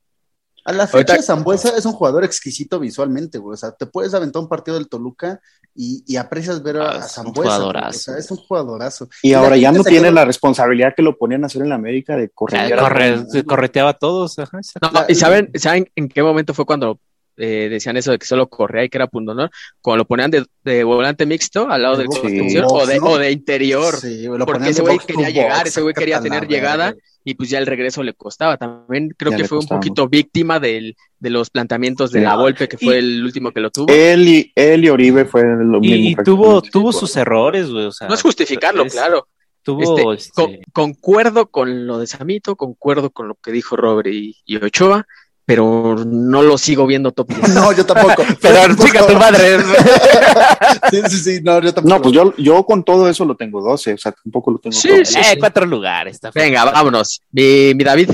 [0.64, 3.54] A la fecha, Ahorita- Zambuesa es un jugador exquisito visualmente, güey.
[3.54, 5.40] O sea, te puedes aventar un partido del Toluca
[5.74, 7.58] y, y aprecias ver a, Ah, a es un Zambuesa.
[7.88, 9.08] O sea, es un jugadorazo.
[9.22, 11.74] Y ahora ya no tiene quedó- la responsabilidad que lo ponían a hacer en la
[11.74, 12.68] América de correr.
[12.70, 14.38] ya corre- se correteaba a todos.
[14.38, 14.60] ajá.
[14.80, 16.98] No, ¿Y saben, saben en qué momento fue cuando
[17.36, 19.50] eh, decían eso de que solo corría y que era pundonor?
[19.82, 22.20] Cuando lo ponían de, de volante mixto al lado del Sí.
[22.64, 23.06] o, de, ¿no?
[23.06, 23.96] o de interior.
[23.96, 26.94] Sí, güey, lo porque ese güey quería box, llegar, ese güey quería tener llegada.
[27.24, 28.56] Y pues ya el regreso le costaba.
[28.58, 32.68] También creo Ya que fue un poquito víctima del, de los planteamientos de la Volpe,
[32.68, 33.86] que Y- fue el último que lo tuvo.
[33.92, 35.96] Él y, él y Oribe fue lo mismo.
[35.96, 39.26] Y, y tuvo, tuvo sus errores, güey, o sea, no es justificarlo, es- claro.
[39.62, 44.08] Tuvo, Este, este, con- concuerdo con lo de Samito, concuerdo con lo que dijo Robert
[44.12, 45.06] y, y Ochoa,
[45.46, 47.48] pero no lo sigo viendo top 10.
[47.54, 48.24] No, yo tampoco.
[48.40, 49.58] pero chica tu madre.
[50.90, 51.94] Sí, sí, sí, no, yo tampoco.
[51.94, 54.74] No, pues yo, yo con todo eso lo tengo 12, o sea, tampoco lo tengo
[54.76, 55.04] Sí, todo.
[55.04, 55.18] sí.
[55.18, 56.14] eh, cuatro lugares.
[56.14, 57.20] Está Venga, vámonos.
[57.32, 58.10] Mi, mi David.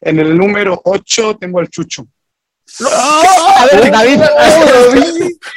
[0.00, 2.06] En el número 8 tengo al Chucho.
[2.90, 4.20] A ver, David.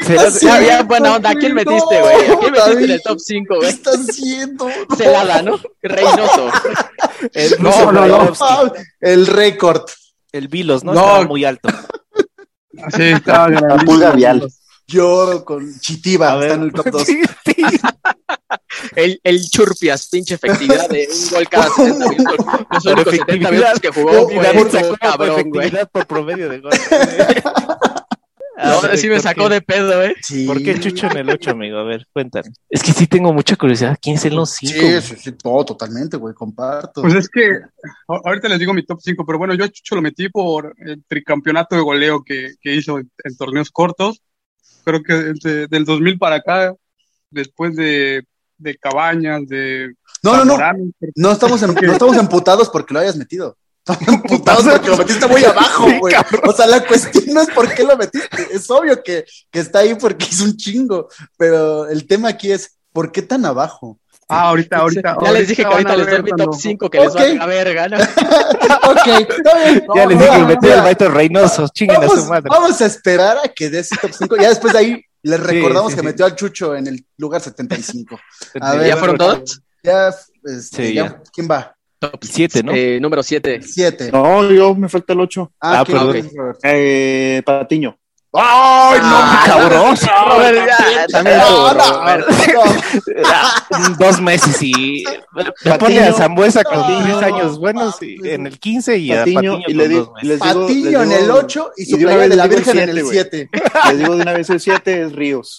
[0.06, 1.32] Será- Sí, Ya, ya, buena onda.
[1.32, 2.16] ¿A quién no, metiste, güey?
[2.32, 3.02] ¿A quién metiste en el David.
[3.04, 3.70] top 5, ¿Qué güey?
[3.70, 4.68] estás haciendo?
[4.96, 5.60] Celada, ¿no?
[5.82, 6.50] Reynoso.
[7.34, 8.00] el, No, ruso no, no.
[8.08, 8.46] Brailovsky.
[8.48, 8.72] Ah,
[9.02, 9.82] El récord.
[10.38, 10.94] El Vilos, ¿no?
[10.94, 11.00] No.
[11.02, 11.70] Estaba muy alto.
[12.84, 14.48] Así estaba La pulga vial.
[14.88, 16.40] Lloro con Chitiba.
[16.42, 17.04] Está en el top 2.
[17.06, 17.56] Sí, sí.
[18.96, 22.46] El, el Churpias, pinche efectividad de un gol cada 70 minutos.
[22.72, 23.52] Los Por únicos 70 efectividad.
[23.52, 26.72] minutos que jugó fue cabrón, efectividad por promedio de gol.
[28.58, 30.16] No, sí me sacó de pedo, ¿eh?
[30.22, 30.46] Sí.
[30.48, 31.78] ¿Por qué Chucho en el 8, amigo?
[31.78, 32.50] A ver, cuéntame.
[32.70, 33.98] Es que sí tengo mucha curiosidad.
[34.02, 34.74] ¿Quién es los 5?
[34.74, 37.02] Sí, sí, sí, todo, totalmente, güey, comparto.
[37.02, 37.50] Pues es que
[38.08, 41.04] ahorita les digo mi top 5, pero bueno, yo a Chucho lo metí por el
[41.08, 44.22] tricampeonato de goleo que, que hizo en, en torneos cortos.
[44.84, 46.74] Creo que de- del 2000 para acá,
[47.30, 48.24] después de,
[48.58, 49.94] de Cabañas, de
[50.24, 50.58] No, no, no.
[51.16, 53.56] No estamos, en- no estamos emputados porque lo hayas metido.
[54.08, 56.14] Emputados porque lo metiste muy abajo, güey.
[56.46, 58.48] O sea, la cuestión no es por qué lo metiste.
[58.52, 61.08] Es obvio que, que está ahí porque es un chingo.
[61.38, 64.00] Pero el tema aquí es, ¿por qué tan abajo?
[64.30, 65.18] Ah, ahorita, ahorita.
[65.24, 67.16] Ya les dije que ahorita van a les doy mi top 5 que les Ok.
[67.16, 67.98] va a la verga, ¿no?
[68.92, 69.86] ok, está bien.
[69.96, 72.50] Ya les No, dije, no, meter mira, al Baito Reynoso, chinguen a su Vamos, madre.
[72.50, 74.36] vamos a esperar a que dé ese top 5.
[74.36, 76.06] Ya después de ahí les recordamos sí, que sí.
[76.08, 78.20] metió al Chucho en el lugar 75.
[78.62, 79.62] A ver, ¿Ya fueron todos?
[79.82, 80.10] Ya,
[80.44, 81.22] este, Sí, ya, ya.
[81.34, 81.77] ¿quién va?
[82.00, 82.72] Top Siete, ¿no?
[82.74, 83.62] Eh, número 7.
[83.64, 84.12] Siete.
[84.12, 85.52] No, yo me falta el 8.
[85.62, 86.30] Ah, ¿quién perdón.
[86.36, 86.60] Robert?
[86.64, 87.98] Eh, Patiño.
[88.34, 89.08] ¡Ay, no!
[89.10, 89.96] Ah, cabrón.
[91.24, 93.98] No, no, no.
[93.98, 95.04] Dos meses y
[95.64, 99.54] le pone a Zambuesa con 10 años buenos y en el 15 y a Patiño,
[99.54, 100.54] Patiño y le di- dos y les meses.
[100.54, 103.04] digo- Patiño les en el digo- 8 y su de la digo Virgen en el
[103.04, 103.14] güey.
[103.14, 103.50] 7.
[103.90, 105.58] Les digo de una vez el 7 es Ríos.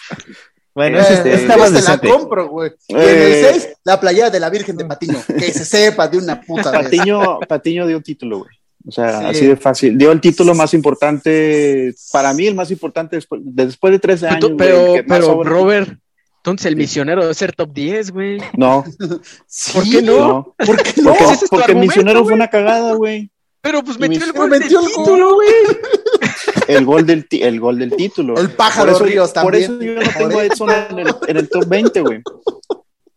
[0.78, 2.70] Bueno, Eh, Este, está más esta la compro, güey.
[2.86, 3.50] Y en Eh.
[3.50, 5.18] el 6, la playa de la Virgen de Patiño.
[5.26, 6.82] Que se sepa de una puta vez.
[6.84, 8.50] Patiño, Patiño dio título, güey.
[8.86, 9.26] O sea, Sí.
[9.26, 9.98] así de fácil.
[9.98, 14.52] Dio el título más importante, para mí el más importante después, después de 13 años.
[14.56, 15.98] Pero, pero, Robert,
[16.36, 18.38] entonces el misionero debe ser top 10, güey.
[18.56, 18.84] No,
[19.48, 20.16] Sí, ¿Por qué no?
[20.28, 20.54] no.
[20.64, 21.10] ¿Por qué no?
[21.10, 23.30] Porque, Ese es porque el misionero fue una cagada, güey.
[23.60, 25.48] Pero pues metió el gol metió el título, güey.
[26.68, 28.38] El gol del, el gol del título.
[28.38, 29.62] El pájaro por eso, Ríos Por también.
[29.64, 32.22] eso yo no tengo a Edson en el, en el top 20, güey.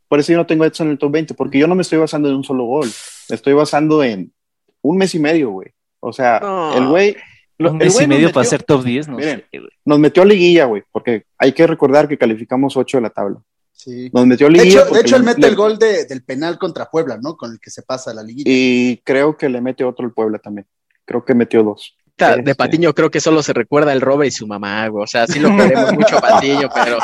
[0.07, 1.81] Por eso yo no tengo a Edson en el top 20, porque yo no me
[1.83, 2.89] estoy basando en un solo gol.
[3.29, 4.31] Me estoy basando en
[4.81, 5.69] un mes y medio, güey.
[5.99, 6.77] O sea, No.
[6.77, 7.15] el güey.
[7.59, 9.45] Un el mes y medio metió- para ser top 10, no Miren.
[9.51, 9.71] sé, güey.
[9.85, 13.39] Nos metió a liguilla, güey, porque hay que recordar que calificamos 8 de la tabla.
[13.71, 14.09] Sí.
[14.13, 14.81] Nos metió a De liguilla.
[14.81, 17.37] hecho, de hecho, él le- mete le- el gol de- del penal contra Puebla, ¿no?
[17.37, 18.49] Con el que se pasa la liguilla.
[18.51, 20.65] Y creo que le mete otro el Puebla también.
[21.05, 21.95] Creo que metió dos.
[22.15, 22.57] Ta- De sí.
[22.57, 25.03] Patiño creo que solo se recuerda el Robert y su mamá, güey.
[25.03, 26.97] O sea, sí lo queremos mucho a Patiño, pero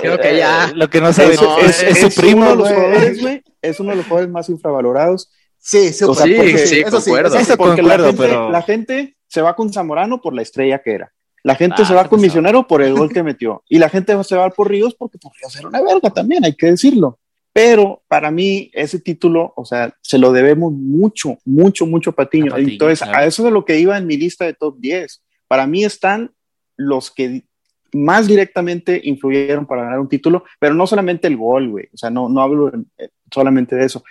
[0.00, 0.68] creo que ya.
[0.68, 2.74] Eh, Lo que no sabe No, es, es su uno primo, de los güey.
[2.74, 3.42] jugadores, güey.
[3.60, 5.30] Es uno de los jugadores más infravalorados.
[5.58, 7.28] Sí, sí, O sea, Sí, porque- sí, eso sí, concuerdo.
[7.28, 7.42] eso sí.
[7.42, 10.80] Eso Porque concuerdo, la, gente, pero- la gente se va con Zamorano por la estrella
[10.82, 11.12] que era.
[11.44, 13.64] La gente Ah, se va con pues, Misionero por el gol que metió.
[13.68, 16.54] Y la gente se va por Ríos porque por Ríos era una verga también, hay
[16.54, 17.18] que decirlo.
[17.52, 22.52] Pero para mí, ese título, o sea, se lo debemos mucho, mucho, mucho a Patiño.
[22.52, 23.18] A Patiño, Entonces, claro.
[23.18, 25.22] a eso es de lo que iba en mi lista de top 10.
[25.48, 26.32] Para mí están
[26.76, 27.44] los que
[27.92, 31.86] más directamente influyeron para ganar un título, pero no solamente el gol, güey.
[31.92, 34.02] O sea, no, no hablo eh, solamente de eso.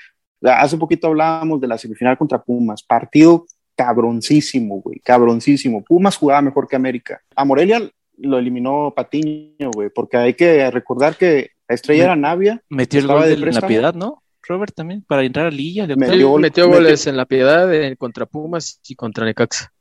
[0.44, 3.46] Hace poquito hablábamos de la semifinal contra Pumas, partido
[3.76, 5.84] cabroncísimo, güey, cabroncísimo.
[5.84, 7.22] Pumas jugaba mejor que América.
[7.36, 7.82] A Morelia
[8.18, 13.08] lo eliminó Patiño, güey, porque hay que recordar que la estrella era Navia, Metió el
[13.08, 14.22] gol de de la piedad, ¿no?
[14.44, 15.88] Robert también, para entrar a Lilla.
[15.88, 19.72] de Metió gol- metió metió- goles en la piedad en contra Pumas y contra Necaxa.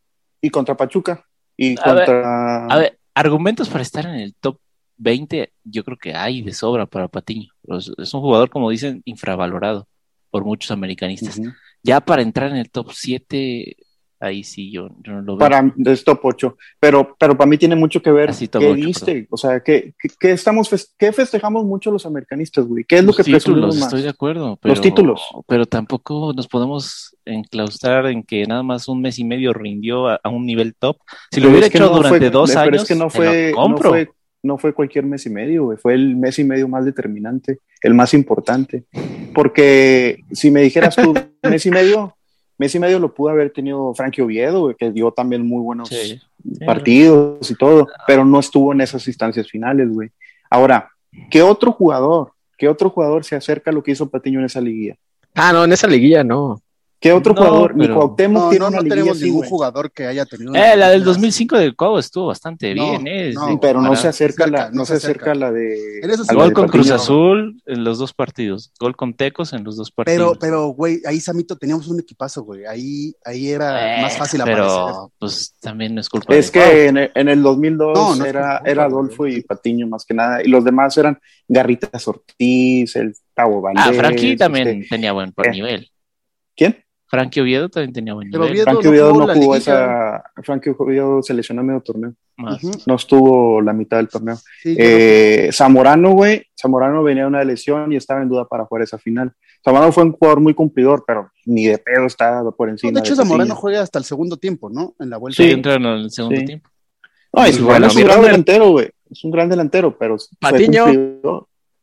[0.41, 1.25] y contra Pachuca,
[1.57, 2.67] y A ver, contra...
[2.67, 4.59] A ver, argumentos para estar en el top
[4.99, 7.53] 20, yo creo que hay de sobra para Patiño.
[7.99, 9.89] Es un jugador, como dicen, infravalorado
[10.31, 11.41] por muchos americanistas.
[11.83, 13.77] Ya para entrar en el top 7,
[14.21, 15.39] ahí sí yo, yo no lo veo.
[15.39, 19.37] para es top 8, pero, pero para mí tiene mucho que ver qué diste, o
[19.37, 23.25] sea, que, que, estamos fes- qué festejamos mucho los americanistas, güey, qué es lo que
[23.25, 23.85] títulos, más.
[23.87, 24.59] estoy de acuerdo.
[24.61, 25.23] Pero, Los títulos.
[25.49, 30.21] Pero tampoco nos podemos enclaustrar en que nada más un mes y medio rindió a,
[30.23, 30.99] a un nivel top.
[31.33, 33.77] Si lo hubiera hecho no durante fue- dos pero años, es que no fue, no
[33.79, 34.11] fue,
[34.43, 37.95] no fue cualquier mes y medio, güey, fue el mes y medio más determinante, el
[37.95, 38.85] más importante,
[39.35, 42.17] porque si me dijeras tú mes y medio,
[42.61, 46.20] mes y medio lo pudo haber tenido Frankie Oviedo, que dio también muy buenos Sí.
[46.66, 50.11] partidos y todo, pero no estuvo en esas instancias finales, güey.
[50.51, 50.91] Ahora,
[51.31, 54.61] ¿qué otro jugador, qué otro jugador se acerca a lo que hizo Patiño en esa
[54.61, 54.97] liguilla?
[55.35, 56.61] Ah, no, en esa liguilla no.
[57.01, 57.77] ¿Qué otro No, jugador?
[57.77, 59.51] Ni Cuauhtémoc No, tiene no, una no liguilla tenemos así, ningún güey.
[59.51, 60.55] jugador que haya tenido.
[60.55, 63.32] Eh, la del una- 2005 del Cuau estuvo bastante No, bien, eh.
[63.32, 66.01] no, Sí, Pero no se acerca, cerca, la, no, se acerca la de.
[66.02, 66.35] Eso sí.
[66.35, 66.90] Gol de con Cruz.
[66.90, 68.70] Azul en los dos partidos.
[68.78, 70.36] Gol con Tecos en los dos partidos.
[70.36, 72.66] Pero, pero, güey, ahí Samito teníamos un equipazo, güey.
[72.66, 74.62] Ahí, ahí era Eh, más fácil aparecer.
[74.66, 78.14] Pero, pues también no es culpa Es de que en el, en el 2002 No,
[78.14, 78.85] no es era, culpa, era.
[78.85, 81.18] Adolfo y Patiño más que nada, y los demás eran
[81.48, 83.85] Garritas Ortiz, el Tavo Valdés.
[83.86, 85.51] Ah, Frankie también este, tenía buen eh.
[85.51, 85.90] nivel.
[86.55, 86.77] ¿Quién?
[87.11, 88.53] Frankie Oviedo también tenía buen Pero nivel.
[88.61, 90.23] Oviedo- Frankie no Oviedo jugó no jugó esa.
[90.45, 92.15] Frankie Oviedo se lesionó en medio torneo.
[92.37, 92.87] Más.
[92.87, 94.37] No estuvo la mitad del torneo.
[94.62, 96.43] Sí, Eh, Zamorano, güey.
[96.59, 99.32] Zamorano venía de una lesión y estaba en duda para jugar esa final.
[99.62, 102.93] Zamorano fue un jugador muy cumplidor, pero ni de pedo está por no, encima.
[102.93, 103.24] de hecho, Patiño.
[103.24, 104.95] Zamorano juega hasta el segundo tiempo, ¿no?
[105.01, 105.37] En la vuelta.
[105.43, 105.55] Sí, Sí.
[105.55, 106.47] entra en el segundo Sí.
[106.47, 106.70] tiempo.
[107.32, 108.89] No, es, Pues bueno, bueno, es un gran delantero, güey.
[109.11, 110.85] Es un gran delantero, pero fue Patiño.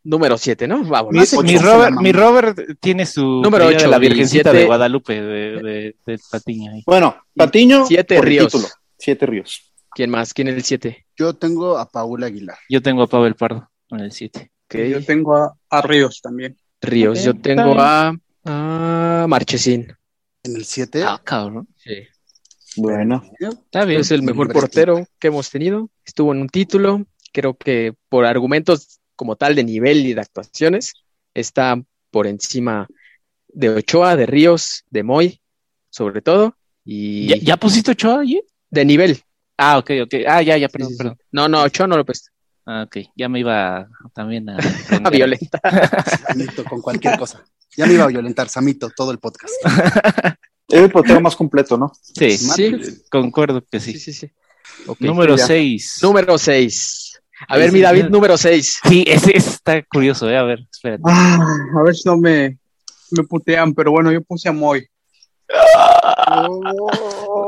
[0.08, 0.84] Número 7, ¿no?
[0.86, 1.12] Vamos.
[1.14, 2.12] Mi, Ocho, mi Robert, mi.
[2.12, 5.96] Robert tiene su Número playa de ocho, la y Virgencita siete- de Guadalupe de, de,
[6.06, 6.84] de Patiño ahí.
[6.86, 7.86] Bueno, Patiño.
[7.86, 8.52] Siete Ríos.
[8.52, 8.70] título.
[8.98, 9.74] Siete Ríos.
[9.92, 10.34] ¿Quién más?
[10.34, 11.06] ¿Quién es el 7?
[11.18, 12.58] Yo tengo a Paul Aguilar.
[12.70, 14.52] Yo tengo a Pavel Pardo en el 7.
[14.70, 16.56] Yo tengo a, a Ríos también.
[16.82, 17.24] Ríos.
[17.24, 18.16] Yo tengo a,
[18.46, 19.92] a Marchesín.
[20.44, 21.04] En el 7.
[21.04, 21.68] Ah, cabrón.
[21.78, 21.94] Sí.
[22.76, 24.02] Bueno, Está bien.
[24.02, 25.90] Es el mejor portero que hemos tenido.
[26.06, 27.06] Estuvo en un título.
[27.34, 30.94] Creo que por argumentos como tal de nivel y de actuaciones,
[31.34, 31.78] está
[32.10, 32.88] por encima
[33.50, 35.42] de Ochoa, de Ríos, de Moy,
[35.90, 36.56] sobre todo.
[36.86, 38.42] Y ¿Ya, ya pusiste Ochoa allí?
[38.70, 39.22] de nivel.
[39.58, 40.14] Ah, ok, ok.
[40.28, 40.98] Ah, ya, ya, perdón, sí, sí.
[41.00, 41.18] perdón.
[41.32, 42.30] No, no, Ochoa no lo puesto.
[42.66, 42.98] Ah, ok.
[43.16, 44.58] Ya me iba también a...
[45.04, 45.60] A violenta.
[46.28, 47.44] Samito, con cualquier cosa.
[47.76, 49.54] Ya me iba a violentar, Samito, todo el podcast.
[50.68, 51.92] es el portero más completo, ¿no?
[52.02, 52.74] Sí, Sí,
[53.10, 54.00] concuerdo que sí, sí.
[54.00, 54.32] sí, sí.
[54.86, 55.02] Ok.
[55.02, 55.46] Número ya.
[55.48, 56.00] 6.
[56.04, 57.07] Número 6.
[57.48, 58.80] A ver, Sí, mi David, número 6.
[58.88, 60.38] Sí, ese, está curioso, eh.
[60.38, 61.04] A ver, espérate.
[61.06, 61.38] Ah,
[61.80, 62.58] a ver si no me,
[63.12, 64.86] me putean, pero bueno, yo puse a Moy.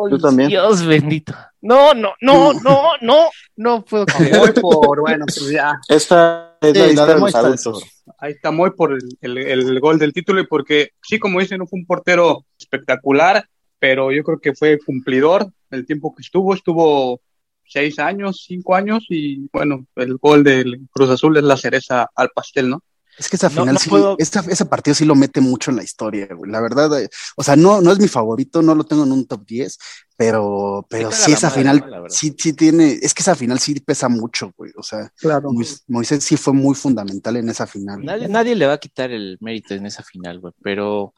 [0.09, 0.49] Yo también.
[0.49, 1.33] Dios bendito.
[1.61, 4.05] No, no, no, no, no, no puedo.
[4.37, 5.73] Moy por, bueno, pues ya.
[5.87, 7.83] Esta es la lista de los adultos.
[8.17, 11.59] Ahí está Moy por el, el- el gol del título y porque, sí, como dicen,
[11.59, 13.45] no fue un portero espectacular,
[13.79, 16.53] pero yo creo que fue cumplidor el tiempo que estuvo.
[16.53, 17.21] Estuvo
[17.69, 22.29] seis años, cinco años y bueno, el gol del Cruz Azul es la cereza al
[22.29, 22.81] pastel, ¿no?
[23.17, 25.77] Es que esa final no sí, puedo- esta- ese partido sí lo mete mucho en
[25.77, 26.49] la historia, güey.
[26.49, 29.27] La verdad, eh, o sea, no, no es mi favorito, no lo tengo en un
[29.27, 29.77] top 10,
[30.15, 34.07] pero, pero sí esa madre, final, sí, sí tiene, es que esa final sí pesa
[34.07, 34.71] mucho, güey.
[34.77, 35.51] O sea, Claro.
[35.51, 38.05] Mois- Moisés sí fue muy fundamental en esa final.
[38.05, 41.13] Nadie, nadie le va a quitar el mérito en esa final, güey, pero,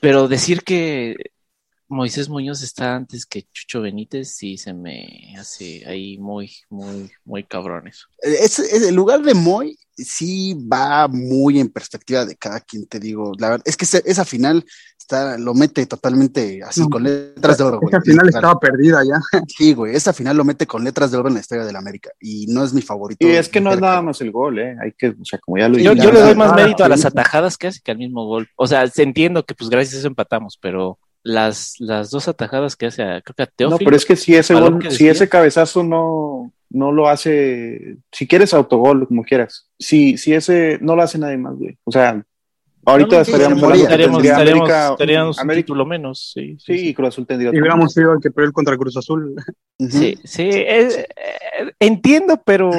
[0.00, 1.14] pero decir que
[1.88, 7.44] Moisés Muñoz está antes que Chucho Benítez sí se me hace ahí muy, muy, muy
[7.44, 8.06] cabrón eso.
[8.20, 12.98] Es, es- el lugar de Moy sí va muy en perspectiva de cada quien, te
[13.00, 13.32] digo.
[13.38, 14.64] La verdad, es que esa final
[14.98, 17.94] está, lo mete totalmente así, No, con letras de oro, güey.
[17.94, 19.40] Esa final estaba perdida ya.
[19.46, 21.78] Sí, güey, esa final lo mete con letras de oro en la historia de la
[21.78, 23.26] América y no es mi favorito.
[23.26, 24.76] Y es que no es nada más el gol, ¿eh?
[24.82, 26.88] Hay que, o sea, como ya lo Yo, yo le doy más ah, mérito a
[26.88, 28.48] las atajadas que hace que al mismo gol.
[28.56, 32.76] O sea, se- entiendo que pues gracias a eso empatamos, pero las, las dos atajadas
[32.76, 33.78] que hace a, creo que a No, Teófilo.
[33.84, 38.26] pero es que si ese gol, que si ese cabezazo no, no lo hace, si
[38.28, 41.76] quieres autogol, como quieras, si, si ese no lo hace nadie más, güey.
[41.84, 42.22] O sea,
[42.84, 43.82] ahorita No, estaríamos estaríamos,
[44.22, 46.56] estaríamos, América- estaríamos un América- título menos, sí.
[46.60, 49.34] Sí, y Cruz Azul tendría Y hubiéramos sido el que perdió el contra Cruz Azul.
[49.78, 52.70] Sí, sí, es- eh, entiendo, pero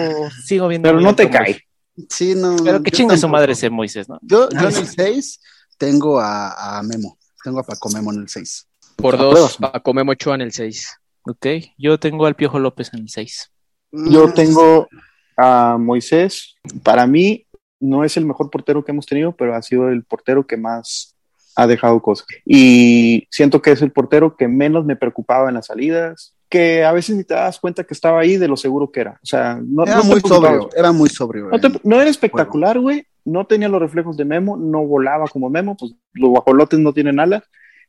[0.46, 0.88] sigo viendo.
[0.90, 1.62] Pero no te cae.
[2.10, 2.56] Sí, no.
[2.64, 3.38] Pero que chingue su tampoco.
[3.40, 4.20] madre ese Moisés, ¿no?
[4.22, 5.40] Yo, yo en el 6
[5.78, 7.17] tengo a, a Memo.
[7.48, 8.68] Tengo a Paco Memo en el 6.
[8.98, 9.40] Por Apruebas.
[9.40, 10.98] dos, Paco Memo Ochoa en el 6.
[11.24, 11.46] Ok,
[11.78, 13.52] yo tengo al Piojo López en el 6.
[13.94, 14.90] Yo tengo
[15.38, 16.56] a Moisés.
[16.84, 17.46] Para mí,
[17.80, 21.16] no es el mejor portero que hemos tenido, pero ha sido el portero que más
[21.56, 22.28] ha dejado cosas.
[22.46, 26.92] Y siento que es el portero que menos me preocupaba en las salidas, que a
[26.92, 29.20] veces ni te das cuenta que estaba ahí de lo seguro que era.
[29.24, 31.48] O sea, no, Era no muy sobrio, era muy sobrio.
[31.50, 33.08] No, te- no era espectacular, güey.
[33.28, 37.20] No tenía los reflejos de Memo, no volaba como Memo, pues los guajolotes no tienen
[37.20, 37.44] alas,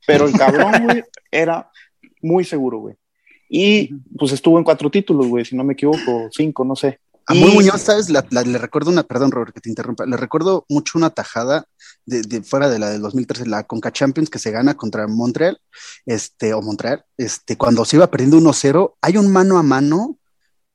[0.07, 1.71] pero el cabrón, güey, era
[2.23, 2.97] muy seguro, güey.
[3.49, 7.01] Y pues estuvo en cuatro títulos, güey, si no me equivoco, cinco, no sé.
[7.27, 8.09] A Muy Muñoz, ¿sabes?
[8.11, 10.07] La- la- le recuerdo una, perdón, Robert, que te interrumpa.
[10.07, 11.67] Le recuerdo mucho una tajada
[12.07, 15.61] de, de fuera de la del 2013, la Conca Champions que se gana contra Montreal,
[16.07, 20.17] este, o Montreal, este, cuando se iba perdiendo 1-0, hay un mano a mano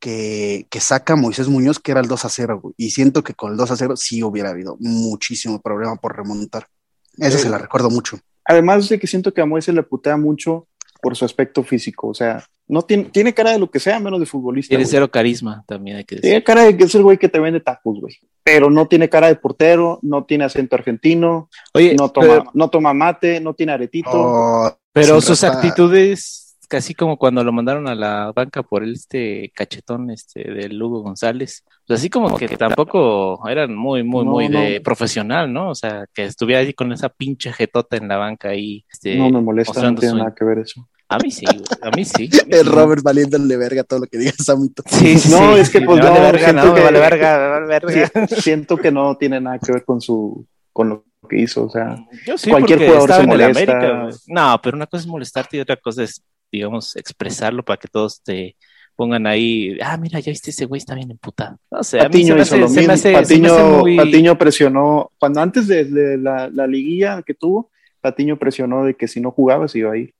[0.03, 2.75] que, que saca Moisés Muñoz, que era el 2 a 0, güey.
[2.75, 6.67] Y siento que con el 2 a 0 sí hubiera habido muchísimo problema por remontar.
[7.17, 8.19] Eso se la recuerdo mucho.
[8.43, 10.67] Además de que siento que a Moisés le putea mucho
[11.01, 14.19] por su aspecto físico, o sea, no tiene, tiene cara de lo que sea, menos
[14.19, 14.71] de futbolista.
[14.71, 14.91] Tiene güey.
[14.91, 16.29] cero carisma, también hay que decir.
[16.29, 18.19] Tiene cara de que es el güey que te vende tacos, güey.
[18.43, 22.69] Pero no tiene cara de portero, no tiene acento argentino, Oye, no toma, pero, no
[22.69, 24.11] toma mate, no tiene aretito.
[24.13, 26.42] Oh, pero sus actitudes,
[26.73, 31.63] casi como cuando lo mandaron a la banca por este cachetón este de Lugo González,
[31.85, 34.59] pues así como que tampoco eran muy, muy, No, muy no.
[34.59, 35.69] de profesional, ¿no?
[35.69, 38.83] O sea, que estuviera ahí con esa pinche jetota en la banca ahí.
[38.91, 40.89] Este, no me molesta, no tiene su- nada que ver eso.
[41.09, 41.45] A mí sí,
[41.79, 42.27] a mí sí.
[42.49, 44.81] El Robert valiéndole verga todo lo que diga Samito.
[44.87, 46.99] Sí, sí, No, sí, es que, sí, pues, vale no, verga, siento no, que- vale
[46.99, 48.27] verga, me vale verga.
[48.27, 51.69] Sí, siento que no tiene nada que ver con su con lo que hizo, o
[51.69, 51.95] sea,
[52.25, 53.61] Yo sí, Cualquier jugador se en molesta.
[53.61, 54.09] América.
[54.27, 58.21] No, pero una cosa es molestarte y otra cosa es, digamos, expresarlo para que todos
[58.21, 58.55] te
[58.95, 59.77] pongan ahí.
[59.81, 61.57] Ah, mira, ya viste ese güey está bien emputado.
[61.71, 62.93] No sé, a mí se Patiño me hizo hace, lo se me mismo.
[62.93, 67.21] hace- se me Patiño, hace muy- Patiño presionó, cuando antes de, de la, la liguilla
[67.23, 67.71] que tuvo,
[68.01, 70.13] Patiño presionó de que si no jugaba se iba a ir.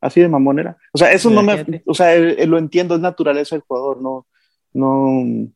[0.00, 0.76] Así de mamón era.
[0.92, 4.00] O sea, eso no me, o sea, eh, eh, lo entiendo, es naturaleza del jugador,
[4.00, 4.26] no,
[4.72, 5.10] no,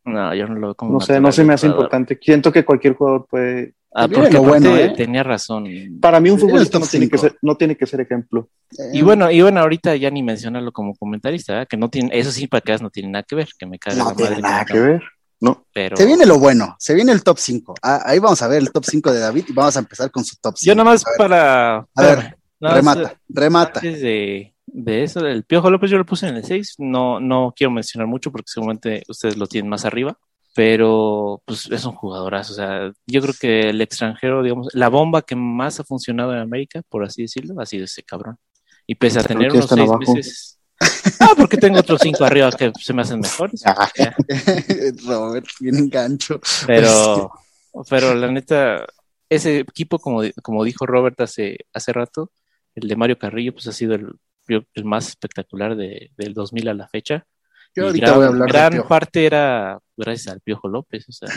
[0.05, 2.19] No, yo no lo veo como no sé, no se me hace importante.
[2.21, 4.95] Siento que cualquier jugador puede, Ah, porque lo aparte bueno, ¿eh?
[4.97, 5.67] tenía razón.
[6.01, 8.49] para mí un futbolista no tiene, que ser, no tiene que ser ejemplo.
[8.93, 11.69] Y bueno, y bueno, ahorita ya ni mencionarlo como comentarista, ¿verdad?
[11.69, 13.97] que no tiene, eso sí, para que no tiene nada que ver, que me caga
[13.99, 14.43] No la tiene madre.
[14.43, 15.03] nada que ver.
[15.41, 15.67] No.
[15.75, 17.75] Pero Se viene lo bueno, se viene el top 5.
[17.83, 20.37] ahí vamos a ver el top 5 de David y vamos a empezar con su
[20.41, 20.71] top 5.
[20.71, 21.77] yo nada más A ver, para.
[21.95, 23.81] A ver, remata, remata.
[23.81, 26.77] Antes de, de eso, del Piojo López, yo lo puse en el 6.
[26.79, 30.19] No, no quiero mencionar mucho porque seguramente ustedes lo tienen más arriba.
[30.55, 32.53] Pero, pues, es un jugadorazo.
[32.53, 36.41] O sea, yo creo que el extranjero, digamos, la bomba que más ha funcionado en
[36.41, 38.39] América, por así decirlo, ha sido ese cabrón.
[38.87, 40.15] Y pese a ¿Por tener unos seis abajo?
[40.15, 40.59] meses.
[41.21, 43.63] Ah, porque tengo otros cinco arriba que se me hacen mejores.
[43.67, 43.91] Ah.
[45.07, 46.41] Robert, bien gancho.
[46.67, 47.31] Pero,
[47.89, 48.85] pero la neta,
[49.29, 52.31] ese equipo, como, como dijo Robert hace, hace rato,
[52.75, 54.13] el de Mario Carrillo, pues ha sido el,
[54.49, 57.27] el más espectacular de, del 2000 a la fecha.
[57.75, 61.13] Yo Y ahorita gran, voy a hablar gran parte era gracias al Piojo López, o
[61.13, 61.29] sea,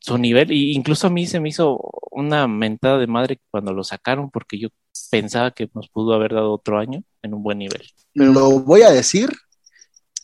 [0.00, 3.84] su nivel, y incluso a mí se me hizo una mentada de madre cuando lo
[3.84, 4.68] sacaron, porque yo
[5.10, 7.82] pensaba que nos pudo haber dado otro año en un buen nivel.
[8.14, 9.30] Lo voy a decir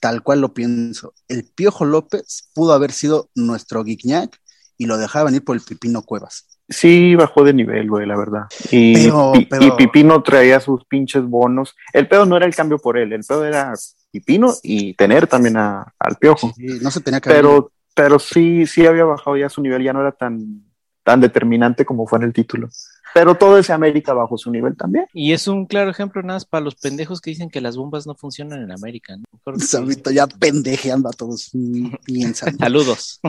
[0.00, 1.14] tal cual lo pienso.
[1.28, 4.36] El Piojo López pudo haber sido nuestro Guignac
[4.76, 6.51] y lo dejaban ir por el Pipino Cuevas.
[6.68, 8.42] Sí, bajó de nivel, güey, la verdad.
[8.70, 11.74] Y, Pero- Pi- pero- y Pipino traía sus pinches bonos.
[11.92, 13.74] El pedo no era el cambio por él, el pedo era
[14.10, 16.52] Pipino y tener también a- al Piojo.
[16.56, 19.82] Sí, no se tenía que haber- Pero, pero sí, sí había bajado ya su nivel,
[19.82, 20.62] ya no era tan,
[21.02, 22.68] tan determinante como fue en el título.
[23.14, 25.04] Pero todo ese América bajó su nivel también.
[25.12, 28.06] Y es un claro ejemplo nada más para los pendejos que dicen que las bombas
[28.06, 29.16] no funcionan en América.
[29.18, 29.58] ¿no?
[29.58, 31.50] Sabito ya pendejeando a todos.
[32.58, 33.20] Saludos.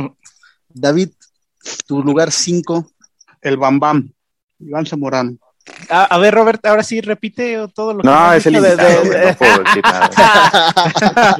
[0.70, 1.10] David,
[1.86, 2.90] tu lugar 5.
[3.44, 4.12] El Bam Bam,
[4.60, 5.38] Iván Zamorano.
[5.90, 8.54] A, a ver, Robert, ahora sí repite todo lo que me No, has es el
[8.54, 10.10] de- invitado, de- no puedo decir nada.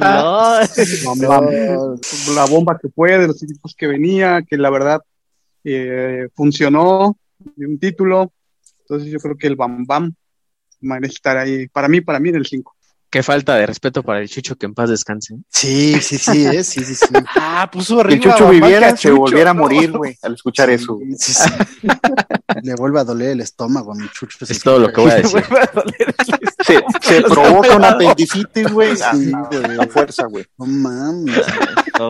[0.00, 1.18] No.
[1.28, 1.98] Bam Bam.
[2.34, 5.00] La bomba que fue, de los equipos que venía, que la verdad
[5.64, 8.32] eh, funcionó, de un título.
[8.80, 10.14] Entonces yo creo que el Bam Bam
[10.80, 11.68] merece estar ahí.
[11.68, 12.74] Para mí, para mí en el 5.
[13.14, 15.36] Qué falta de respeto para el Chucho que en paz descanse.
[15.48, 17.06] Sí, sí, sí, eh, sí, sí, sí.
[17.36, 18.32] Ah, puso Si el arriba.
[18.32, 20.98] Chucho viviera, se Chucho, volviera a morir, güey, al escuchar eso.
[21.16, 21.50] Sí, sí, sí.
[22.64, 24.36] Le vuelve a doler el estómago a mi chucho.
[24.44, 25.44] Es todo lo que voy a decir.
[26.66, 29.78] Se, se provoca un apendicitis, güey, Sí, a- güey.
[29.78, 30.44] a fuerza, güey.
[30.58, 31.40] No mames.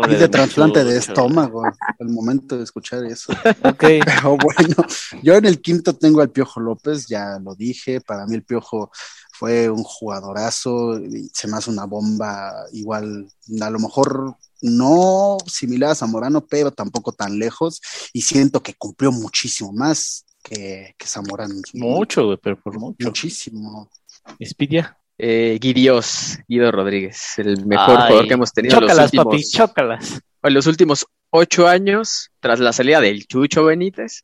[0.08, 3.30] Y de trasplante de estómago al momento de escuchar eso.
[3.62, 3.84] Ok.
[4.06, 4.86] Pero bueno,
[5.22, 8.90] yo en el quinto tengo al Piojo López, ya lo dije, para mí el Piojo
[9.36, 11.00] fue un jugadorazo,
[11.32, 13.28] se me hace una bomba igual,
[13.60, 17.80] a lo mejor no similar a Zamorano, pero tampoco tan lejos,
[18.12, 21.54] y siento que cumplió muchísimo más que, que Zamorano.
[21.74, 23.06] Mucho, güey, pero por mucho.
[23.08, 23.90] Muchísimo.
[24.38, 24.96] Espidia.
[25.18, 29.24] Eh, Guidios, Guido Rodríguez, el mejor Ay, jugador que hemos tenido en los Chócalas, últimos,
[29.26, 30.20] papi, chócalas.
[30.42, 34.22] en los últimos ocho años, tras la salida del Chucho Benítez,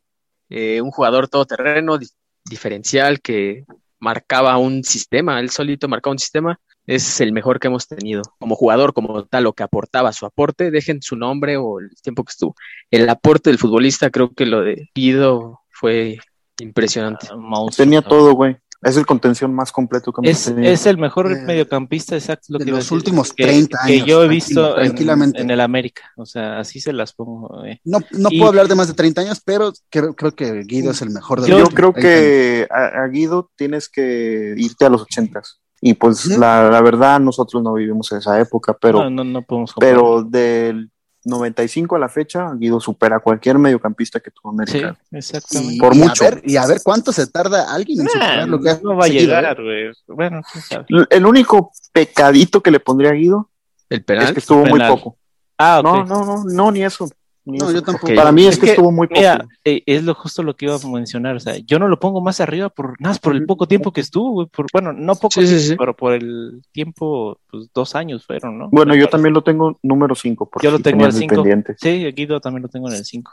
[0.49, 2.09] eh, un jugador todoterreno, di-
[2.43, 3.63] diferencial, que
[4.01, 8.23] marcaba un sistema, él solito marcaba un sistema, es el mejor que hemos tenido.
[8.39, 12.23] Como jugador, como tal, lo que aportaba, su aporte, dejen su nombre o el tiempo
[12.23, 12.55] que estuvo.
[12.89, 16.17] El aporte del futbolista, creo que lo de Guido fue
[16.59, 17.27] impresionante.
[17.31, 18.57] Ah, Tenía todo, güey.
[18.83, 20.71] Es el contención más completo que hemos Es, tenido.
[20.71, 22.47] es el mejor Eh, mediocampista, exacto.
[22.49, 25.41] Lo de que los decir, últimos que- 30 Que años, yo he visto en, tranquilamente.
[25.41, 26.03] en el América.
[26.17, 27.63] O sea, así se las pongo.
[27.65, 27.79] eh.
[27.83, 30.91] No, no Y- puedo hablar de más de 30 años, pero creo, creo que Guido
[30.91, 32.21] es el mejor de Yo, los creo 30 años.
[32.21, 35.59] que a, a Guido tienes que irte a los ochentas.
[35.79, 39.73] Y pues la, la verdad, nosotros no vivimos esa época, pero, no, no, no podemos
[39.73, 39.95] comparar.
[39.95, 40.89] pero del
[41.23, 44.99] 95 a la fecha, Guido supera a cualquier mediocampista que tuvo Sí, América.
[45.11, 45.75] exactamente.
[45.75, 46.23] Y, Por y mucho.
[46.25, 48.95] A ver, y a ver cuánto se tarda alguien en Nah, superar lo que no
[48.95, 49.63] va a seguido, llegar, ¿eh?
[49.63, 50.17] güey.
[50.17, 50.85] Bueno, quién sabe.
[51.09, 53.49] El único pecadito que le pondría a Guido
[53.89, 55.17] El es que estuvo muy poco.
[55.57, 55.85] Ah, ok.
[55.85, 57.09] No, no, no, no, ni eso.
[57.43, 58.13] No, yo tampoco.
[58.13, 59.19] Para mí es, Es que, que, estuvo muy poco.
[59.19, 61.35] Mira, eh, es lo justo lo que iba a mencionar.
[61.35, 63.91] O sea, yo no lo pongo más arriba por nada más por el poco tiempo
[63.91, 64.45] que estuvo.
[64.47, 65.75] Por, bueno, no poco Sí, sí, tiempo, sí.
[65.77, 68.69] pero por el tiempo, pues dos años fueron, ¿no?
[68.71, 69.11] bueno, Me yo parece.
[69.11, 70.51] también lo tengo número 5.
[70.61, 71.33] Yo lo tengo al 5.
[71.35, 71.75] pendiente.
[71.79, 73.31] Sí, Guido también lo tengo en el 5.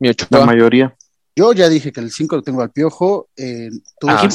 [0.00, 0.44] mi La Ochoa.
[0.46, 0.94] mayoría.
[1.34, 3.28] Yo ya dije que el 5 lo tengo al piojo.
[3.36, 4.26] eh, tú- Ah,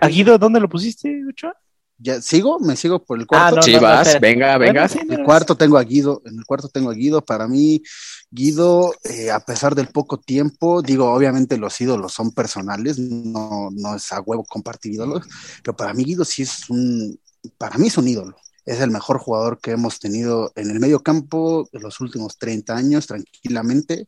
[0.00, 1.54] ¿A, Guido dónde lo pusiste, Ochoa?
[1.98, 2.60] Ya, ¿Sigo?
[2.60, 3.56] ¿Me sigo por el Ah, cuarto?
[3.56, 4.86] no, Sí, no, vas, venga, venga.
[4.86, 7.24] Bueno, En el cuarto tengo a Guido, en el cuarto tengo a Guido.
[7.24, 7.82] Para mí,
[8.30, 13.96] Guido, eh, a pesar del poco tiempo, digo, obviamente los ídolos son personales, no, no
[13.96, 15.26] es a huevo compartir ídolos,
[15.62, 17.18] pero para mí Guido sí es un,
[17.56, 18.36] para mí es un ídolo.
[18.64, 22.76] Es el mejor jugador que hemos tenido en el medio campo de los últimos 30
[22.76, 24.06] años, tranquilamente.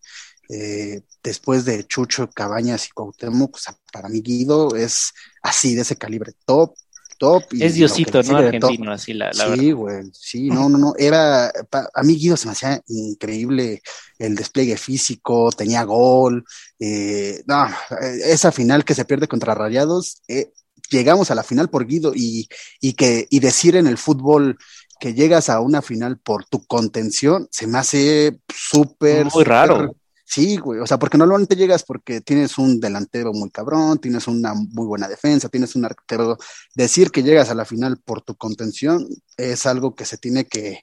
[0.50, 5.12] Eh, después de Chucho, Cabañas y Cuauhtémoc, o sea, para mí Guido es
[5.42, 6.74] así, de ese calibre, top,
[7.20, 7.44] top.
[7.52, 8.28] y Es Diosito, ¿no?
[8.28, 8.46] top.
[8.46, 9.62] Argentino, así la, la verdad.
[9.62, 13.82] Sí, güey, sí, no, no, no, era, pa- a mí Guido se me hacía increíble
[14.18, 16.44] el despliegue físico, tenía gol,
[16.78, 17.66] eh, no,
[18.02, 20.50] eh, esa final que se pierde contra Rayados, eh,
[20.90, 22.48] llegamos a la final por Guido y,
[22.80, 24.56] y que, y decir en el fútbol
[24.98, 29.26] que llegas a una final por tu contención, se me hace súper.
[29.32, 29.94] Muy raro.
[30.30, 34.54] Sí, güey, o sea, porque normalmente llegas porque tienes un delantero muy cabrón, tienes una
[34.54, 36.38] muy buena defensa, tienes un arquero.
[36.72, 40.82] Decir que llegas a la final por tu contención es algo que se tiene que,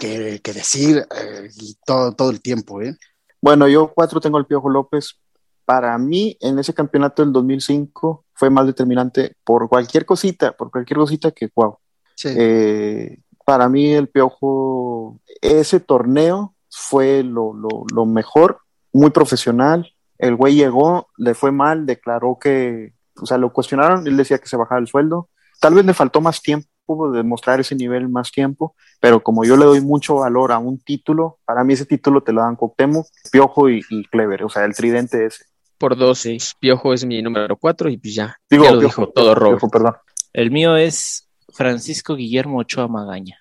[0.00, 2.96] que, que decir eh, y todo, todo el tiempo, ¿eh?
[3.40, 5.20] Bueno, yo cuatro tengo al Piojo López.
[5.64, 10.98] Para mí, en ese campeonato del 2005 fue más determinante por cualquier cosita, por cualquier
[10.98, 11.78] cosita que, wow.
[12.16, 12.30] Sí.
[12.36, 18.58] Eh, para mí, el Piojo, ese torneo fue lo, lo, lo mejor,
[18.92, 19.92] muy profesional.
[20.18, 24.48] El güey llegó, le fue mal, declaró que, o sea, lo cuestionaron, él decía que
[24.48, 25.28] se bajaba el sueldo.
[25.60, 26.68] Tal vez le faltó más tiempo
[27.12, 30.78] de mostrar ese nivel más tiempo, pero como yo le doy mucho valor a un
[30.78, 34.64] título, para mí ese título te lo dan Cuauhtémoc, Piojo y, y Clever, o sea,
[34.64, 35.44] el tridente ese.
[35.78, 36.26] Por dos,
[36.58, 39.60] Piojo es mi número cuatro y pues ya, Digo, ya lo Piojo, dijo todo Robert.
[39.60, 39.94] Piojo, perdón.
[40.32, 43.39] El mío es Francisco Guillermo Ochoa Magaña.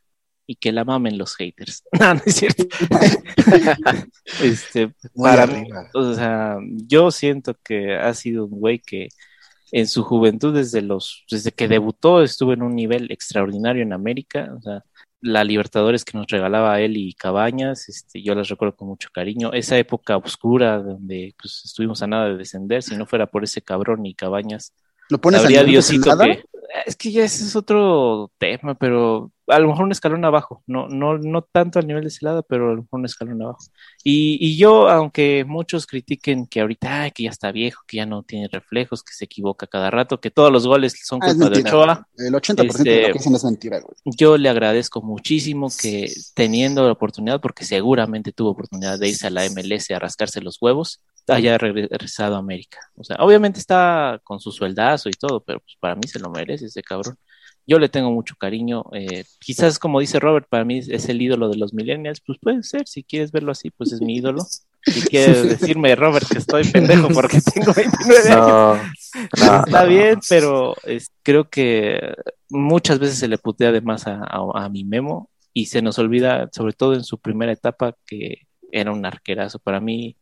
[0.51, 1.83] Y que la mamen los haters.
[1.99, 2.63] No, no es cierto.
[4.41, 6.57] este, para mí, o sea,
[6.87, 9.09] yo siento que ha sido un güey que
[9.71, 14.51] en su juventud, desde los, desde que debutó, estuvo en un nivel extraordinario en América.
[14.57, 14.83] O sea,
[15.21, 19.53] la Libertadores que nos regalaba él y Cabañas, este, yo las recuerdo con mucho cariño.
[19.53, 23.61] Esa época oscura donde pues, estuvimos a nada de descender, si no fuera por ese
[23.61, 24.73] cabrón y Cabañas,
[25.09, 26.43] ¿Lo pones al habría de Diosito que.
[26.85, 30.61] Es que ya ese es otro tema, pero a lo mejor un escalón abajo.
[30.67, 33.57] No, no, no tanto al nivel de Celada, pero a lo mejor un escalón abajo.
[34.03, 38.05] Y, y yo, aunque muchos critiquen que ahorita, ay, que ya está viejo, que ya
[38.05, 41.49] no tiene reflejos, que se equivoca cada rato, que todos los goles son Ah, culpa
[41.49, 41.61] de.
[41.61, 42.69] Ochoa, El 80% de lo
[42.99, 43.95] Este- que dicen es mentira, güey.
[44.05, 49.31] yo le agradezco muchísimo que teniendo la oportunidad, porque seguramente tuvo oportunidad de irse a
[49.31, 52.79] la MLS a rascarse los huevos, haya regresado a América.
[52.95, 56.29] O sea, obviamente está con su sueldazo y todo, pero pues para mí se lo
[56.29, 57.15] merece ese cabrón.
[57.67, 58.83] Yo le tengo mucho cariño.
[58.93, 62.19] eh, quizás, como dice Robert, para mí es el ídolo de los millennials.
[62.25, 64.41] Pues puede ser, si quieres verlo así, pues es mi ídolo.
[64.83, 65.43] Si quieres
[65.77, 68.91] decirme, Robert, que estoy pendejo porque tengo 29 años,
[69.37, 69.87] no, Está no.
[69.89, 72.15] bien, pero es- creo que
[72.49, 75.99] muchas veces se le putea de más a, a- a mi Memo y se nos
[75.99, 79.59] olvida, sobre todo en su primera etapa, que era un arquerazo.
[79.59, 80.15] Para mí,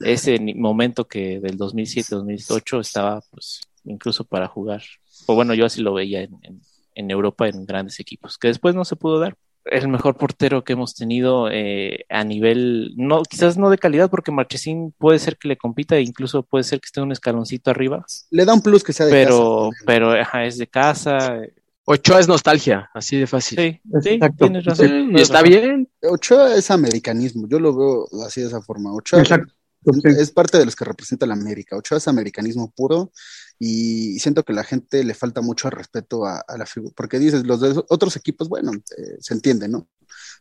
[0.00, 4.82] ese ni- momento que del 2007-2008 estaba, pues, incluso para jugar.
[5.26, 6.60] O bueno, yo así lo veía en, en-
[6.94, 9.34] en Europa en grandes equipos, que después no se pudo dar.
[9.64, 14.32] El mejor portero que hemos tenido eh, a nivel, no, quizás no de calidad, porque
[14.32, 18.04] Marchesín puede ser que le compita e incluso puede ser que esté un escaloncito arriba,
[18.30, 19.84] Le da un plus que sea de pero, casa.
[19.86, 21.40] pero ajá, es de casa.
[21.84, 23.58] Ochoa es nostalgia, así de fácil.
[23.58, 24.86] Sí, sí, tienes razón.
[24.88, 25.48] Sí, está razón.
[25.48, 25.88] bien.
[26.10, 28.92] Ochoa es americanismo, yo lo veo así de esa forma.
[28.92, 29.52] Ochoa Exacto.
[29.84, 30.00] Sí.
[30.18, 31.76] es parte de los que representa la América.
[31.76, 33.12] Ochoa es americanismo puro
[33.58, 37.44] y siento que la gente le falta mucho respeto a, a la figura, porque dices,
[37.46, 39.88] los de otros equipos, bueno, eh, se entiende, ¿no?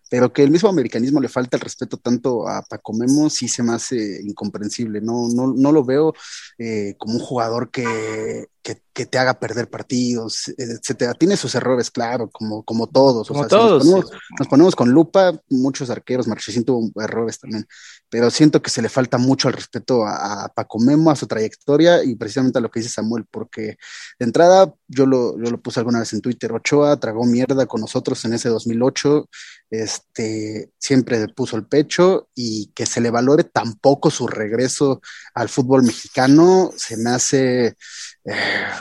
[0.09, 3.63] Pero que el mismo americanismo le falta el respeto tanto a Paco Memo, sí se
[3.63, 4.99] me hace incomprensible.
[4.99, 6.13] No, no, no lo veo
[6.57, 11.13] eh, como un jugador que, que, que te haga perder partidos, etcétera.
[11.13, 13.27] Tiene sus errores, claro, como, como todos.
[13.27, 13.85] Como o sea, si todos.
[13.85, 17.67] nos, ponemos, nos ponemos con lupa, muchos arqueros, Marchesín tuvo errores también,
[18.09, 21.27] pero siento que se le falta mucho al respeto a, a Paco Memo, a su
[21.27, 23.77] trayectoria y precisamente a lo que dice Samuel, porque
[24.19, 27.81] de entrada yo lo, yo lo puse alguna vez en Twitter, Ochoa tragó mierda con
[27.81, 29.29] nosotros en ese 2008,
[29.69, 35.01] este, siempre puso el pecho y que se le valore tampoco su regreso
[35.33, 37.75] al fútbol mexicano, se me hace...
[38.23, 38.33] Eh,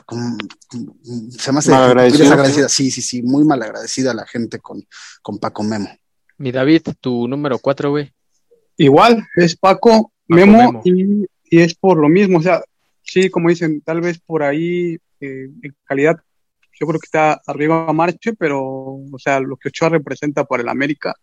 [0.05, 0.37] como,
[1.31, 4.87] se me hace muy desagradecida, sí, sí, sí, muy mal agradecida la gente con,
[5.23, 5.89] con Paco Memo.
[6.39, 8.13] Mi David, tu número cuatro, güey.
[8.77, 10.83] Igual, es Paco, Memo, Memo.
[10.85, 12.63] Y, y, es por lo mismo, o sea,
[13.03, 16.17] sí, como dicen, tal vez por ahí eh, en calidad,
[16.79, 20.69] yo creo que está arriba Marche, pero, o sea, lo que Ochoa representa para el
[20.69, 21.15] América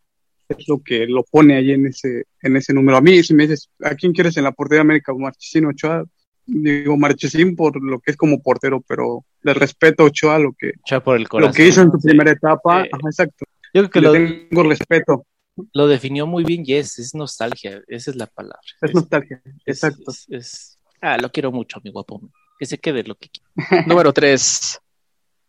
[0.49, 2.98] es lo que lo pone ahí en ese, en ese número.
[2.98, 5.14] A mí, si me dices, ¿a quién quieres en la portería de América?
[5.14, 6.06] Marchesín Ochoa,
[6.48, 10.72] digo Marchesín por lo que es como portero, pero le respeto a Ochoa lo que,
[10.84, 13.45] Ochoa por el corazón, lo que hizo en su primera etapa, eh, Ajá, exacto.
[13.74, 15.26] Yo creo que le lo, tengo respeto.
[15.74, 18.60] Lo definió muy bien Yes, es nostalgia, esa es la palabra.
[18.82, 20.11] Es, es nostalgia, exacto.
[20.11, 22.22] Es, es, ah, lo quiero mucho, mi guapo.
[22.57, 23.86] Que se quede lo que quiera.
[23.88, 24.80] Número 3.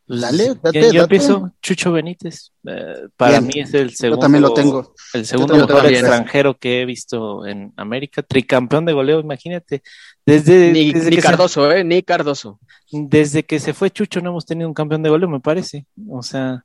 [0.09, 2.51] Pues, dale, date, yo, yo empiezo, Chucho Benítez.
[2.63, 3.47] Uh, para bien.
[3.47, 4.17] mí es el segundo.
[4.17, 4.95] Yo también lo tengo.
[5.13, 8.23] El segundo mejor extranjero que he visto en América.
[8.23, 9.83] Tricampeón de goleo, imagínate.
[10.29, 12.61] Desde, ni, desde ni que Cardoso, se, eh, ni Cardoso.
[12.91, 15.87] Desde que se fue Chucho no hemos tenido un campeón de goleo, me parece.
[16.09, 16.65] O sea,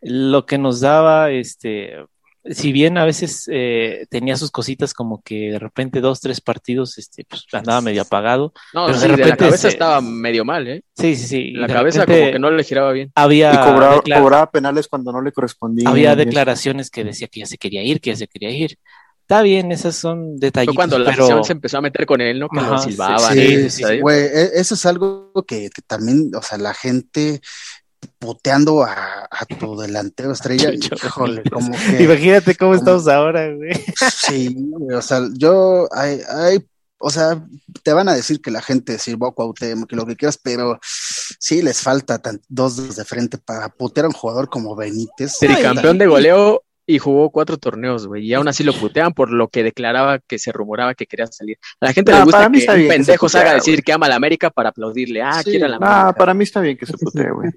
[0.00, 1.94] lo que nos daba, este,
[2.44, 6.96] si bien a veces eh, tenía sus cositas como que de repente dos, tres partidos,
[6.98, 8.52] este, pues andaba medio apagado.
[8.72, 10.82] No, Pero sí, de de, la repente cabeza se- estaba medio mal, ¿eh?
[10.96, 11.50] Sí, sí, sí.
[11.52, 13.10] La cabeza repente como que no le giraba bien.
[13.14, 15.88] Había, Y cobraba, cobraba penales cuando no le correspondía.
[15.88, 18.76] había declaraciones que decía que ya se quería ir, que ya se quería ir.
[19.30, 22.22] Está bien, esas son Fue detallitos, cuando la pero afición se empezó a meter con
[22.22, 22.48] él, ¿no?
[22.48, 23.34] Que Ajá, lo sí, silbaban.
[23.34, 23.70] sí, ¿eh?
[23.70, 24.00] sí, Ahí.
[24.00, 27.42] Güey, e- eso es algo que, que también, o sea, la gente
[28.18, 33.72] puteando a, a tu delantero estrella, híjole, como que imagínate cómo como- estamos ahora, güey.
[34.26, 36.66] sí, güey, o sea, yo hay, hay,
[36.98, 37.44] o sea,
[37.82, 40.78] te van a decir que la gente sirvó a Cuauhtémoc, que lo que quieras, pero
[40.82, 45.36] sí les falta tan- dos de frente para putear a un jugador como Benítez.
[45.38, 48.24] Tricampeón de goleo y jugó cuatro torneos, güey.
[48.24, 51.58] Y aún así lo putean por lo que declaraba que se rumoraba que quería salir.
[51.80, 53.52] A la gente No, le gusta para mí que un que se pendejo salga a
[53.52, 55.20] putea, decir que ama a la América para aplaudirle.
[55.20, 56.14] Ah, Sí, quiere a la América.
[56.14, 57.50] para mí está bien que se putee, güey.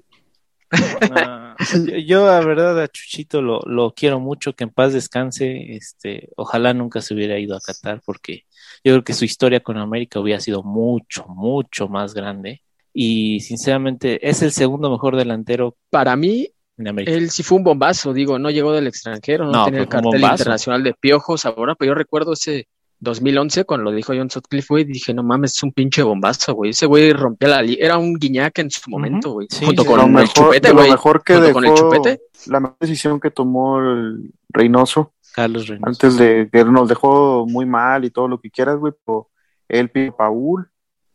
[0.70, 5.76] Ah, yo, yo, la verdad, a Chuchito lo, lo quiero mucho, que en paz descanse.
[5.76, 8.44] Este, ojalá nunca se hubiera ido a Qatar, porque
[8.84, 12.60] yo creo que su historia con América hubiera sido mucho, mucho más grande.
[12.92, 17.12] Y sinceramente, es el segundo mejor delantero Para mí, en América.
[17.12, 20.22] él sí fue un bombazo, digo, no llegó del extranjero, no, No, tenía el cartel
[20.22, 22.66] internacional de piojos ahora, pero yo recuerdo ese
[23.00, 26.70] 2011 cuando lo dijo John Sutcliffe, güey, dije, no mames, es un pinche bombazo, güey.
[26.70, 29.48] Ese güey rompía la li- era un guiñac en su momento, güey.
[29.50, 29.88] Sí, junto sí.
[29.88, 30.90] con Lo el mejor- chupete, güey.
[30.90, 32.20] mejor que Junto con el chupete.
[32.46, 35.88] La mejor decisión que tomó el Reynoso Carlos Reynoso.
[35.88, 39.28] antes de que nos dejó muy mal y todo lo que quieras, güey, pero
[39.68, 40.70] él pidió a Paul,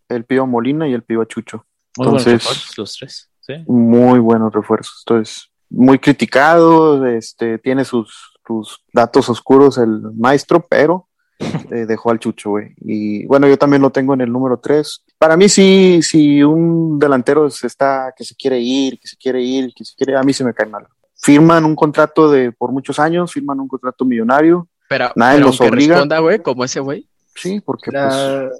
[0.09, 1.65] él pidió a Molina y él pidió a Chucho.
[1.97, 3.29] Muy buenos entonces- los tres.
[3.47, 3.63] Sí.
[3.67, 5.03] Muy buenos refuerzos.
[5.07, 11.07] Entonces, muy criticado, este, tiene sus, sus datos oscuros el maestro, pero
[11.71, 12.73] eh, dejó al Chucho, güey.
[12.81, 15.05] Y bueno, yo también lo tengo en el número 3.
[15.17, 19.41] Para mí, sí, si un delantero se está, que se quiere ir, que se quiere
[19.41, 20.85] ir, que se quiere, a mí se me cae mal.
[21.15, 24.67] Firman un contrato de por muchos años, firman un contrato millonario.
[24.89, 25.95] Pero, Nadie pero los aunque obliga.
[25.95, 27.07] responda, güey, como ese güey.
[27.37, 28.13] Sí, porque pues,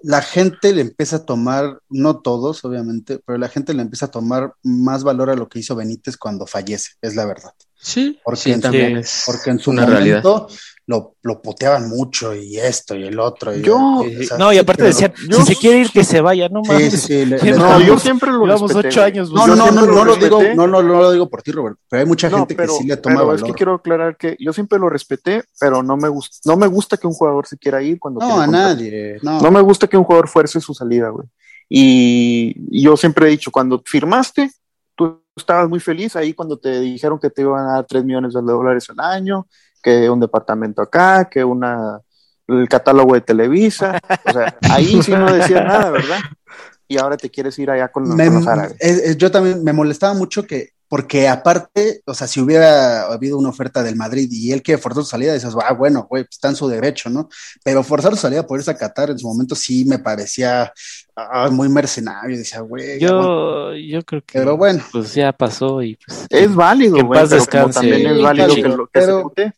[0.03, 4.11] La, gente le empieza a tomar, no todos, obviamente, pero la gente le empieza a
[4.11, 7.51] tomar más valor a lo que hizo Benítez cuando fallece, es la verdad.
[7.75, 10.23] Sí, Porque, sí, en, también es porque en su una realidad.
[10.89, 13.53] Lo, lo puteaban mucho y esto y el otro.
[13.53, 16.05] y- Yo- y, o sea, No, y aparte decían, yo- si se quiere ir, que
[16.05, 16.93] se vaya, no mames.
[16.93, 17.25] sí, sí.
[17.25, 19.29] le- le- no, yo siempre lo Llevamos ocho años.
[19.29, 21.77] No, no, no, no, no lo digo, no, no, no lo digo por ti, Robert,
[21.89, 23.35] pero hay mucha No, gente pero, que sí le toma pero valor.
[23.35, 26.67] es que quiero aclarar que yo siempre lo respeté, pero no me gusta, no me
[26.67, 29.41] gusta que un jugador se quiera ir cuando No, a nadie, no.
[29.41, 31.27] No me gusta que un jugador fuerce su salida, güey.
[31.69, 34.51] Y yo siempre he dicho, cuando firmaste,
[34.95, 38.33] tú estabas muy feliz ahí cuando te dijeron que te iban a dar 3 millones
[38.33, 39.47] de dólares al año,
[39.81, 41.99] que un departamento acá, que una
[42.47, 46.19] el catálogo de Televisa, o sea, ahí sí no decía nada, ¿verdad?
[46.87, 48.75] Y ahora te quieres ir allá con, los- Me- con los árabes.
[48.79, 53.37] es- es- yo también me molestaba mucho que, porque aparte, o sea, si hubiera habido
[53.37, 56.35] una oferta del Madrid y él quiere forzar su salida, dices, ah, bueno, güey, pues,
[56.37, 57.27] está en su derecho, ¿no?
[57.65, 60.71] Pero forzar su salida por irse a Qatar en su momento sí me parecía
[61.17, 63.71] ah, muy mercenario, decía, güey, ya, bueno".
[63.71, 67.19] Yo, yo creo que pero bueno, pues ya pasó y pues Es válido, güey,
[67.73, 69.53] también es válido que, lo, que pero- se.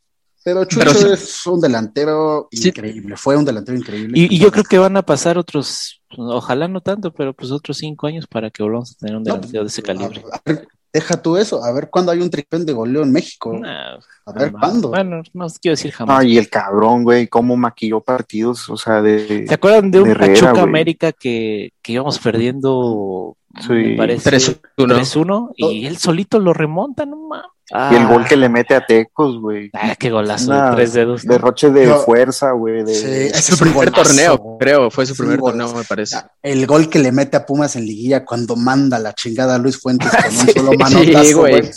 [0.53, 1.07] Pero Chucho Pero sí.
[1.13, 2.69] es un delantero Sí.
[2.69, 4.17] increíble, fue un delantero increíble.
[4.17, 7.77] Y, y yo creo que van a pasar otros, ojalá no tanto, pero pues otros
[7.77, 10.23] cinco años para que volvamos a tener un No, delantero de ese calibre.
[10.31, 13.53] A ver, deja tú eso, a ver cuándo hay un tripén de goleo en México.
[13.53, 14.59] Nah, A ver jamás.
[14.59, 14.89] cuándo.
[14.89, 16.17] Bueno, no quiero decir jamás.
[16.17, 19.45] No, y el cabrón, güey, cómo maquilló partidos, o sea, de...
[19.47, 20.63] ¿Se acuerdan de un de Herrera, Pachuca güey.
[20.63, 23.73] América que, que íbamos perdiendo, Sí.
[23.73, 24.59] me parece, 3-1.
[24.77, 27.47] 3-1 y él solito lo remonta, no mames.
[27.91, 29.70] Y el gol que le mete a Tecos, güey.
[29.74, 31.24] Ah, qué golazo Una de tres dedos.
[31.26, 31.34] ¿no?
[31.34, 32.84] Derroche de Yo- fuerza, güey.
[32.84, 32.96] De...
[32.96, 33.06] Sí,
[33.38, 34.04] es Su primer golazo.
[34.04, 36.18] torneo, creo, fue su Sí, primer torneo, me parece.
[36.41, 39.80] El gol que le mete a Pumas en liguilla cuando manda la chingada a Luis
[39.80, 41.62] Fuentes con un Sí, solo sí, manotazo, güey.
[41.62, 41.72] güey.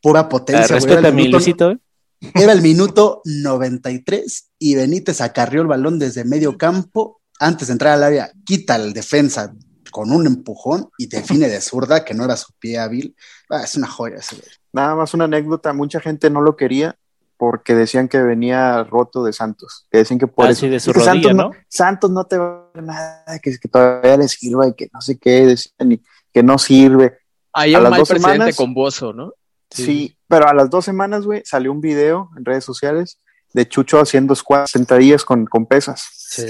[0.00, 0.74] Pura Ah, potencia, güey.
[0.80, 1.78] respeta Era a el mi minuto- Luisito, ¿eh?
[2.34, 7.20] Era el minuto 93 y Benítez acarrió el balón desde medio campo.
[7.40, 9.52] Antes de entrar al área, quita al defensa
[9.90, 13.16] con un empujón y define de zurda, que no era su pie hábil.
[13.50, 14.48] Ah, es una joya ese güey.
[14.72, 16.96] Nada más una anécdota, mucha gente no lo quería
[17.36, 19.86] porque decían que venía roto de Santos.
[19.90, 20.60] Que decían que por Ah, eso.
[20.62, 21.50] sí, de su rodilla, Santos ¿no?
[21.68, 25.00] Santos no te va a dar nada, que, que todavía le sirva y que no
[25.00, 26.02] sé qué, decían, y
[26.32, 27.18] que no sirve.
[27.52, 29.32] Ahí a un las mal dos presidente semanas- con Bozo, ¿no?
[29.70, 30.16] Sí.
[30.26, 33.18] pero a las dos semanas, güey, salió un video en redes sociales
[33.52, 36.06] de Chucho haciendo squats sentadillas con, con pesas.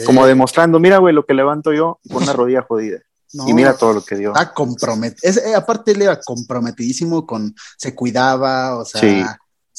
[0.07, 2.99] Como demostrando, mira, güey, lo que levanto yo con una rodilla jodida.
[3.35, 4.33] No, Y mira todo lo que dio.
[4.33, 5.33] Está comprometido.
[5.57, 7.55] aparte, él era comprometidísimo con.
[7.77, 9.01] Se cuidaba, o sea.
[9.01, 9.23] Sí.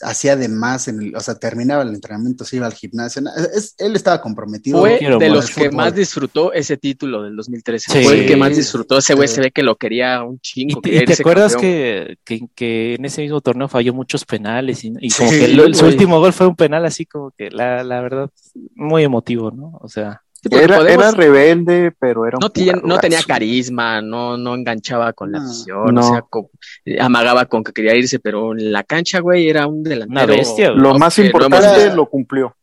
[0.02, 3.22] hacía de más, en el, o sea, terminaba el entrenamiento, se iba al gimnasio.
[3.54, 4.80] es- él estaba comprometido.
[4.80, 5.76] Fue quiero de los que fútbol.
[5.76, 7.92] más disfrutó ese título del 2013.
[7.92, 8.04] Sí.
[8.06, 8.98] Fue el que más disfrutó.
[9.00, 9.36] Ese güey Sí.
[9.36, 10.80] se ve que lo quería un ¿Y chingo.
[10.86, 14.86] y te acuerdas que, que, que en ese mismo torneo falló muchos penales?
[14.86, 17.50] Y, y Sí, como que el, su último gol fue un penal así como que
[17.52, 18.30] la, la verdad,
[18.76, 19.80] muy emotivo, ¿no?
[19.82, 24.02] O sea, Sí, Era, podemos- era rebelde, pero era un no, tien- no tenía carisma,
[24.02, 26.00] no, no enganchaba con la afición, No.
[26.02, 26.50] o sea, co-
[26.86, 30.12] eh, amagaba con que quería irse, pero en la cancha, güey, era un delantero.
[30.12, 30.82] Una bestia, güey.
[30.82, 32.56] Lo más que no hemos importante lo cumplió.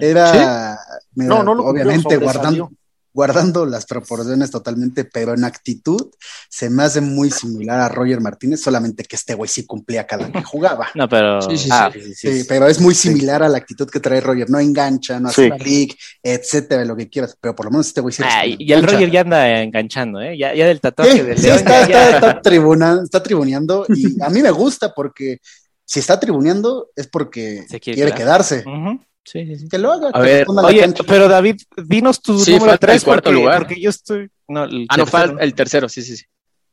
[0.00, 0.76] Era,
[1.14, 2.70] mira, No, no lo obviamente guardando,
[3.12, 6.10] guardando las proporciones totalmente, pero en actitud
[6.48, 10.30] se me hace muy similar a Roger Martínez, solamente que este güey sí cumplía cada
[10.30, 10.88] que jugaba.
[10.94, 11.42] No, pero.
[11.42, 12.00] Sí, sí, ah, sí.
[12.00, 12.46] sí, Sí, sí.
[12.48, 14.48] pero es muy similar a la actitud que trae Roger.
[14.48, 15.50] No engancha, no hace Sí.
[15.58, 17.36] clic, etcétera, lo que quieras.
[17.40, 18.82] Pero por lo menos este güey sí Ah, y el.
[18.82, 20.36] Roger ya anda enganchando, ¿eh?
[20.38, 21.56] Ya, ya del tatuaje Sí, del León.
[21.58, 25.38] está, ya- está, está, tribuna- está tribuneando y a mí me gusta porque
[25.84, 28.44] si está tribuneando es porque Se quiere quiere, quedar.
[28.44, 28.64] quederse.
[28.68, 29.68] Ujú, Sí, sí, sí.
[29.68, 30.10] Que lo haga.
[30.12, 31.04] A ver, Oye, cancha.
[31.06, 33.58] pero David, dinos tu Sí, número falta el 3 cuarto porque, lugar.
[33.58, 34.28] porque yo estoy.
[34.48, 35.06] No, el Ah, no, tercero.
[35.28, 36.24] falta el tercero, sí, sí, sí.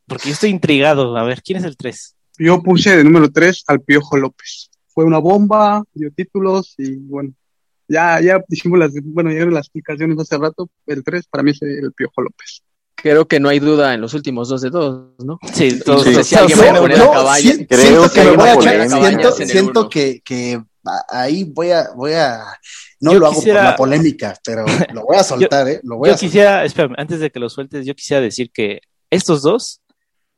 [0.08, 1.16] Porque yo estoy intrigado.
[1.18, 2.16] A ver, ¿quién es el 3?
[2.40, 4.70] Yo puse de número 3 al Piojo López.
[4.88, 7.34] Fue una bomba, dio títulos y bueno,
[7.88, 10.70] ya, ya hicimos las, bueno, ya las explicaciones hace rato.
[10.88, 12.62] El 3 para mí es el Piojo López.
[12.96, 15.38] Creo que no hay duda en los últimos dos de todos, ¿no?
[15.54, 18.08] Sí, todos- todos- no sé si alguien vaya a No, poner no, a si- Creo
[18.10, 20.64] siento que siento, siento que, que
[21.10, 22.44] ahí voy a, voy a,
[23.00, 25.80] no Yo lo hago por la polémica, pero lo voy a soltar, ¿eh?
[25.84, 26.30] Lo voy Yo a soltar.
[26.30, 29.82] quisiera, espérame, antes de que lo sueltes, yo quisiera decir que estos dos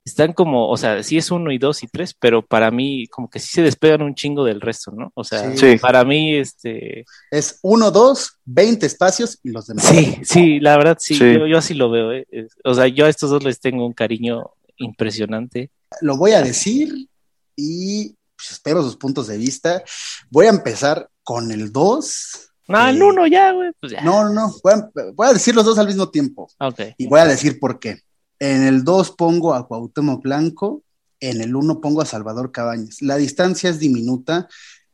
[0.06, 3.30] están como, o sea, sí es uno y dos y tres, pero para mí como
[3.30, 5.12] que sí se despegan un chingo del resto, ¿no?
[5.14, 5.78] O sea, Sí.
[5.78, 9.86] Para mí, este, Es uno, dos, 20 espacios y los demás.
[9.86, 11.34] sí, sí, la verdad sí, Sí.
[11.34, 12.26] Yo, yo así lo veo, ¿eh?
[12.64, 15.70] O sea, yo a estos dos les tengo un cariño impresionante.
[16.02, 17.08] Lo voy a decir
[17.56, 19.84] y pues, espero sus puntos de vista.
[20.30, 22.52] Voy a empezar con el 2.
[22.70, 24.02] No, el Eh, uno ya, güey, pues ya.
[24.02, 24.56] No, no, no.
[24.64, 26.50] Voy a, voy a decir los dos al mismo tiempo.
[26.60, 26.80] Ok.
[26.98, 28.00] Y voy a decir por qué.
[28.40, 30.84] En el 2 pongo a Cuauhtémoc Blanco,
[31.20, 33.02] en el 1 pongo a Salvador Cabañas.
[33.02, 34.48] La distancia es diminuta,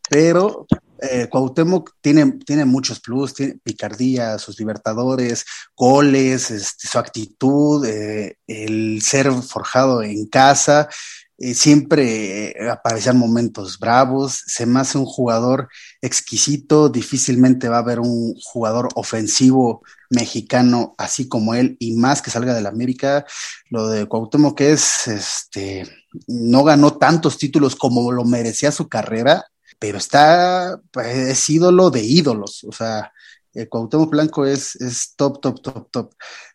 [0.10, 0.66] pero
[1.00, 5.46] eh, Cuauhtémoc tiene, tiene muchos plus, tiene picardía, sus libertadores,
[5.76, 10.90] goles, este, su actitud, eh, el ser forjado en casa,
[11.38, 15.68] eh, siempre eh, aparecían momentos bravos, se me hace un jugador
[16.02, 22.32] exquisito, difícilmente va a haber un jugador ofensivo mexicano así como él y más que
[22.32, 23.26] salga del América,
[23.70, 25.86] lo de Cuauhtémoc que es, este,
[26.28, 29.46] no ganó tantos títulos como lo merecía su carrera,
[29.78, 33.12] pero está, pues, es ídolo de ídolos, o sea,
[33.54, 36.14] el Cuauhtémoc Blanco es, es top, top, top, top,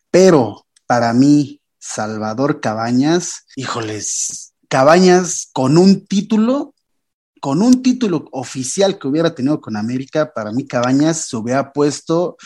[0.09, 6.73] pero para mí, Salvador Cabañas, híjoles, Cabañas con un título,
[7.41, 12.37] con un título oficial que hubiera tenido con América, para mí Cabañas se hubiera puesto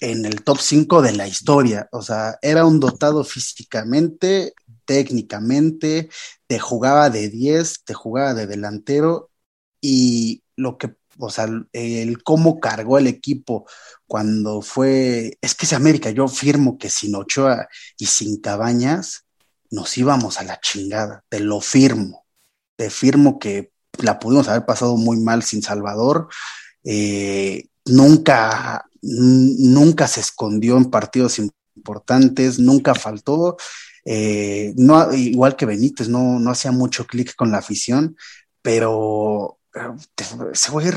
[0.00, 1.86] en el top 5 de la historia.
[1.92, 4.54] O sea, era un dotado físicamente,
[4.86, 6.08] técnicamente,
[6.46, 9.30] te jugaba de 10, te jugaba de delantero
[9.78, 13.66] y lo que, o sea, el cómo cargó el equipo
[14.06, 19.25] cuando fue, es que es América, yo firmo que sin Ochoa y sin Cabañas
[19.70, 22.26] nos íbamos a la chingada, te lo firmo,
[22.76, 26.28] te firmo que la pudimos haber pasado muy mal sin Salvador,
[26.84, 33.56] eh, nunca, nunca se escondió en partidos importantes, nunca faltó,
[34.04, 38.16] eh, no, igual que Benítez, no, no hacía mucho clic con la afición,
[38.62, 39.58] pero
[40.52, 40.88] ese güey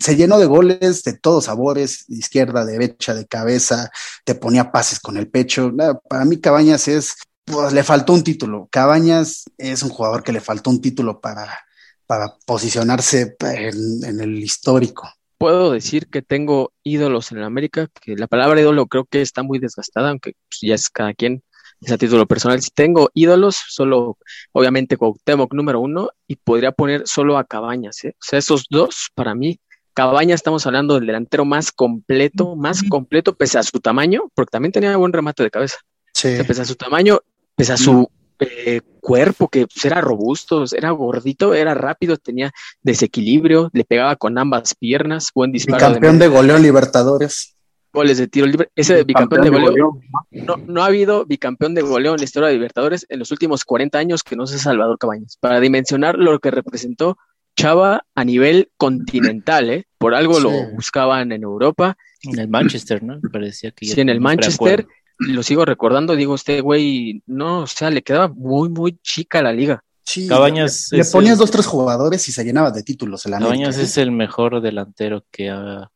[0.00, 3.90] se llenó de goles de todos sabores, de izquierda, derecha, de cabeza,
[4.24, 5.72] te ponía pases con el pecho.
[6.08, 8.68] Para mí Cabañas es, pues, le faltó un título.
[8.70, 11.60] Cabañas es un jugador que le faltó un título para,
[12.06, 15.08] para posicionarse en, en el histórico.
[15.38, 19.58] Puedo decir que tengo ídolos en América, que la palabra ídolo creo que está muy
[19.58, 21.42] desgastada, aunque pues, ya es cada quien,
[21.80, 22.60] es a título personal.
[22.60, 24.18] Si tengo ídolos, solo
[24.52, 28.14] obviamente Cuauhtémoc número uno y podría poner solo a Cabañas, ¿eh?
[28.16, 29.60] O sea, esos dos para mí.
[29.92, 34.72] Cabañas estamos hablando del delantero más completo, más completo pese a su tamaño, porque también
[34.72, 35.78] tenía buen remate de cabeza.
[36.12, 36.28] Sí.
[36.28, 37.20] O sea, pese a su tamaño,
[37.56, 38.08] pese a su
[38.38, 42.52] eh, cuerpo que pues, era robusto, era gordito, era rápido, tenía
[42.82, 45.88] desequilibrio, le pegaba con ambas piernas, buen disparo.
[45.88, 47.56] Bicampeón de, de goleo Libertadores.
[47.92, 48.70] Goles de tiro libre.
[48.76, 50.00] Ese de bicampeón de goleo.
[50.30, 53.64] No, no ha habido bicampeón de goleo en la historia de Libertadores en los últimos
[53.64, 55.36] 40 años que no sea Salvador Cabañas.
[55.40, 57.18] Para dimensionar lo que representó
[57.56, 59.84] Chava a nivel continental, ¿eh?
[59.98, 60.42] Por algo sí.
[60.44, 61.96] lo buscaban en Europa.
[62.22, 63.18] En el Manchester, ¿no?
[63.32, 64.86] Parecía que sí, en el Manchester.
[65.18, 69.52] Lo sigo recordando, digo, este güey, no, o sea, le quedaba muy, muy chica la
[69.52, 69.84] liga.
[70.02, 73.50] Sí, Cabañas le, ponías el- dos, tres jugadores y se llenaba de títulos el América.
[73.52, 73.82] Cabañas ¿eh?
[73.82, 75.90] es el mejor delantero que, ha-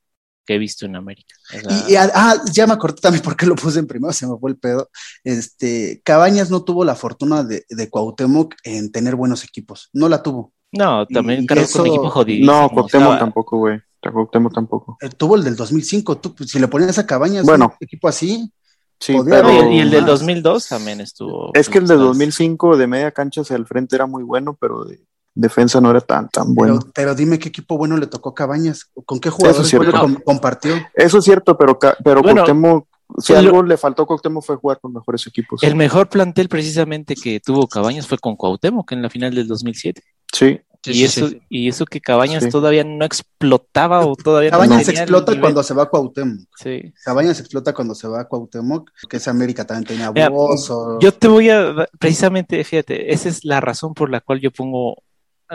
[0.44, 1.34] que he visto en América.
[1.56, 4.12] O sea, Y, y, ah, ya me acordé también por qué lo puse en primero,
[4.12, 4.90] se me fue el pedo.
[5.24, 9.88] Este, Cabañas no tuvo la fortuna de, de Cuauhtémoc en tener buenos equipos.
[9.92, 10.52] No la tuvo.
[10.72, 12.52] no, también y cargó eso- con equipo jodidísimo.
[12.52, 13.80] No, Cuauhtémoc estaba- tampoco, güey.
[14.02, 14.98] Cuauhtémoc tampoco.
[15.00, 16.18] Eh, tuvo el del 2005.
[16.18, 17.66] Tú, pues, si le ponías a Cabañas Bueno.
[17.80, 18.52] un equipo así,
[19.00, 19.50] Sí, pero...
[19.52, 20.10] Y, el, y el del más.
[20.10, 21.50] 2002 también estuvo.
[21.54, 22.04] Es que el de ¿sabes?
[22.04, 25.00] 2005 de media cancha hacia el frente era muy bueno, pero de
[25.34, 26.78] defensa no era tan, tan bueno.
[26.80, 28.90] pero, pero dime qué equipo bueno le tocó a Cabañas.
[29.04, 29.70] ¿Con qué jugadores
[30.00, 30.74] com- compartió?
[30.94, 32.86] Eso es cierto, pero, pero Bueno, Cuauhtémoc,
[33.18, 35.62] si lo- algo le faltó a Cuauhtémoc fue jugar con mejores equipos.
[35.62, 40.02] El mejor plantel precisamente que tuvo Cabañas fue con Cuauhtémoc en la final del 2007.
[40.32, 42.50] Sí, y, eso, y eso que Cabañas Sí.
[42.50, 46.46] todavía no explotaba o todavía no Cabañas el explota cuando se va a Cuauhtémoc.
[46.56, 46.92] Sí.
[47.04, 50.70] Cabañas explota cuando se va a Cuauhtémoc, que esa América también tenía Mira, voz.
[50.70, 54.50] o- Yo te voy a, precisamente, fíjate, esa es la razón por la cual yo
[54.50, 55.02] pongo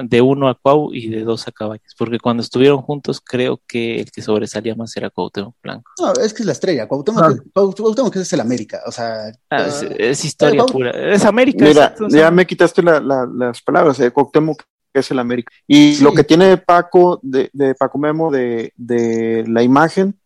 [0.03, 3.99] de uno a Cuau y de dos a Cabañas, porque cuando estuvieron juntos creo que
[4.01, 5.91] el que sobresalía más era Cuauhtémoc Blanco.
[5.99, 6.87] No, es que es la estrella.
[6.87, 7.33] Cuauhtémoc, Ah.
[7.53, 8.81] Cuau- Cuauhtémoc es el América.
[8.85, 11.65] O sea, Ah, ah, es, es historia Cuau- pura, es América.
[11.65, 14.61] mira, exacto, o sea, ya me quitaste la- la- las palabras de Cuauhtémoc,
[14.93, 15.51] que es el América.
[15.67, 16.03] Y Sí.
[16.03, 20.19] lo que tiene Paco, de, de Paco Memo, de, de la imagen,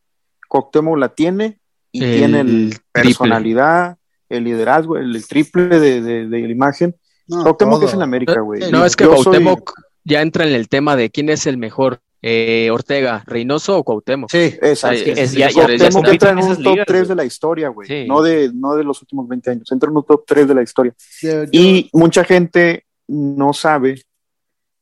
[0.48, 1.60] Cuauhtémoc la tiene
[1.92, 3.98] y El tiene el personalidad,
[4.30, 6.96] el liderazgo, el, el triple de, de- de la imagen.
[7.28, 7.88] No, Cuauhtémoc todo.
[7.88, 8.72] es el América, güey.
[8.72, 9.74] No, es que Yo soy- Cuauhtémoc
[10.04, 14.30] ya entra en el tema de quién es el mejor, eh, Ortega, Reynoso o Cuauhtémoc.
[14.32, 14.98] Sí, Exacto.
[15.06, 17.10] Es- ya- Cuauhtémoc ya entra en un top ligas, 3 güey.
[17.10, 17.88] de la historia, güey.
[17.88, 18.06] Sí.
[18.08, 19.72] No, de, no de los últimos 20 años.
[19.72, 20.94] Entra en un top 3 de la historia.
[21.22, 24.02] yo- yo- Y mucha gente no sabe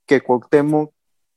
[0.05, 0.91] que Cuauhtémoc,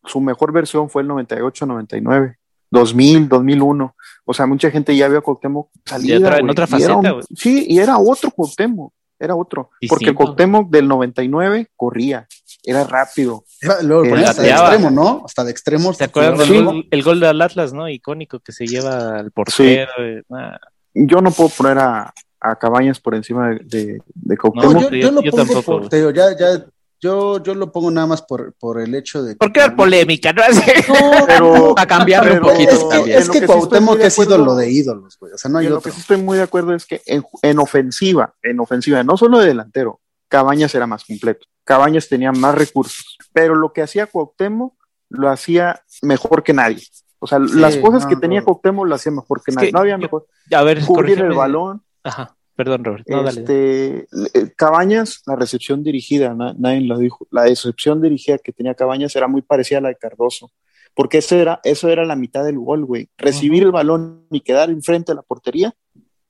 [0.05, 2.37] su mejor versión fue el 98-99,
[2.71, 3.95] 2000, 2001.
[4.25, 6.15] O sea, mucha gente ya vio a Cuauhtémoc salir.
[6.25, 7.25] en otra faceta, güey.
[7.37, 9.71] Sí, y era otro Cuauhtémoc, era otro.
[9.89, 10.15] Porque el.
[10.15, 12.27] Cuauhtémoc del 99 corría,
[12.63, 13.45] era rápido.
[13.61, 15.23] Era- luego lo ponías hasta de extremo, ¿no?
[15.25, 15.93] Hasta de extremo.
[15.93, 16.53] ¿Se acuerdan Sí.
[16.53, 17.89] del gol, el gol del Atlas, no?
[17.89, 19.91] Icónico que se lleva al portero.
[20.01, 20.59] eh, ah,
[20.95, 24.91] Yo no puedo poner a, a Cabañas por encima de, de, de No, yo, yo-
[24.91, 25.89] yo lo yo pongo tampoco, por, güey.
[25.91, 26.65] te digo, ya, ya,
[27.05, 29.37] yo, yo lo pongo nada más por, por el hecho de.
[29.37, 30.33] ¿Por qué polémica?
[30.33, 30.41] ¿no?
[31.27, 34.57] pero A cambiarle un poquito Es que, es que que sí Cuauhtémoc de es ídolo
[34.57, 35.35] de ídolos, güey.
[35.35, 35.91] O sea, no hay en lo otro.
[35.91, 39.39] que sí estoy muy de acuerdo es que en, en ofensiva, en ofensiva, no solo
[39.39, 41.47] de delantero, Cabañas era más completo.
[41.65, 44.73] Cabañas tenía más recursos, pero lo que hacía Cuauhtémoc
[45.11, 46.83] lo hacía mejor que nadie.
[47.19, 48.47] O sea, las cosas no, que tenía no.
[48.47, 49.69] Cuauhtémoc lo hacía mejor que Es nadie.
[49.69, 50.27] que no había yo- mejor.
[50.53, 51.83] A ver, Cubrir el balón.
[52.03, 53.05] Ajá, perdón, Robert.
[53.09, 53.41] No, dale.
[53.41, 53.99] este,
[54.35, 57.27] eh, Cabañas, la recepción dirigida, na- nadie lo dijo.
[57.31, 60.51] La recepción dirigida que tenía Cabañas era muy parecida a la de Cardoso.
[60.97, 63.09] Porque eso era, eso era la mitad del gol, güey.
[63.19, 65.75] Recibir el balón y quedar enfrente de la portería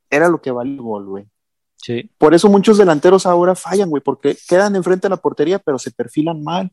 [0.08, 1.26] era lo que valía el gol, güey.
[1.76, 2.10] Sí.
[2.16, 5.90] Por eso muchos delanteros ahora fallan, güey, porque quedan enfrente de la portería, pero se
[5.90, 6.72] perfilan mal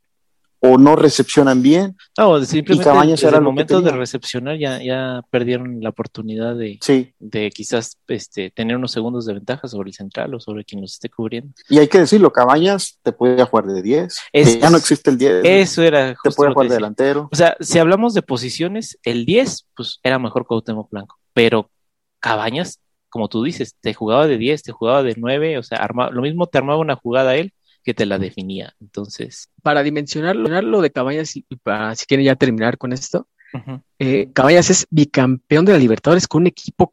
[0.63, 1.97] o no recepcionan bien.
[2.17, 7.13] No, simplemente Cabañas desde el momento de recepcionar ya, ya perdieron la oportunidad de, Sí,
[7.19, 10.93] de quizás este, tener unos segundos de ventaja sobre el central o sobre quien los
[10.93, 11.51] esté cubriendo.
[11.67, 15.09] y hay que decirlo, Cabañas te puede jugar de 10, Es- que ya no existe
[15.09, 17.27] el 10, Eso era te puede jugar de delantero.
[17.31, 21.71] O sea, si hablamos de posiciones, el 10, pues era mejor Cuauhtémoc Blanco, pero
[22.19, 22.79] Cabañas,
[23.09, 26.21] como tú dices, te jugaba de 10, te jugaba de 9, o sea, arma- lo
[26.21, 27.51] mismo te armaba una jugada él
[27.83, 28.73] que te la definía.
[28.79, 33.27] Entonces, Para dimensionarlo lo de Cabañas y para si quieren ya terminar con esto,
[33.99, 36.91] eh, Cabañas es bicampeón de la Libertadores con un equipo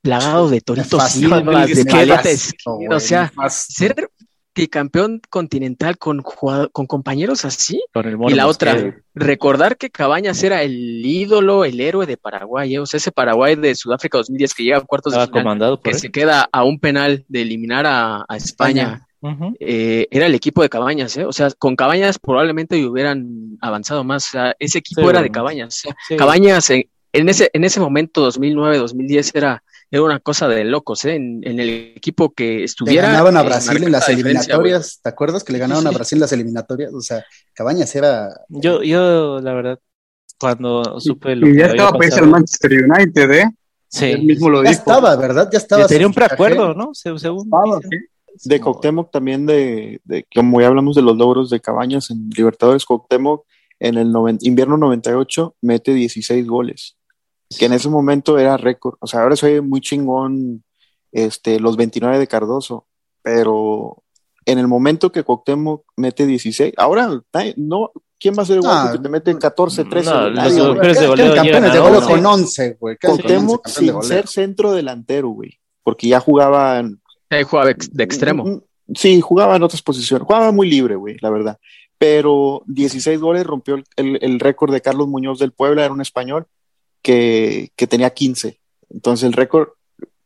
[0.00, 3.32] plagado de Torito Nefasto, Silva, güey, de es que Paleta nefasto, Esquina, güey, o sea,
[3.50, 4.10] ser
[4.54, 7.82] bicampeón continental con, con compañeros así.
[7.92, 12.16] con el mono Y la otra, recordar que Cabañas era el ídolo, el héroe de
[12.16, 12.80] Paraguay, ¿eh?
[12.80, 15.84] o sea, ese Paraguay de Sudáfrica 2010 que llega a cuartos de final, comandado por
[15.84, 15.98] que él.
[15.98, 19.07] se queda a un penal de eliminar a, a España.
[19.60, 21.24] Eh, era el equipo de Cabañas, ¿eh?
[21.24, 24.26] O sea, con Cabañas probablemente hubieran avanzado más.
[24.28, 25.30] O sea, ese equipo era de.
[25.30, 25.74] Cabañas.
[25.76, 26.16] O sea, Sí.
[26.16, 31.04] Cabañas en, en ese, en ese momento, 2009, 2010, era, era una cosa de locos,
[31.04, 31.14] ¿eh?
[31.16, 33.08] En, en el equipo que Le estuviera.
[33.08, 35.00] ganaban a Brasil en las eliminatorias.
[35.02, 35.90] ¿Te acuerdas que le ganaron a.
[35.90, 36.92] Brasil en las eliminatorias?
[36.94, 37.24] O sea,
[37.54, 38.28] Cabañas era.
[38.48, 39.78] Yo, yo, la verdad,
[40.38, 43.44] cuando supe lo Y que ya estaba para irse al pasado, Manchester United, ¿eh?
[43.88, 44.80] sí, Él mismo lo Ya dijo.
[44.82, 45.48] estaba, ¿verdad?
[45.50, 45.82] Ya estaba.
[45.82, 46.94] Ya tenía un preacuerdo, ¿no?
[46.94, 47.80] Se- Según Estaba,
[48.44, 52.84] De Cuauhtémoc también, de, de como ya hablamos de los logros de Cabañas en Libertadores,
[52.84, 53.44] Cuauhtémoc
[53.80, 56.96] en el noven- invierno 98 mete 16 goles,
[57.58, 58.96] que en ese momento era récord.
[59.00, 60.64] O sea, ahora soy muy chingón
[61.12, 62.86] este, los 29 de Cardoso,
[63.22, 64.02] pero
[64.46, 67.08] en el momento que Cuauhtémoc mete 16, ahora
[67.56, 70.10] no, ¿quién va a ser el Ah, que te mete 14, 13?
[70.10, 72.10] no, Nadie, los campeones de goleo campeones de goleo 11.
[72.12, 72.96] con 11, güey.
[72.96, 77.92] Quedan con 11 Cuauhtémoc sin ser centro delantero, güey, porque ya jugaban Ahí jugaba ex-
[77.92, 78.44] de extremo.
[78.44, 78.60] Mm,
[78.94, 80.26] Sí, jugaba en otras posiciones.
[80.26, 81.58] Jugaba muy libre, güey, la verdad.
[81.98, 86.00] Pero 16 goles rompió el, el- el récord de Carlos Muñoz del Puebla, era un
[86.00, 86.46] español
[87.02, 88.58] que, que tenía 15.
[88.90, 89.68] Entonces el récord,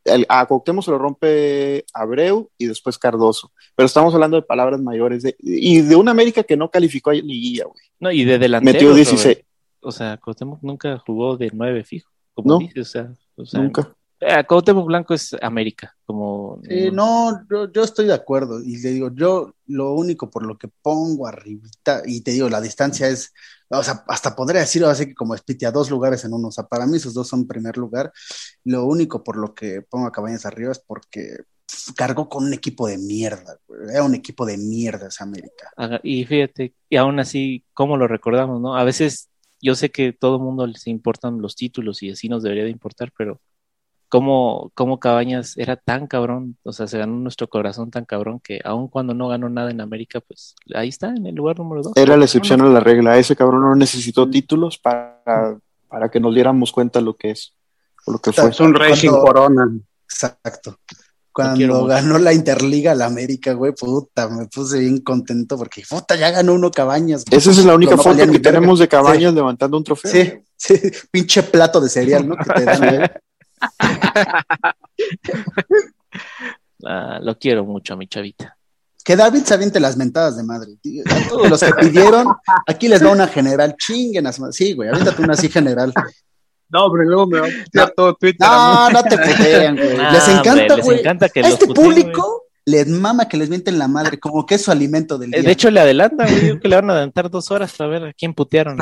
[0.05, 3.51] el, a Cuauhtémoc se lo rompe Abreu y después Cardoso.
[3.75, 7.13] Pero estamos hablando de palabras mayores de, y de una América que no calificó a
[7.15, 7.83] liguilla, güey.
[7.99, 8.73] No, y de delantero.
[8.73, 9.43] Metió 16.
[9.81, 12.59] O sea, Cuauhtémoc nunca jugó de nueve fijo, como No.
[12.59, 13.93] dices, o sea, o sea, Nunca.
[14.25, 18.61] Eh, Cuauhtémoc Blanco es América, como no, yo, yo estoy de acuerdo.
[18.61, 22.61] Y le digo, yo lo único por lo que pongo arribita, y te digo, la
[22.61, 23.33] distancia es,
[23.69, 26.49] o sea, hasta podría decir así que como Spiti a dos lugares en uno.
[26.49, 28.11] O sea, para mí esos dos son primer lugar.
[28.63, 31.37] Lo único por lo que pongo a Cabañas arriba es porque
[31.95, 33.89] cargó con un equipo de mierda, güey.
[33.89, 35.71] Era un equipo de mierda esa América.
[36.03, 38.75] Y fíjate, y aún así, ¿cómo lo recordamos, no?
[38.75, 39.29] A veces
[39.61, 42.69] yo sé que todo el mundo les importan los títulos y así nos debería de
[42.69, 43.39] importar, pero
[44.13, 46.55] ¿cómo, cómo Cabañas era tan cabrón?
[46.61, 49.81] O sea, se ganó nuestro corazón tan cabrón que aun cuando no ganó nada en
[49.81, 51.93] América, pues ahí está, en el lugar número dos.
[51.95, 53.17] Era la excepción a la regla.
[53.17, 55.57] Ese cabrón no necesitó títulos para,
[55.87, 57.55] para que nos diéramos cuenta lo que es,
[58.05, 58.51] o lo que fue.
[58.51, 59.67] Es un rey sin corona.
[60.07, 60.77] Exacto.
[61.31, 66.29] Cuando ganó la Interliga la América, güey, puta, me puse bien contento porque, puta, ya
[66.29, 67.25] ganó uno Cabañas.
[67.25, 67.39] güey.
[67.39, 70.11] Esa es la única No foto que tenemos de Cabañas levantando un trofeo.
[70.11, 70.75] Sí, sí,
[71.11, 72.37] pinche plato de cereal, ¿no?
[72.37, 73.09] Que te dan, güey.
[76.85, 78.57] Ah, lo quiero mucho a mi chavita.
[79.05, 80.75] Que David se aviente las mentadas de madre.
[80.81, 81.03] tío.
[81.09, 82.27] A todos los que pidieron,
[82.67, 83.75] aquí les va una general.
[83.77, 84.51] Chinguen madre.
[84.51, 85.93] Sí, güey, aviéntate una así general.
[86.69, 88.47] No, pero luego me va a putear todo Twitter.
[88.47, 89.97] No, no te putean, güey.
[90.11, 90.99] Les encanta, hombre, les güey.
[90.99, 92.01] encanta que A este puteen, güey.
[92.03, 95.37] público les mama que les mienten la madre, como que es su alimento del Eh,
[95.39, 95.47] día.
[95.47, 98.05] De hecho, le adelantan, güey, digo que le van a adelantar dos horas para ver
[98.05, 98.77] a quién putearon.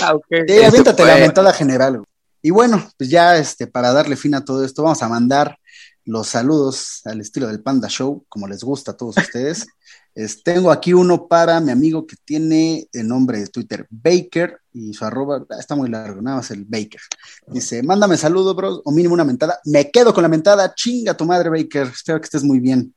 [0.00, 0.26] Ah, ok.
[0.46, 1.96] Sí, aviéntate la mentada general.
[1.98, 2.06] güey.
[2.42, 5.56] Y bueno, pues ya este, para darle fin a todo esto, vamos a mandar
[6.04, 9.66] los saludos al estilo del Panda Show, como les gusta a todos ustedes.
[10.14, 14.92] Es- tengo aquí uno para mi amigo que tiene el nombre de Twitter Baker y
[14.94, 17.00] su arroba ah, está muy largo, nada más el Baker.
[17.46, 19.60] Dice, mándame saludo, bro, o mínimo una mentada.
[19.64, 21.88] Me quedo con la mentada, chinga tu madre, Baker.
[21.88, 22.94] Espero que estés muy bien.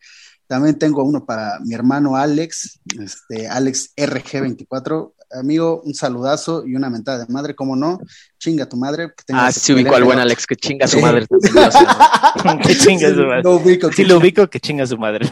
[0.48, 5.14] También tengo uno para mi hermano Alex, este, Alex RG24.
[5.40, 7.99] Amigo, un saludazo y una mentada de madre, ¿cómo no?
[8.38, 9.14] Chinga tu madre.
[9.18, 11.26] que tengas Ah, sí se ubicó al buen Alex, que chinga su madre
[12.64, 13.41] que chinga su madre.
[13.44, 15.28] Lo ubico, Sí lo ubico, que chinga su madre.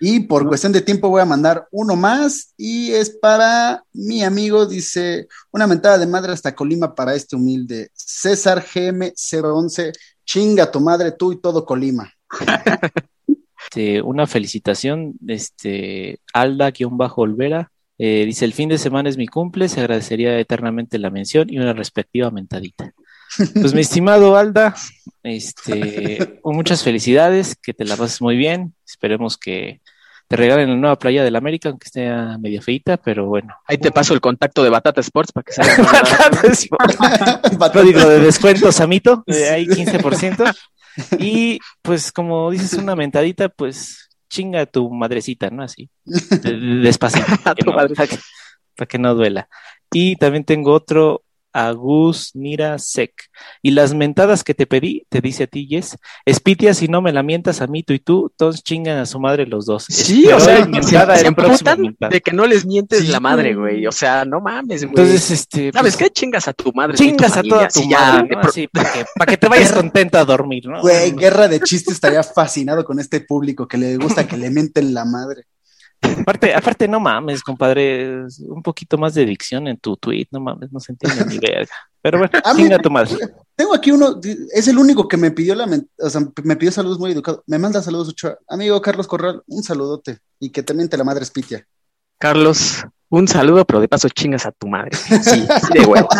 [0.00, 4.66] Y por cuestión de tiempo voy a mandar uno más y es para mi amigo,
[4.66, 9.92] dice, una mentada de madre hasta Colima para este humilde César GM011,
[10.24, 12.12] chinga tu madre tú y todo Colima.
[13.74, 17.72] Este, una felicitación, este, Alda-Olvera.
[17.98, 21.58] eh, dice, el fin de semana es mi cumple, se agradecería eternamente la mención y
[21.58, 22.92] una respectiva mentadita.
[23.54, 24.76] Pues mi estimado Alda,
[25.24, 28.74] este, muchas felicidades, que te la pases muy bien.
[28.86, 29.80] Esperemos que
[30.28, 33.56] te regalen la nueva playa del América, aunque esté media feita, pero bueno.
[33.66, 35.74] ahí te paso el contacto de Batata Sports para que salga.
[37.72, 40.54] Código de descuento, Samito, de ahí 15%.
[41.18, 45.62] Y pues como dices una mentadita, pues chinga a tu madrecita, ¿no?
[45.62, 47.94] Así, de- de- despacito, para que, tu no, madre.
[47.94, 48.18] para que-
[48.76, 49.48] para que no duela.
[49.92, 53.12] Y también tengo otro, Agus Nira Sec.
[53.62, 57.12] Y las mentadas que te pedí, te dice a ti, Yes, Espitia, si no me
[57.12, 59.84] la mientas a mí, tú y tú, todos chingan a su madre los dos.
[59.88, 62.10] Sí, Espero o sea, se, mentada se mentada.
[62.10, 63.86] de que no les mientes Sí, la madre, güey.
[63.86, 64.90] O sea, no mames, güey.
[64.90, 66.12] Entonces, este, ¿Sabes pues, qué?
[66.12, 66.96] Chingas a tu madre.
[66.96, 70.66] Chingas a toda tu Sí, madre, Así, para que, que te vayas contenta a dormir,
[70.66, 70.80] ¿no?
[70.80, 74.92] Güey, guerra de chistes estaría fascinado con este público que le gusta que le mienten
[74.92, 75.46] la madre.
[76.20, 80.72] Aparte, aparte, no mames, compadre, un poquito más de dicción en tu tweet, no mames,
[80.72, 81.72] no se entiende ni verga.
[82.02, 83.16] Pero bueno, A mí- chinga tu madre.
[83.56, 84.20] Tengo aquí uno,
[84.52, 85.66] es el único que me pidió la
[85.98, 87.42] o sea, me pidió saludos muy educado.
[87.46, 88.36] Me manda saludos, Ochoa.
[88.48, 91.66] Amigo Carlos Corral, un saludote y que te miente la madre Spitia.
[92.18, 94.96] Carlos, un saludo, pero de paso chingas a tu madre.
[94.96, 95.46] Sí, sí,
[95.78, 96.08] de huevo.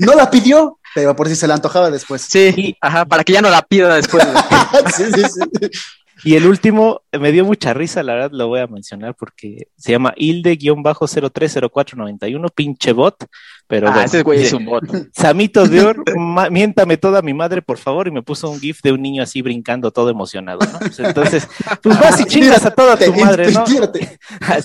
[0.00, 2.22] No la pidió, pero por si se la antojaba después.
[2.22, 4.24] Sí, ajá, para que ya no la pida después.
[4.96, 5.70] sí, sí, sí.
[6.24, 9.92] Y el último, me dio mucha risa, la verdad lo voy a mencionar porque se
[9.92, 13.16] llama Hilde-030491, pinche bot,
[13.66, 14.82] pero Ah, bueno, ese güey es un bot.
[15.12, 16.04] Samito de Or,
[16.50, 19.42] miéntame toda mi madre, por favor, y me puso un gif de un niño así
[19.42, 20.78] brincando todo emocionado, ¿no?
[20.78, 21.48] Pues entonces,
[21.82, 23.60] pues vas y chingas a toda tu madre, ¿no?
[23.60, 24.58] Inspírate, Ah,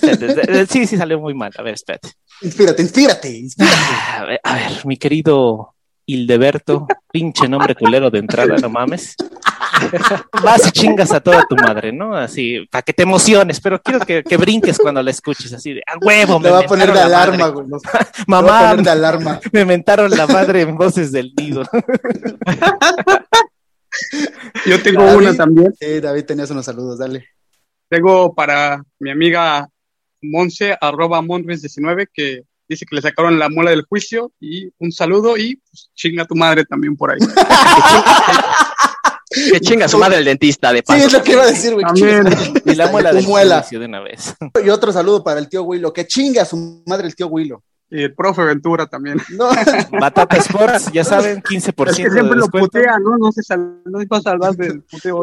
[0.68, 2.10] sí, sí salió muy mal, a ver, espérate.
[2.42, 3.76] inspírate, inspírate, inspírate.
[4.18, 5.73] A ver, a ver, mi querido
[6.06, 9.16] Hildeberto, pinche nombre culero de entrada, no mames.
[10.42, 12.14] Vas y chingas a toda tu madre, ¿no?
[12.16, 15.82] Así, para que te emociones, pero quiero que, que brinques cuando la escuches, así de,
[15.86, 17.66] a huevo, Le va a poner de alarma, güey.
[17.68, 19.40] Va a Mamá, poner de alarma.
[19.52, 21.62] me mentaron la madre en voces del nido.
[24.66, 25.18] Yo tengo David.
[25.18, 25.72] una también.
[25.78, 27.26] Sí, David, tenías unos saludos, dale.
[27.88, 29.68] Tengo para mi amiga
[30.22, 34.32] Monse, arroba Monres19, que dice que le sacaron la muela del juicio.
[34.40, 37.18] Y un saludo y pues, chinga tu madre también por ahí.
[39.52, 41.06] Que chinga su madre el dentista, de Sí, paso.
[41.06, 41.84] es lo que iba a decir, güey.
[41.84, 42.24] También.
[42.66, 43.60] Y la muela del muela.
[43.62, 44.32] juicio de una vez.
[44.64, 45.92] Y otro saludo para el tío Willo.
[45.92, 47.60] Que chinga a su madre el tío Willo.
[47.90, 49.18] Y el profe Ventura también.
[49.30, 49.48] No,
[50.00, 52.68] Batata Sports, ya saben, 15% Es que de siempre lo descuento.
[52.70, 53.18] putea, ¿no?
[53.18, 55.22] No se, sal, no se va a salvar del puteo.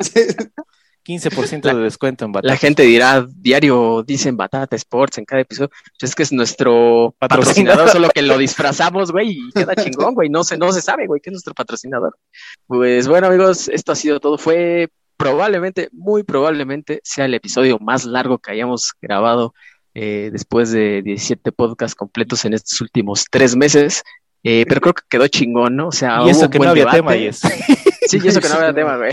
[0.00, 0.20] sí.
[1.04, 2.56] 15% de descuento en La Batata.
[2.56, 5.70] gente dirá, diario dicen Batata Sports en cada episodio.
[5.98, 7.88] Pues es que es nuestro Patrocinador.
[7.90, 10.28] solo que lo disfrazamos, güey, y queda chingón, güey.
[10.30, 12.16] No se, no se sabe, güey, que es nuestro patrocinador.
[12.66, 14.38] Pues bueno, amigos, esto ha sido todo.
[14.38, 19.54] Fue probablemente, muy probablemente, sea el episodio más largo que hayamos grabado
[19.94, 24.02] eh, después de 17 podcasts completos en estos últimos tres meses.
[24.42, 25.88] Eh, pero creo que quedó chingón, ¿no?
[25.88, 26.98] O sea, Y hubo eso un que buen no había debate.
[26.98, 27.40] tema, y es.
[28.08, 29.12] Sí, y eso que no había tema, güey.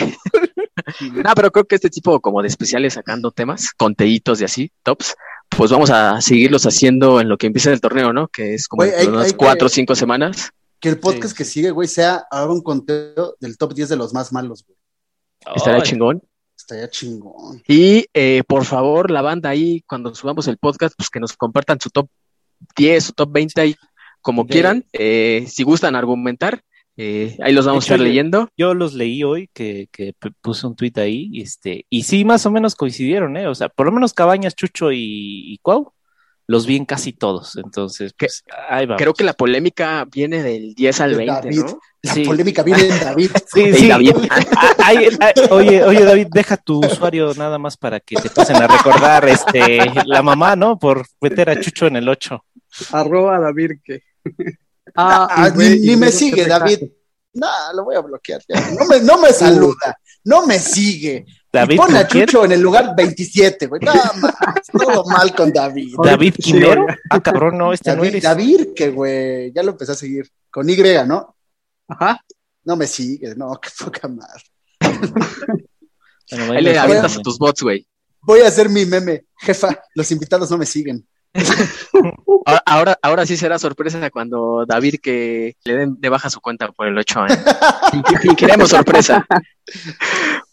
[1.25, 5.15] No, pero creo que este tipo como de especiales sacando temas, conteitos y así, tops,
[5.49, 8.27] pues vamos a seguirlos haciendo en lo que empieza el torneo, ¿no?
[8.29, 10.51] Que es como Güey, en hay- unas hay cuatro o cinco semanas.
[10.79, 14.13] Que el podcast que sigue, güey, sea ahora un conteo del top 10 de los
[14.13, 14.77] más malos, güey.
[15.55, 16.21] Estaría Ay, chingón.
[16.57, 17.61] Estaría chingón.
[17.67, 21.79] Y eh, por favor, la banda ahí, cuando subamos el podcast, pues que nos compartan
[21.81, 22.07] su top
[22.75, 23.75] 10, su top 20 ahí,
[24.21, 24.85] como De- quieran.
[24.93, 26.63] Eh, si gustan argumentar,
[26.97, 28.49] eh, ahí los vamos a estar leyendo.
[28.57, 32.51] Yo los leí hoy que, que puse un tuit ahí, este, y sí, más o
[32.51, 33.47] menos coincidieron, ¿eh?
[33.47, 34.99] O sea, por lo menos Cabañas, Chucho y,
[35.53, 35.93] y Cuau,
[36.47, 37.55] los vi en casi todos.
[37.55, 38.97] Entonces, Que- pues, ahí va.
[38.97, 41.59] Creo que la polémica viene del 10 al De 20, David.
[41.59, 41.79] ¿no?
[42.03, 42.23] La Sí.
[42.25, 43.29] polémica viene en David.
[43.53, 43.87] Sí, sí.
[43.87, 44.15] David.
[44.57, 48.55] Ah, ay, ay, oye, oye, David, deja tu usuario nada más para que te pasen
[48.57, 50.77] a recordar este la mamá, ¿no?
[50.77, 52.43] Por meter a Chucho en el 8.
[52.91, 54.01] Arroba David que.
[54.95, 56.83] Ah, ni, me sigue, David.
[57.33, 58.41] No, lo voy a bloquear.
[58.47, 58.71] ya.
[58.71, 59.97] No me, no me saluda.
[60.23, 61.25] No me sigue.
[61.51, 62.07] David, y pone a.
[62.07, 63.81] Chucho en el lugar 27, güey.
[63.81, 64.33] No, más,
[64.71, 65.95] todo mal con David.
[66.03, 66.97] David oiga.
[67.09, 68.23] Ah, cabrón, no, este no David, eres.
[68.23, 70.29] David, que güey, ya lo empecé a seguir.
[70.49, 70.75] Con Y,
[71.07, 71.35] ¿no?
[71.87, 72.21] Ajá.
[72.63, 74.43] No me sigue, no, qué poca madre.
[76.29, 77.87] Bueno, Ahí le avientas a tus bots, güey.
[78.21, 79.25] Voy a hacer mi meme.
[79.39, 81.05] Jefa, los invitados no me siguen.
[82.65, 86.87] Ahora, ahora, sí será sorpresa cuando David que le den de baja su cuenta por
[86.87, 87.39] el 8 años.
[88.23, 89.25] Y, y queremos sorpresa.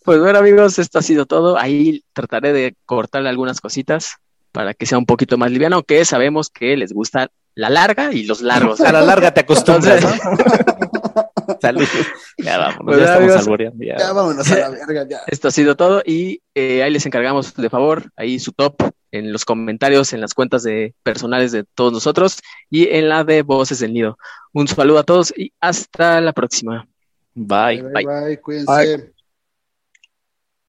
[0.05, 1.59] Pues bueno, amigos, esto ha sido todo.
[1.59, 4.17] Ahí trataré de cortarle algunas cositas
[4.53, 8.25] para que sea un poquito más liviano, aunque sabemos que les gusta la larga y
[8.25, 8.81] los largos.
[8.81, 12.07] A la larga te acostumbras, Entonces-.
[12.39, 13.85] Ya vámonos, Pues, ya estamos amigos, alboreando.
[13.85, 13.97] ya.
[13.99, 15.21] Ya vámonos a la verga, ya.
[15.27, 18.77] Esto ha sido todo y eh, ahí les encargamos de favor, ahí su top
[19.13, 22.39] en los comentarios, en las cuentas de personales de todos nosotros
[22.71, 24.19] y en la de Voces del Nido.
[24.53, 26.87] Un saludo a todos y hasta la próxima.
[27.35, 27.83] Bye.
[27.83, 28.97] Bye, bye, bye, cuídense.
[28.97, 29.18] Bye.